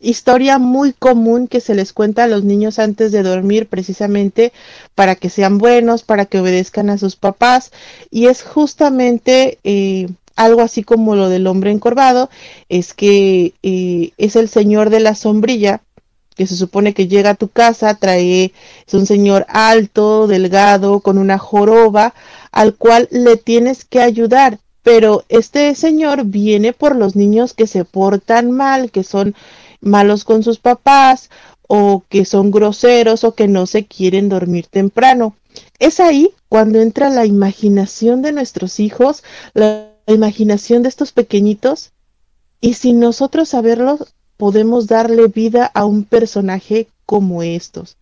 historia 0.00 0.58
muy 0.58 0.92
común 0.92 1.48
que 1.48 1.60
se 1.60 1.74
les 1.74 1.92
cuenta 1.92 2.24
a 2.24 2.28
los 2.28 2.44
niños 2.44 2.78
antes 2.78 3.12
de 3.12 3.22
dormir 3.22 3.66
precisamente 3.66 4.52
para 4.94 5.14
que 5.14 5.30
sean 5.30 5.58
buenos, 5.58 6.02
para 6.02 6.26
que 6.26 6.40
obedezcan 6.40 6.90
a 6.90 6.98
sus 6.98 7.16
papás 7.16 7.72
y 8.10 8.26
es 8.26 8.42
justamente 8.42 9.58
eh, 9.64 10.08
algo 10.36 10.60
así 10.60 10.82
como 10.82 11.16
lo 11.16 11.28
del 11.28 11.46
hombre 11.46 11.70
encorvado, 11.70 12.30
es 12.68 12.92
que 12.92 13.54
eh, 13.62 14.12
es 14.18 14.36
el 14.36 14.48
señor 14.48 14.90
de 14.90 15.00
la 15.00 15.14
sombrilla 15.14 15.80
que 16.36 16.46
se 16.46 16.56
supone 16.56 16.92
que 16.92 17.08
llega 17.08 17.30
a 17.30 17.34
tu 17.34 17.48
casa, 17.48 17.94
trae, 17.94 18.52
es 18.86 18.94
un 18.94 19.06
señor 19.06 19.46
alto, 19.48 20.26
delgado, 20.26 21.00
con 21.00 21.16
una 21.16 21.38
joroba, 21.38 22.14
al 22.52 22.74
cual 22.74 23.08
le 23.10 23.38
tienes 23.38 23.86
que 23.86 24.00
ayudar. 24.00 24.58
Pero 24.82 25.24
este 25.30 25.74
señor 25.74 26.24
viene 26.26 26.74
por 26.74 26.94
los 26.94 27.16
niños 27.16 27.54
que 27.54 27.66
se 27.66 27.86
portan 27.86 28.50
mal, 28.50 28.90
que 28.90 29.02
son 29.02 29.34
malos 29.80 30.24
con 30.24 30.42
sus 30.42 30.58
papás, 30.58 31.30
o 31.68 32.04
que 32.08 32.24
son 32.24 32.50
groseros, 32.50 33.24
o 33.24 33.34
que 33.34 33.48
no 33.48 33.66
se 33.66 33.86
quieren 33.86 34.28
dormir 34.28 34.66
temprano. 34.66 35.36
Es 35.78 36.00
ahí 36.00 36.30
cuando 36.48 36.80
entra 36.80 37.10
la 37.10 37.26
imaginación 37.26 38.22
de 38.22 38.32
nuestros 38.32 38.80
hijos, 38.80 39.22
la 39.54 39.90
imaginación 40.06 40.82
de 40.82 40.88
estos 40.88 41.12
pequeñitos, 41.12 41.92
y 42.60 42.74
sin 42.74 43.00
nosotros 43.00 43.48
saberlo, 43.48 43.98
podemos 44.36 44.86
darle 44.86 45.26
vida 45.28 45.66
a 45.66 45.84
un 45.84 46.04
personaje 46.04 46.88
como 47.04 47.42
estos. 47.42 47.96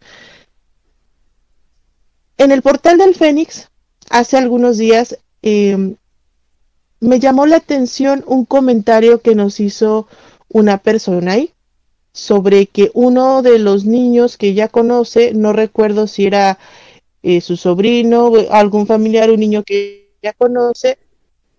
En 2.36 2.50
el 2.50 2.62
portal 2.62 2.98
del 2.98 3.14
Fénix, 3.14 3.68
hace 4.10 4.36
algunos 4.36 4.76
días, 4.76 5.18
em, 5.42 5.96
me 7.00 7.20
llamó 7.20 7.46
la 7.46 7.56
atención 7.56 8.24
un 8.26 8.44
comentario 8.44 9.20
que 9.20 9.34
nos 9.34 9.60
hizo 9.60 10.08
una 10.48 10.78
persona 10.78 11.32
ahí 11.32 11.53
sobre 12.14 12.66
que 12.68 12.92
uno 12.94 13.42
de 13.42 13.58
los 13.58 13.84
niños 13.84 14.38
que 14.38 14.54
ya 14.54 14.68
conoce, 14.68 15.34
no 15.34 15.52
recuerdo 15.52 16.06
si 16.06 16.26
era 16.26 16.58
eh, 17.24 17.40
su 17.40 17.56
sobrino, 17.56 18.32
algún 18.50 18.86
familiar, 18.86 19.30
un 19.30 19.40
niño 19.40 19.64
que 19.64 20.08
ya 20.22 20.32
conoce, 20.32 20.96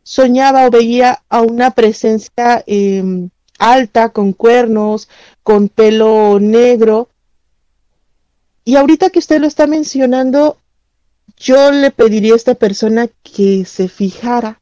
soñaba 0.03 0.65
o 0.65 0.71
veía 0.71 1.21
a 1.29 1.41
una 1.41 1.71
presencia 1.71 2.63
em, 2.67 3.29
alta, 3.59 4.09
con 4.09 4.31
cuernos, 4.31 5.09
con 5.43 5.67
pelo 5.67 6.39
negro. 6.39 7.09
Y 8.63 8.77
ahorita 8.77 9.09
que 9.09 9.19
usted 9.19 9.41
lo 9.41 9.47
está 9.47 9.67
mencionando, 9.67 10.57
yo 11.37 11.71
le 11.71 11.91
pediría 11.91 12.33
a 12.33 12.37
esta 12.37 12.55
persona 12.55 13.09
que 13.23 13.65
se 13.65 13.89
fijara 13.89 14.61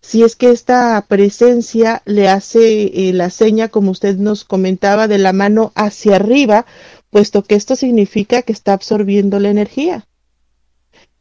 si 0.00 0.22
es 0.22 0.36
que 0.36 0.50
esta 0.50 1.04
presencia 1.08 2.02
le 2.04 2.28
hace 2.28 3.08
eh, 3.08 3.12
la 3.12 3.30
seña, 3.30 3.68
como 3.68 3.90
usted 3.90 4.16
nos 4.16 4.44
comentaba, 4.44 5.08
de 5.08 5.18
la 5.18 5.32
mano 5.32 5.72
hacia 5.74 6.16
arriba, 6.16 6.66
puesto 7.10 7.42
que 7.42 7.54
esto 7.54 7.76
significa 7.76 8.42
que 8.42 8.52
está 8.52 8.72
absorbiendo 8.72 9.40
la 9.40 9.50
energía. 9.50 10.06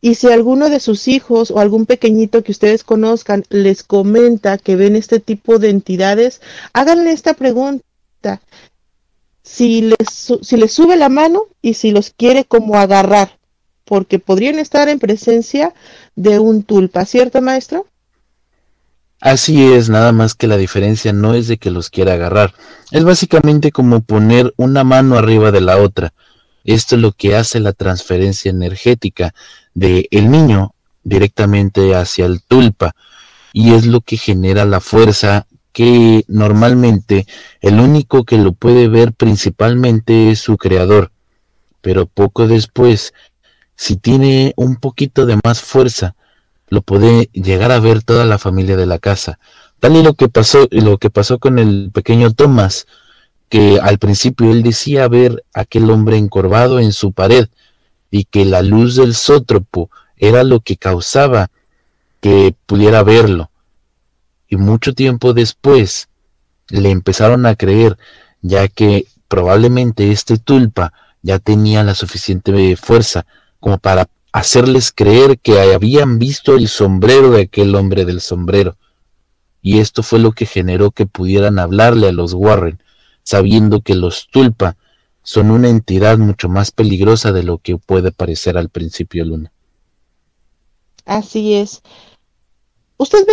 Y 0.02 0.16
si 0.16 0.28
alguno 0.28 0.70
de 0.70 0.80
sus 0.80 1.08
hijos 1.08 1.50
o 1.50 1.60
algún 1.60 1.88
pequeñito 1.88 2.44
que 2.44 2.52
ustedes 2.52 2.84
conozcan 2.84 3.44
les 3.50 3.82
comenta 3.82 4.60
que 4.60 4.76
ven 4.76 4.96
este 4.96 5.20
tipo 5.20 5.58
de 5.58 5.70
entidades, 5.70 6.42
háganle 6.74 7.12
esta 7.12 7.34
pregunta. 7.34 8.42
Si 9.42 9.82
les, 9.82 10.38
si 10.42 10.58
les 10.58 10.72
sube 10.72 10.96
la 10.96 11.10
mano 11.10 11.46
y 11.62 11.74
si 11.74 11.92
los 11.92 12.12
quiere 12.12 12.46
como 12.46 12.78
agarrar, 12.78 13.38
porque 13.84 14.20
podrían 14.20 14.60
estar 14.60 14.90
en 14.90 15.00
presencia 15.00 15.74
de 16.16 16.40
un 16.40 16.64
tulpa, 16.64 17.06
¿cierto, 17.06 17.42
maestro? 17.42 17.88
Así 19.22 19.74
es, 19.74 19.90
nada 19.90 20.12
más 20.12 20.36
que 20.36 20.48
la 20.48 20.58
diferencia 20.58 21.14
no 21.14 21.34
es 21.34 21.48
de 21.48 21.58
que 21.58 21.72
los 21.72 21.90
quiera 21.90 22.14
agarrar, 22.14 22.54
es 22.92 23.04
básicamente 23.04 23.72
como 23.72 24.02
poner 24.02 24.54
una 24.58 24.84
mano 24.84 25.18
arriba 25.18 25.52
de 25.52 25.62
la 25.62 25.78
otra. 25.78 26.14
Esto 26.64 26.96
es 26.96 27.02
lo 27.02 27.12
que 27.12 27.36
hace 27.36 27.60
la 27.60 27.74
transferencia 27.74 28.50
energética 28.50 29.34
de 29.74 30.08
el 30.12 30.30
niño 30.32 30.74
directamente 31.04 31.96
hacia 31.96 32.26
el 32.26 32.42
tulpa. 32.42 32.96
Y 33.54 33.74
es 33.74 33.86
lo 33.86 34.02
que 34.02 34.18
genera 34.18 34.66
la 34.66 34.82
fuerza 34.82 35.48
que 35.72 36.24
normalmente 36.28 37.26
el 37.62 37.80
único 37.80 38.26
que 38.26 38.38
lo 38.38 38.54
puede 38.54 38.88
ver 38.88 39.14
principalmente 39.14 40.32
es 40.32 40.40
su 40.40 40.58
creador, 40.58 41.12
pero 41.82 42.06
poco 42.06 42.48
después, 42.48 43.14
si 43.76 43.96
tiene 43.96 44.54
un 44.56 44.78
poquito 44.78 45.26
de 45.26 45.38
más 45.44 45.62
fuerza, 45.62 46.16
lo 46.68 46.82
puede 46.82 47.30
llegar 47.34 47.72
a 47.72 47.80
ver 47.80 48.04
toda 48.04 48.26
la 48.26 48.38
familia 48.38 48.78
de 48.78 48.86
la 48.86 49.00
casa. 49.00 49.40
Tal 49.80 49.96
y 49.96 50.04
lo 50.04 50.14
que 50.14 50.30
pasó, 50.30 50.68
lo 50.72 50.98
que 50.98 51.10
pasó 51.10 51.40
con 51.40 51.60
el 51.60 51.92
pequeño 51.94 52.34
Thomas, 52.34 52.88
que 53.50 53.80
al 53.82 54.00
principio 54.00 54.52
él 54.52 54.64
decía 54.64 55.08
ver 55.08 55.44
aquel 55.54 55.90
hombre 55.92 56.18
encorvado 56.18 56.80
en 56.80 56.92
su 56.92 57.12
pared, 57.12 57.48
y 58.12 58.24
que 58.24 58.46
la 58.46 58.62
luz 58.62 58.96
del 58.96 59.14
sótropo 59.14 59.90
era 60.18 60.44
lo 60.44 60.62
que 60.62 60.78
causaba 60.78 61.50
que 62.22 62.56
pudiera 62.66 63.04
verlo. 63.04 63.50
Y 64.48 64.56
mucho 64.56 64.94
tiempo 64.94 65.34
después 65.34 66.08
le 66.70 66.92
empezaron 66.92 67.46
a 67.46 67.56
creer, 67.56 67.98
ya 68.42 68.68
que 68.68 69.06
probablemente 69.28 70.12
este 70.12 70.38
tulpa 70.38 70.94
ya 71.22 71.40
tenía 71.40 71.84
la 71.84 71.96
suficiente 71.96 72.76
fuerza 72.78 73.26
como 73.60 73.78
para 73.80 74.08
hacerles 74.36 74.92
creer 74.92 75.40
que 75.40 75.62
habían 75.62 76.20
visto 76.20 76.58
el 76.58 76.68
sombrero 76.68 77.32
de 77.32 77.44
aquel 77.44 77.74
hombre 77.74 78.04
del 78.04 78.20
sombrero. 78.20 78.76
Y 79.62 79.80
esto 79.80 80.04
fue 80.04 80.20
lo 80.20 80.34
que 80.34 80.46
generó 80.46 80.92
que 80.92 81.06
pudieran 81.06 81.58
hablarle 81.58 82.10
a 82.10 82.12
los 82.12 82.34
Warren, 82.34 82.78
sabiendo 83.24 83.80
que 83.80 83.96
los 83.96 84.28
tulpa 84.30 84.76
son 85.24 85.52
una 85.52 85.70
entidad 85.70 86.18
mucho 86.18 86.50
más 86.50 86.72
peligrosa 86.72 87.32
de 87.32 87.44
lo 87.44 87.60
que 87.60 87.78
puede 87.78 88.12
parecer 88.12 88.58
al 88.58 88.68
principio, 88.68 89.24
Luna. 89.24 89.54
Así 91.06 91.54
es. 91.54 91.82
Usted 92.98 93.26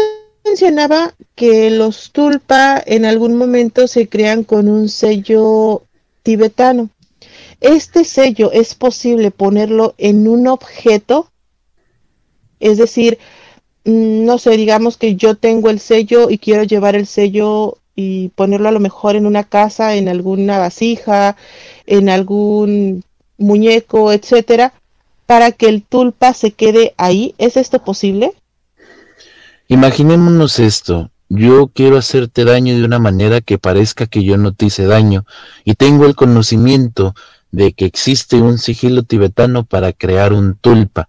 mencionaba 0.45 1.15
que 1.35 1.71
los 1.71 2.13
tulpa 2.13 2.81
en 2.87 3.07
algún 3.07 3.37
momento 3.37 3.89
se 3.89 4.09
crean 4.09 4.45
con 4.45 4.69
un 4.69 4.89
sello 4.89 5.83
tibetano. 6.23 6.91
¿Este 7.63 8.05
sello 8.05 8.51
es 8.51 8.75
posible 8.75 9.31
ponerlo 9.31 9.95
en 9.97 10.27
un 10.27 10.49
objeto? 10.49 11.31
Es 12.59 12.77
decir, 12.77 13.19
mm, 13.85 14.25
no 14.25 14.39
sé, 14.39 14.57
digamos 14.57 14.97
que 14.97 15.15
yo 15.15 15.37
tengo 15.37 15.71
el 15.71 15.79
sello 15.79 16.29
y 16.29 16.39
quiero 16.39 16.65
llevar 16.65 16.97
el 16.97 17.07
sello 17.07 17.79
y 17.95 18.31
ponerlo 18.31 18.69
a 18.69 18.73
lo 18.73 18.81
mejor 18.81 19.15
en 19.15 19.27
una 19.27 19.45
casa, 19.45 19.95
en 19.95 20.09
alguna 20.09 20.59
vasija, 20.59 21.37
en 21.87 22.09
algún 22.09 23.05
muñeco, 23.39 24.13
etcétera, 24.13 24.73
para 25.27 25.53
que 25.53 25.69
el 25.69 25.83
tulpa 25.83 26.35
se 26.35 26.51
quede 26.51 26.95
ahí. 26.97 27.35
¿Es 27.39 27.57
esto 27.57 27.85
posible? 27.85 28.33
Imaginémonos 29.69 30.59
esto. 30.59 31.11
Yo 31.29 31.69
quiero 31.73 31.97
hacerte 31.97 32.45
daño 32.45 32.77
de 32.77 32.85
una 32.85 32.99
manera 32.99 33.41
que 33.41 33.57
parezca 33.57 34.07
que 34.07 34.25
yo 34.25 34.37
no 34.37 34.53
te 34.53 34.67
hice 34.67 34.85
daño 34.85 35.25
y 35.65 35.75
tengo 35.75 36.07
el 36.07 36.15
conocimiento 36.15 37.15
de 37.53 37.75
que 37.75 37.85
existe 37.85 38.41
un 38.41 38.59
sigilo 38.59 39.03
tibetano 39.03 39.65
para 39.65 39.93
crear 39.93 40.33
un 40.33 40.57
tulpa. 40.57 41.09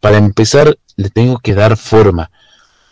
Para 0.00 0.18
empezar, 0.18 0.76
le 0.96 1.08
tengo 1.08 1.38
que 1.38 1.54
dar 1.54 1.76
forma. 1.76 2.30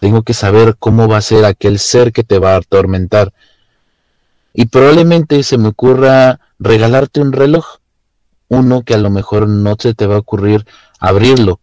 Tengo 0.01 0.22
que 0.22 0.34
saber 0.34 0.76
cómo 0.78 1.09
va 1.09 1.18
a 1.18 1.22
ser 1.22 1.45
aquel 1.45 1.80
ser 1.80 2.12
que 2.12 2.22
te 2.22 2.39
va 2.39 2.55
a 2.55 2.59
atormentar. 2.59 3.32
Y 4.55 4.66
probablemente 4.66 5.43
se 5.43 5.59
me 5.59 5.68
ocurra 5.68 6.39
regalarte 6.61 7.20
un 7.20 7.32
reloj. 7.32 7.66
Uno 8.49 8.82
que 8.82 8.95
a 8.95 8.99
lo 8.99 9.11
mejor 9.11 9.49
no 9.49 9.76
se 9.78 9.93
te 9.93 10.07
va 10.07 10.14
a 10.14 10.20
ocurrir 10.20 10.64
abrirlo. 11.01 11.59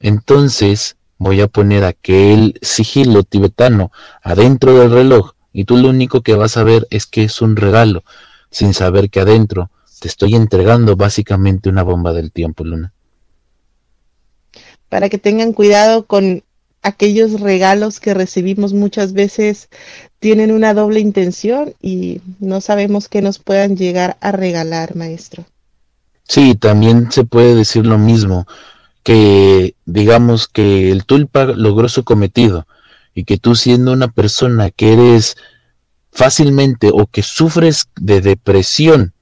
Entonces 0.00 0.96
voy 1.18 1.40
a 1.40 1.46
poner 1.46 1.84
aquel 1.84 2.58
sigilo 2.62 3.22
tibetano 3.22 3.92
adentro 4.22 4.76
del 4.78 4.90
reloj 4.90 5.32
y 5.52 5.64
tú 5.64 5.76
lo 5.76 5.88
único 5.88 6.20
que 6.22 6.34
vas 6.34 6.56
a 6.56 6.64
ver 6.64 6.86
es 6.90 7.06
que 7.06 7.24
es 7.24 7.40
un 7.40 7.56
regalo, 7.56 8.02
sin 8.50 8.74
saber 8.74 9.10
que 9.10 9.20
adentro 9.20 9.70
te 9.98 10.08
estoy 10.08 10.34
entregando 10.34 10.96
básicamente 10.96 11.68
una 11.68 11.82
bomba 11.82 12.12
del 12.12 12.32
tiempo, 12.32 12.64
Luna. 12.64 12.92
Para 14.88 15.08
que 15.08 15.18
tengan 15.18 15.52
cuidado 15.52 16.06
con 16.06 16.42
aquellos 16.82 17.40
regalos 17.40 18.00
que 18.00 18.14
recibimos 18.14 18.72
muchas 18.72 19.12
veces 19.12 19.68
tienen 20.20 20.52
una 20.52 20.74
doble 20.74 21.00
intención 21.00 21.74
y 21.80 22.20
no 22.40 22.60
sabemos 22.60 23.08
qué 23.08 23.22
nos 23.22 23.38
puedan 23.38 23.76
llegar 23.76 24.16
a 24.20 24.32
regalar, 24.32 24.96
maestro. 24.96 25.44
Sí, 26.26 26.54
también 26.54 27.10
se 27.10 27.24
puede 27.24 27.54
decir 27.54 27.86
lo 27.86 27.98
mismo, 27.98 28.46
que 29.02 29.74
digamos 29.86 30.48
que 30.48 30.90
el 30.90 31.04
tulpa 31.04 31.44
logró 31.44 31.88
su 31.88 32.04
cometido 32.04 32.66
y 33.14 33.24
que 33.24 33.38
tú 33.38 33.54
siendo 33.54 33.92
una 33.92 34.08
persona 34.08 34.70
que 34.70 34.92
eres 34.92 35.36
fácilmente 36.12 36.90
o 36.92 37.06
que 37.06 37.22
sufres 37.22 37.88
de 37.96 38.20
depresión, 38.20 39.12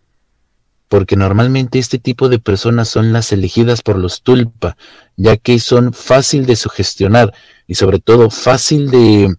porque 0.88 1.16
normalmente 1.16 1.78
este 1.78 1.98
tipo 1.98 2.28
de 2.28 2.38
personas 2.38 2.88
son 2.88 3.12
las 3.12 3.32
elegidas 3.32 3.82
por 3.82 3.98
los 3.98 4.22
tulpa, 4.22 4.76
ya 5.16 5.36
que 5.36 5.58
son 5.58 5.92
fácil 5.92 6.46
de 6.46 6.56
sugestionar 6.56 7.34
y 7.66 7.74
sobre 7.74 7.98
todo 7.98 8.30
fácil 8.30 8.90
de 8.90 9.34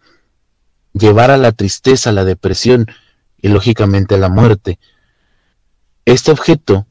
llevar 0.93 1.31
a 1.31 1.37
la 1.37 1.51
tristeza, 1.51 2.09
a 2.09 2.13
la 2.13 2.25
depresión 2.25 2.87
y 3.41 3.47
lógicamente 3.49 4.15
a 4.15 4.17
la 4.17 4.29
muerte. 4.29 4.79
Este 6.05 6.31
objeto 6.31 6.85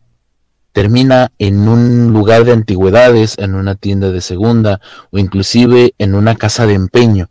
termina 0.73 1.33
en 1.39 1.69
un 1.69 2.13
lugar 2.13 2.45
de 2.45 2.53
antigüedades, 2.53 3.39
en 3.39 3.55
una 3.55 3.75
tienda 3.75 4.11
de 4.11 4.21
segunda 4.21 4.81
o 5.11 5.19
inclusive 5.19 5.95
en 5.99 6.15
una 6.15 6.37
casa 6.37 6.67
de 6.67 6.75
empeño, 6.75 7.31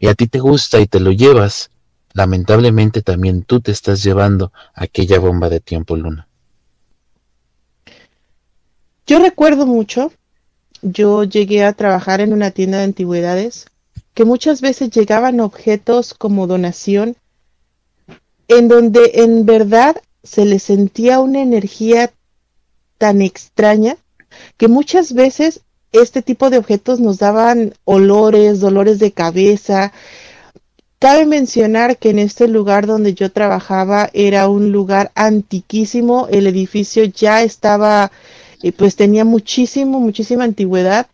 y 0.00 0.08
a 0.08 0.14
ti 0.14 0.26
te 0.26 0.40
gusta 0.40 0.80
y 0.80 0.86
te 0.86 1.00
lo 1.00 1.12
llevas, 1.12 1.70
lamentablemente 2.12 3.02
también 3.02 3.42
tú 3.42 3.60
te 3.60 3.70
estás 3.70 4.02
llevando 4.02 4.52
aquella 4.74 5.18
bomba 5.18 5.48
de 5.48 5.60
tiempo 5.60 5.96
luna. 5.96 6.26
Yo 9.06 9.18
recuerdo 9.18 9.66
mucho, 9.66 10.12
yo 10.82 11.24
llegué 11.24 11.64
a 11.64 11.72
trabajar 11.72 12.20
en 12.20 12.32
una 12.32 12.50
tienda 12.50 12.78
de 12.78 12.84
antigüedades, 12.84 13.66
que 14.14 14.24
muchas 14.24 14.60
veces 14.60 14.90
llegaban 14.90 15.40
objetos 15.40 16.14
como 16.14 16.46
donación, 16.46 17.16
en 18.48 18.68
donde 18.68 19.12
en 19.14 19.44
verdad 19.44 19.96
se 20.22 20.44
le 20.44 20.58
sentía 20.58 21.20
una 21.20 21.40
energía 21.40 22.12
tan 22.98 23.22
extraña 23.22 23.96
que 24.56 24.68
muchas 24.68 25.12
veces 25.12 25.60
este 25.92 26.22
tipo 26.22 26.50
de 26.50 26.58
objetos 26.58 27.00
nos 27.00 27.18
daban 27.18 27.74
olores, 27.84 28.60
dolores 28.60 28.98
de 28.98 29.12
cabeza. 29.12 29.92
Cabe 30.98 31.26
mencionar 31.26 31.98
que 31.98 32.10
en 32.10 32.18
este 32.18 32.48
lugar 32.48 32.86
donde 32.86 33.14
yo 33.14 33.30
trabajaba 33.30 34.10
era 34.12 34.48
un 34.48 34.72
lugar 34.72 35.12
antiquísimo, 35.14 36.26
el 36.30 36.46
edificio 36.46 37.04
ya 37.04 37.42
estaba, 37.42 38.10
eh, 38.64 38.72
pues 38.72 38.96
tenía 38.96 39.26
muchísimo, 39.26 40.00
muchísima 40.00 40.44
antigüedad. 40.44 41.06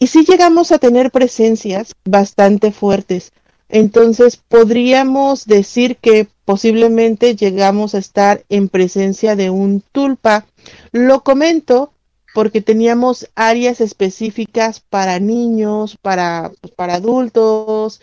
Y 0.00 0.08
sí 0.08 0.24
llegamos 0.28 0.72
a 0.72 0.80
tener 0.80 1.12
presencias 1.12 1.94
bastante 2.04 2.72
fuertes. 2.72 3.30
Entonces 3.68 4.36
podríamos 4.36 5.46
decir 5.46 5.96
que 5.98 6.26
posiblemente 6.44 7.36
llegamos 7.36 7.94
a 7.94 7.98
estar 7.98 8.42
en 8.48 8.68
presencia 8.68 9.36
de 9.36 9.50
un 9.50 9.80
tulpa. 9.92 10.44
Lo 10.90 11.22
comento 11.22 11.92
porque 12.34 12.60
teníamos 12.60 13.28
áreas 13.36 13.80
específicas 13.80 14.80
para 14.80 15.20
niños, 15.20 15.96
para, 16.02 16.50
pues, 16.60 16.74
para 16.74 16.94
adultos. 16.94 18.00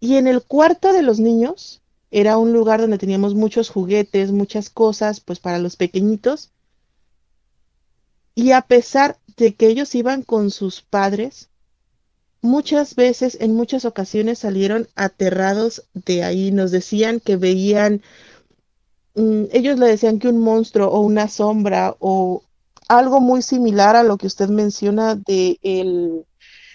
Y 0.00 0.16
en 0.16 0.26
el 0.26 0.42
cuarto 0.42 0.92
de 0.92 1.02
los 1.02 1.20
niños 1.20 1.80
era 2.10 2.38
un 2.38 2.52
lugar 2.52 2.80
donde 2.80 2.98
teníamos 2.98 3.36
muchos 3.36 3.68
juguetes, 3.68 4.32
muchas 4.32 4.68
cosas, 4.68 5.20
pues 5.20 5.38
para 5.38 5.60
los 5.60 5.76
pequeñitos. 5.76 6.50
Y 8.36 8.52
a 8.52 8.62
pesar 8.62 9.18
de 9.36 9.54
que 9.54 9.66
ellos 9.66 9.94
iban 9.94 10.22
con 10.22 10.50
sus 10.50 10.82
padres, 10.82 11.50
muchas 12.42 12.94
veces, 12.94 13.38
en 13.40 13.54
muchas 13.54 13.84
ocasiones 13.84 14.40
salieron 14.40 14.88
aterrados 14.94 15.84
de 15.94 16.22
ahí, 16.24 16.52
nos 16.52 16.70
decían 16.70 17.20
que 17.20 17.36
veían, 17.36 18.02
mm, 19.14 19.44
ellos 19.52 19.78
le 19.78 19.86
decían 19.86 20.18
que 20.18 20.28
un 20.28 20.38
monstruo 20.38 20.88
o 20.88 21.00
una 21.00 21.28
sombra 21.28 21.96
o 22.00 22.42
algo 22.88 23.20
muy 23.20 23.42
similar 23.42 23.96
a 23.96 24.02
lo 24.02 24.16
que 24.18 24.26
usted 24.26 24.48
menciona 24.48 25.14
de 25.14 25.58
el, 25.62 26.26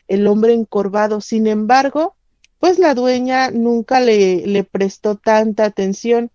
el 0.07 0.27
hombre 0.27 0.53
encorvado. 0.53 1.21
Sin 1.21 1.47
embargo, 1.47 2.15
pues 2.59 2.79
la 2.79 2.93
dueña 2.95 3.51
nunca 3.51 3.99
le, 3.99 4.47
le 4.47 4.63
prestó 4.63 5.15
tanta 5.15 5.65
atención. 5.65 6.31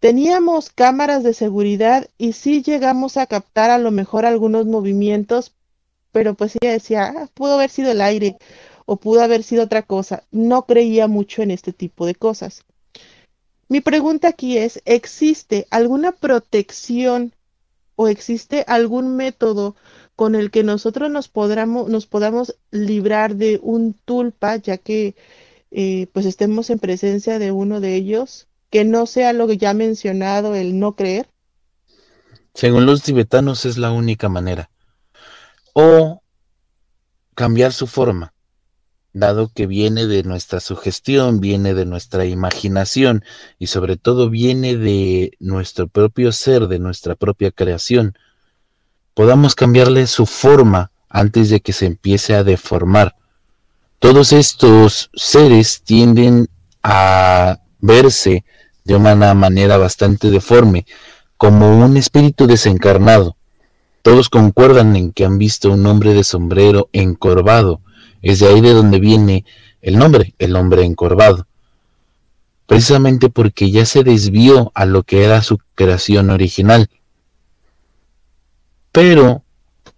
Teníamos 0.00 0.70
cámaras 0.70 1.24
de 1.24 1.34
seguridad 1.34 2.08
y 2.18 2.32
sí 2.32 2.62
llegamos 2.62 3.16
a 3.16 3.26
captar 3.26 3.70
a 3.70 3.78
lo 3.78 3.90
mejor 3.90 4.26
algunos 4.26 4.66
movimientos, 4.66 5.52
pero 6.12 6.34
pues 6.34 6.56
ella 6.60 6.72
decía, 6.72 7.12
ah, 7.16 7.28
pudo 7.34 7.54
haber 7.54 7.70
sido 7.70 7.90
el 7.90 8.00
aire 8.00 8.36
o 8.86 8.96
pudo 8.96 9.22
haber 9.22 9.42
sido 9.42 9.64
otra 9.64 9.82
cosa. 9.82 10.22
No 10.30 10.66
creía 10.66 11.08
mucho 11.08 11.42
en 11.42 11.50
este 11.50 11.72
tipo 11.72 12.06
de 12.06 12.14
cosas. 12.14 12.64
Mi 13.68 13.80
pregunta 13.80 14.28
aquí 14.28 14.56
es, 14.56 14.80
¿existe 14.86 15.66
alguna 15.70 16.12
protección 16.12 17.34
o 17.96 18.08
existe 18.08 18.64
algún 18.66 19.16
método 19.16 19.76
con 20.16 20.34
el 20.34 20.50
que 20.50 20.64
nosotros 20.64 21.10
nos, 21.10 21.28
podamos, 21.28 21.88
nos 21.88 22.06
podamos 22.06 22.56
librar 22.70 23.36
de 23.36 23.60
un 23.62 23.94
tulpa, 23.94 24.56
ya 24.56 24.78
que 24.78 25.16
eh, 25.70 26.06
pues 26.12 26.24
estemos 26.26 26.70
en 26.70 26.78
presencia 26.78 27.38
de 27.38 27.52
uno 27.52 27.80
de 27.80 27.94
ellos, 27.94 28.47
que 28.70 28.84
no 28.84 29.06
sea 29.06 29.32
lo 29.32 29.46
que 29.46 29.56
ya 29.56 29.74
mencionado, 29.74 30.54
el 30.54 30.78
no 30.78 30.94
creer? 30.94 31.28
Según 32.54 32.86
los 32.86 33.02
tibetanos 33.02 33.64
es 33.64 33.78
la 33.78 33.92
única 33.92 34.28
manera 34.28 34.70
o 35.72 36.22
cambiar 37.34 37.72
su 37.72 37.86
forma, 37.86 38.32
dado 39.12 39.50
que 39.54 39.66
viene 39.66 40.06
de 40.06 40.24
nuestra 40.24 40.58
sugestión, 40.58 41.40
viene 41.40 41.72
de 41.74 41.86
nuestra 41.86 42.24
imaginación 42.24 43.24
y 43.60 43.68
sobre 43.68 43.96
todo 43.96 44.28
viene 44.28 44.76
de 44.76 45.32
nuestro 45.38 45.86
propio 45.86 46.32
ser, 46.32 46.66
de 46.66 46.80
nuestra 46.80 47.14
propia 47.14 47.52
creación, 47.52 48.18
podamos 49.14 49.54
cambiarle 49.54 50.06
su 50.08 50.26
forma 50.26 50.90
antes 51.08 51.48
de 51.48 51.60
que 51.60 51.72
se 51.72 51.86
empiece 51.86 52.34
a 52.34 52.44
deformar. 52.44 53.14
Todos 54.00 54.32
estos 54.32 55.10
seres 55.14 55.82
tienden 55.82 56.48
a 56.82 57.60
verse 57.80 58.44
de 58.84 58.96
una 58.96 59.34
manera 59.34 59.76
bastante 59.76 60.30
deforme, 60.30 60.86
como 61.36 61.78
un 61.84 61.96
espíritu 61.96 62.46
desencarnado, 62.46 63.36
todos 64.02 64.30
concuerdan 64.30 64.96
en 64.96 65.12
que 65.12 65.26
han 65.26 65.36
visto 65.36 65.70
un 65.70 65.84
hombre 65.84 66.14
de 66.14 66.24
sombrero 66.24 66.88
encorvado. 66.94 67.80
Es 68.22 68.38
de 68.38 68.48
ahí 68.48 68.60
de 68.60 68.72
donde 68.72 69.00
viene 69.00 69.44
el 69.82 69.98
nombre, 69.98 70.34
el 70.38 70.56
hombre 70.56 70.82
encorvado. 70.84 71.46
Precisamente 72.66 73.28
porque 73.28 73.70
ya 73.70 73.84
se 73.84 74.04
desvió 74.04 74.72
a 74.74 74.86
lo 74.86 75.02
que 75.02 75.24
era 75.24 75.42
su 75.42 75.58
creación 75.74 76.30
original. 76.30 76.88
Pero 78.92 79.42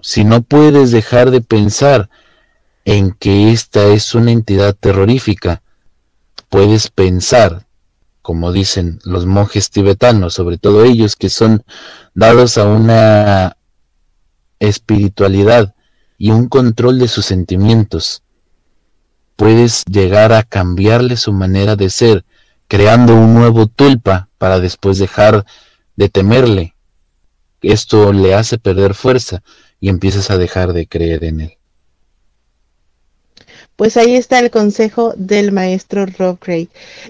si 0.01 0.25
no 0.25 0.43
puedes 0.43 0.91
dejar 0.91 1.31
de 1.31 1.41
pensar 1.41 2.09
en 2.85 3.13
que 3.13 3.53
esta 3.53 3.87
es 3.87 4.15
una 4.15 4.33
entidad 4.33 4.75
terrorífica, 4.75 5.63
puedes 6.49 6.89
pensar, 6.89 7.65
como 8.31 8.53
dicen 8.53 9.01
los 9.03 9.27
monjes 9.27 9.71
tibetanos, 9.71 10.35
sobre 10.35 10.57
todo 10.57 10.85
ellos 10.85 11.17
que 11.17 11.29
son 11.29 11.65
dados 12.15 12.59
a 12.59 12.65
una 12.69 13.57
espiritualidad 14.61 15.75
y 16.17 16.31
un 16.31 16.47
control 16.49 17.01
de 17.01 17.09
sus 17.09 17.27
sentimientos. 17.27 18.23
Puedes 19.35 19.85
llegar 19.87 20.33
a 20.33 20.45
cambiarle 20.45 21.17
su 21.17 21.33
manera 21.33 21.75
de 21.75 21.91
ser, 21.91 22.25
creando 22.69 23.17
un 23.17 23.35
nuevo 23.35 23.67
tulpa 23.67 24.29
para 24.39 24.61
después 24.61 24.99
dejar 24.99 25.45
de 25.97 26.09
temerle. 26.09 26.77
Esto 27.63 28.13
le 28.13 28.37
hace 28.37 28.59
perder 28.59 28.95
fuerza 28.95 29.43
y 29.81 29.89
empiezas 29.89 30.31
a 30.31 30.39
dejar 30.39 30.73
de 30.73 30.87
creer 30.87 31.25
en 31.25 31.41
él. 31.41 31.60
Pues 33.81 33.97
ahí 33.97 34.15
está 34.15 34.41
el 34.41 34.51
consejo 34.51 35.15
del 35.17 35.53
maestro 35.53 36.05
Rob. 36.05 36.37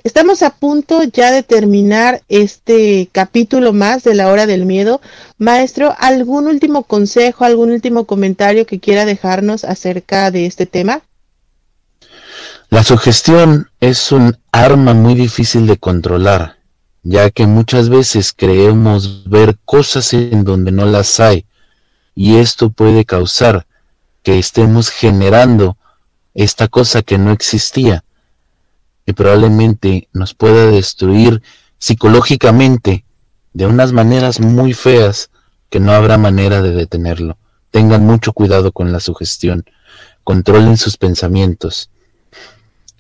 Estamos 0.05 0.45
a 0.45 0.51
punto 0.51 1.03
ya 1.03 1.33
de 1.33 1.43
terminar 1.43 2.23
este 2.29 3.09
capítulo 3.11 3.73
más 3.73 4.05
de 4.05 4.15
la 4.15 4.29
hora 4.29 4.47
del 4.47 4.67
miedo. 4.67 5.01
Maestro, 5.37 5.93
¿algún 5.99 6.47
último 6.47 6.85
consejo, 6.85 7.45
algún 7.45 7.73
último 7.73 8.05
comentario 8.05 8.67
que 8.67 8.79
quiera 8.79 9.05
dejarnos 9.05 9.65
acerca 9.65 10.31
de 10.31 10.47
este 10.47 10.65
tema? 10.65 11.03
La 12.69 12.85
sugestión 12.85 13.69
es 13.81 14.13
un 14.13 14.39
arma 14.53 14.95
muy 14.95 15.17
difícil 15.17 15.67
de 15.67 15.77
controlar, 15.77 16.59
ya 17.03 17.31
que 17.31 17.49
muchas 17.49 17.89
veces 17.89 18.33
creemos 18.33 19.29
ver 19.29 19.57
cosas 19.65 20.13
en 20.13 20.45
donde 20.45 20.71
no 20.71 20.87
las 20.87 21.19
hay, 21.19 21.45
y 22.15 22.37
esto 22.37 22.71
puede 22.71 23.05
causar 23.05 23.67
que 24.23 24.39
estemos 24.39 24.89
generando 24.89 25.77
esta 26.43 26.69
cosa 26.69 27.03
que 27.03 27.19
no 27.19 27.33
existía 27.33 28.03
y 29.05 29.13
probablemente 29.13 30.09
nos 30.15 30.33
pueda 30.33 30.71
destruir 30.71 31.43
psicológicamente 31.79 33.05
de 33.53 33.67
unas 33.67 33.93
maneras 33.93 34.41
muy 34.41 34.73
feas 34.73 35.29
que 35.69 35.81
no 35.81 35.93
habrá 35.93 36.17
manera 36.17 36.63
de 36.63 36.71
detenerlo. 36.71 37.37
Tengan 37.71 38.07
mucho 38.07 38.33
cuidado 38.33 38.73
con 38.73 38.91
la 38.91 39.01
sugestión, 39.01 39.67
controlen 40.25 40.79
sus 40.79 40.97
pensamientos 40.97 41.91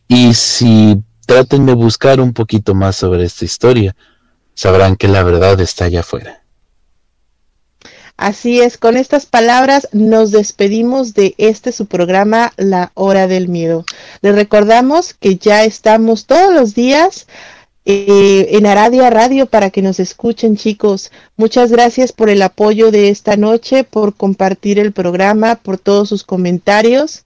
y 0.06 0.34
si 0.34 1.02
traten 1.24 1.64
de 1.64 1.72
buscar 1.72 2.20
un 2.20 2.34
poquito 2.34 2.74
más 2.74 2.96
sobre 2.96 3.24
esta 3.24 3.46
historia, 3.46 3.96
sabrán 4.54 4.96
que 4.96 5.08
la 5.08 5.22
verdad 5.22 5.58
está 5.60 5.86
allá 5.86 6.00
afuera. 6.00 6.39
Así 8.20 8.60
es, 8.60 8.76
con 8.76 8.98
estas 8.98 9.24
palabras 9.24 9.88
nos 9.92 10.30
despedimos 10.30 11.14
de 11.14 11.34
este 11.38 11.72
su 11.72 11.86
programa 11.86 12.52
La 12.58 12.92
Hora 12.92 13.26
del 13.26 13.48
Miedo. 13.48 13.86
Les 14.20 14.34
recordamos 14.34 15.14
que 15.14 15.36
ya 15.36 15.64
estamos 15.64 16.26
todos 16.26 16.52
los 16.52 16.74
días 16.74 17.26
eh, 17.86 18.48
en 18.50 18.66
Aradia 18.66 19.08
Radio 19.08 19.46
para 19.46 19.70
que 19.70 19.80
nos 19.80 20.00
escuchen 20.00 20.58
chicos. 20.58 21.10
Muchas 21.38 21.72
gracias 21.72 22.12
por 22.12 22.28
el 22.28 22.42
apoyo 22.42 22.90
de 22.90 23.08
esta 23.08 23.38
noche, 23.38 23.84
por 23.84 24.14
compartir 24.14 24.78
el 24.78 24.92
programa, 24.92 25.54
por 25.54 25.78
todos 25.78 26.10
sus 26.10 26.22
comentarios. 26.22 27.24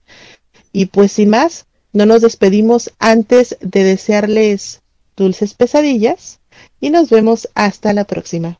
Y 0.71 0.85
pues 0.85 1.11
sin 1.11 1.29
más, 1.29 1.65
no 1.91 2.05
nos 2.05 2.21
despedimos 2.21 2.89
antes 2.99 3.57
de 3.59 3.83
desearles 3.83 4.79
dulces 5.17 5.55
pesadillas 5.55 6.39
y 6.79 6.89
nos 6.89 7.09
vemos 7.09 7.49
hasta 7.53 7.91
la 7.91 8.05
próxima. 8.05 8.59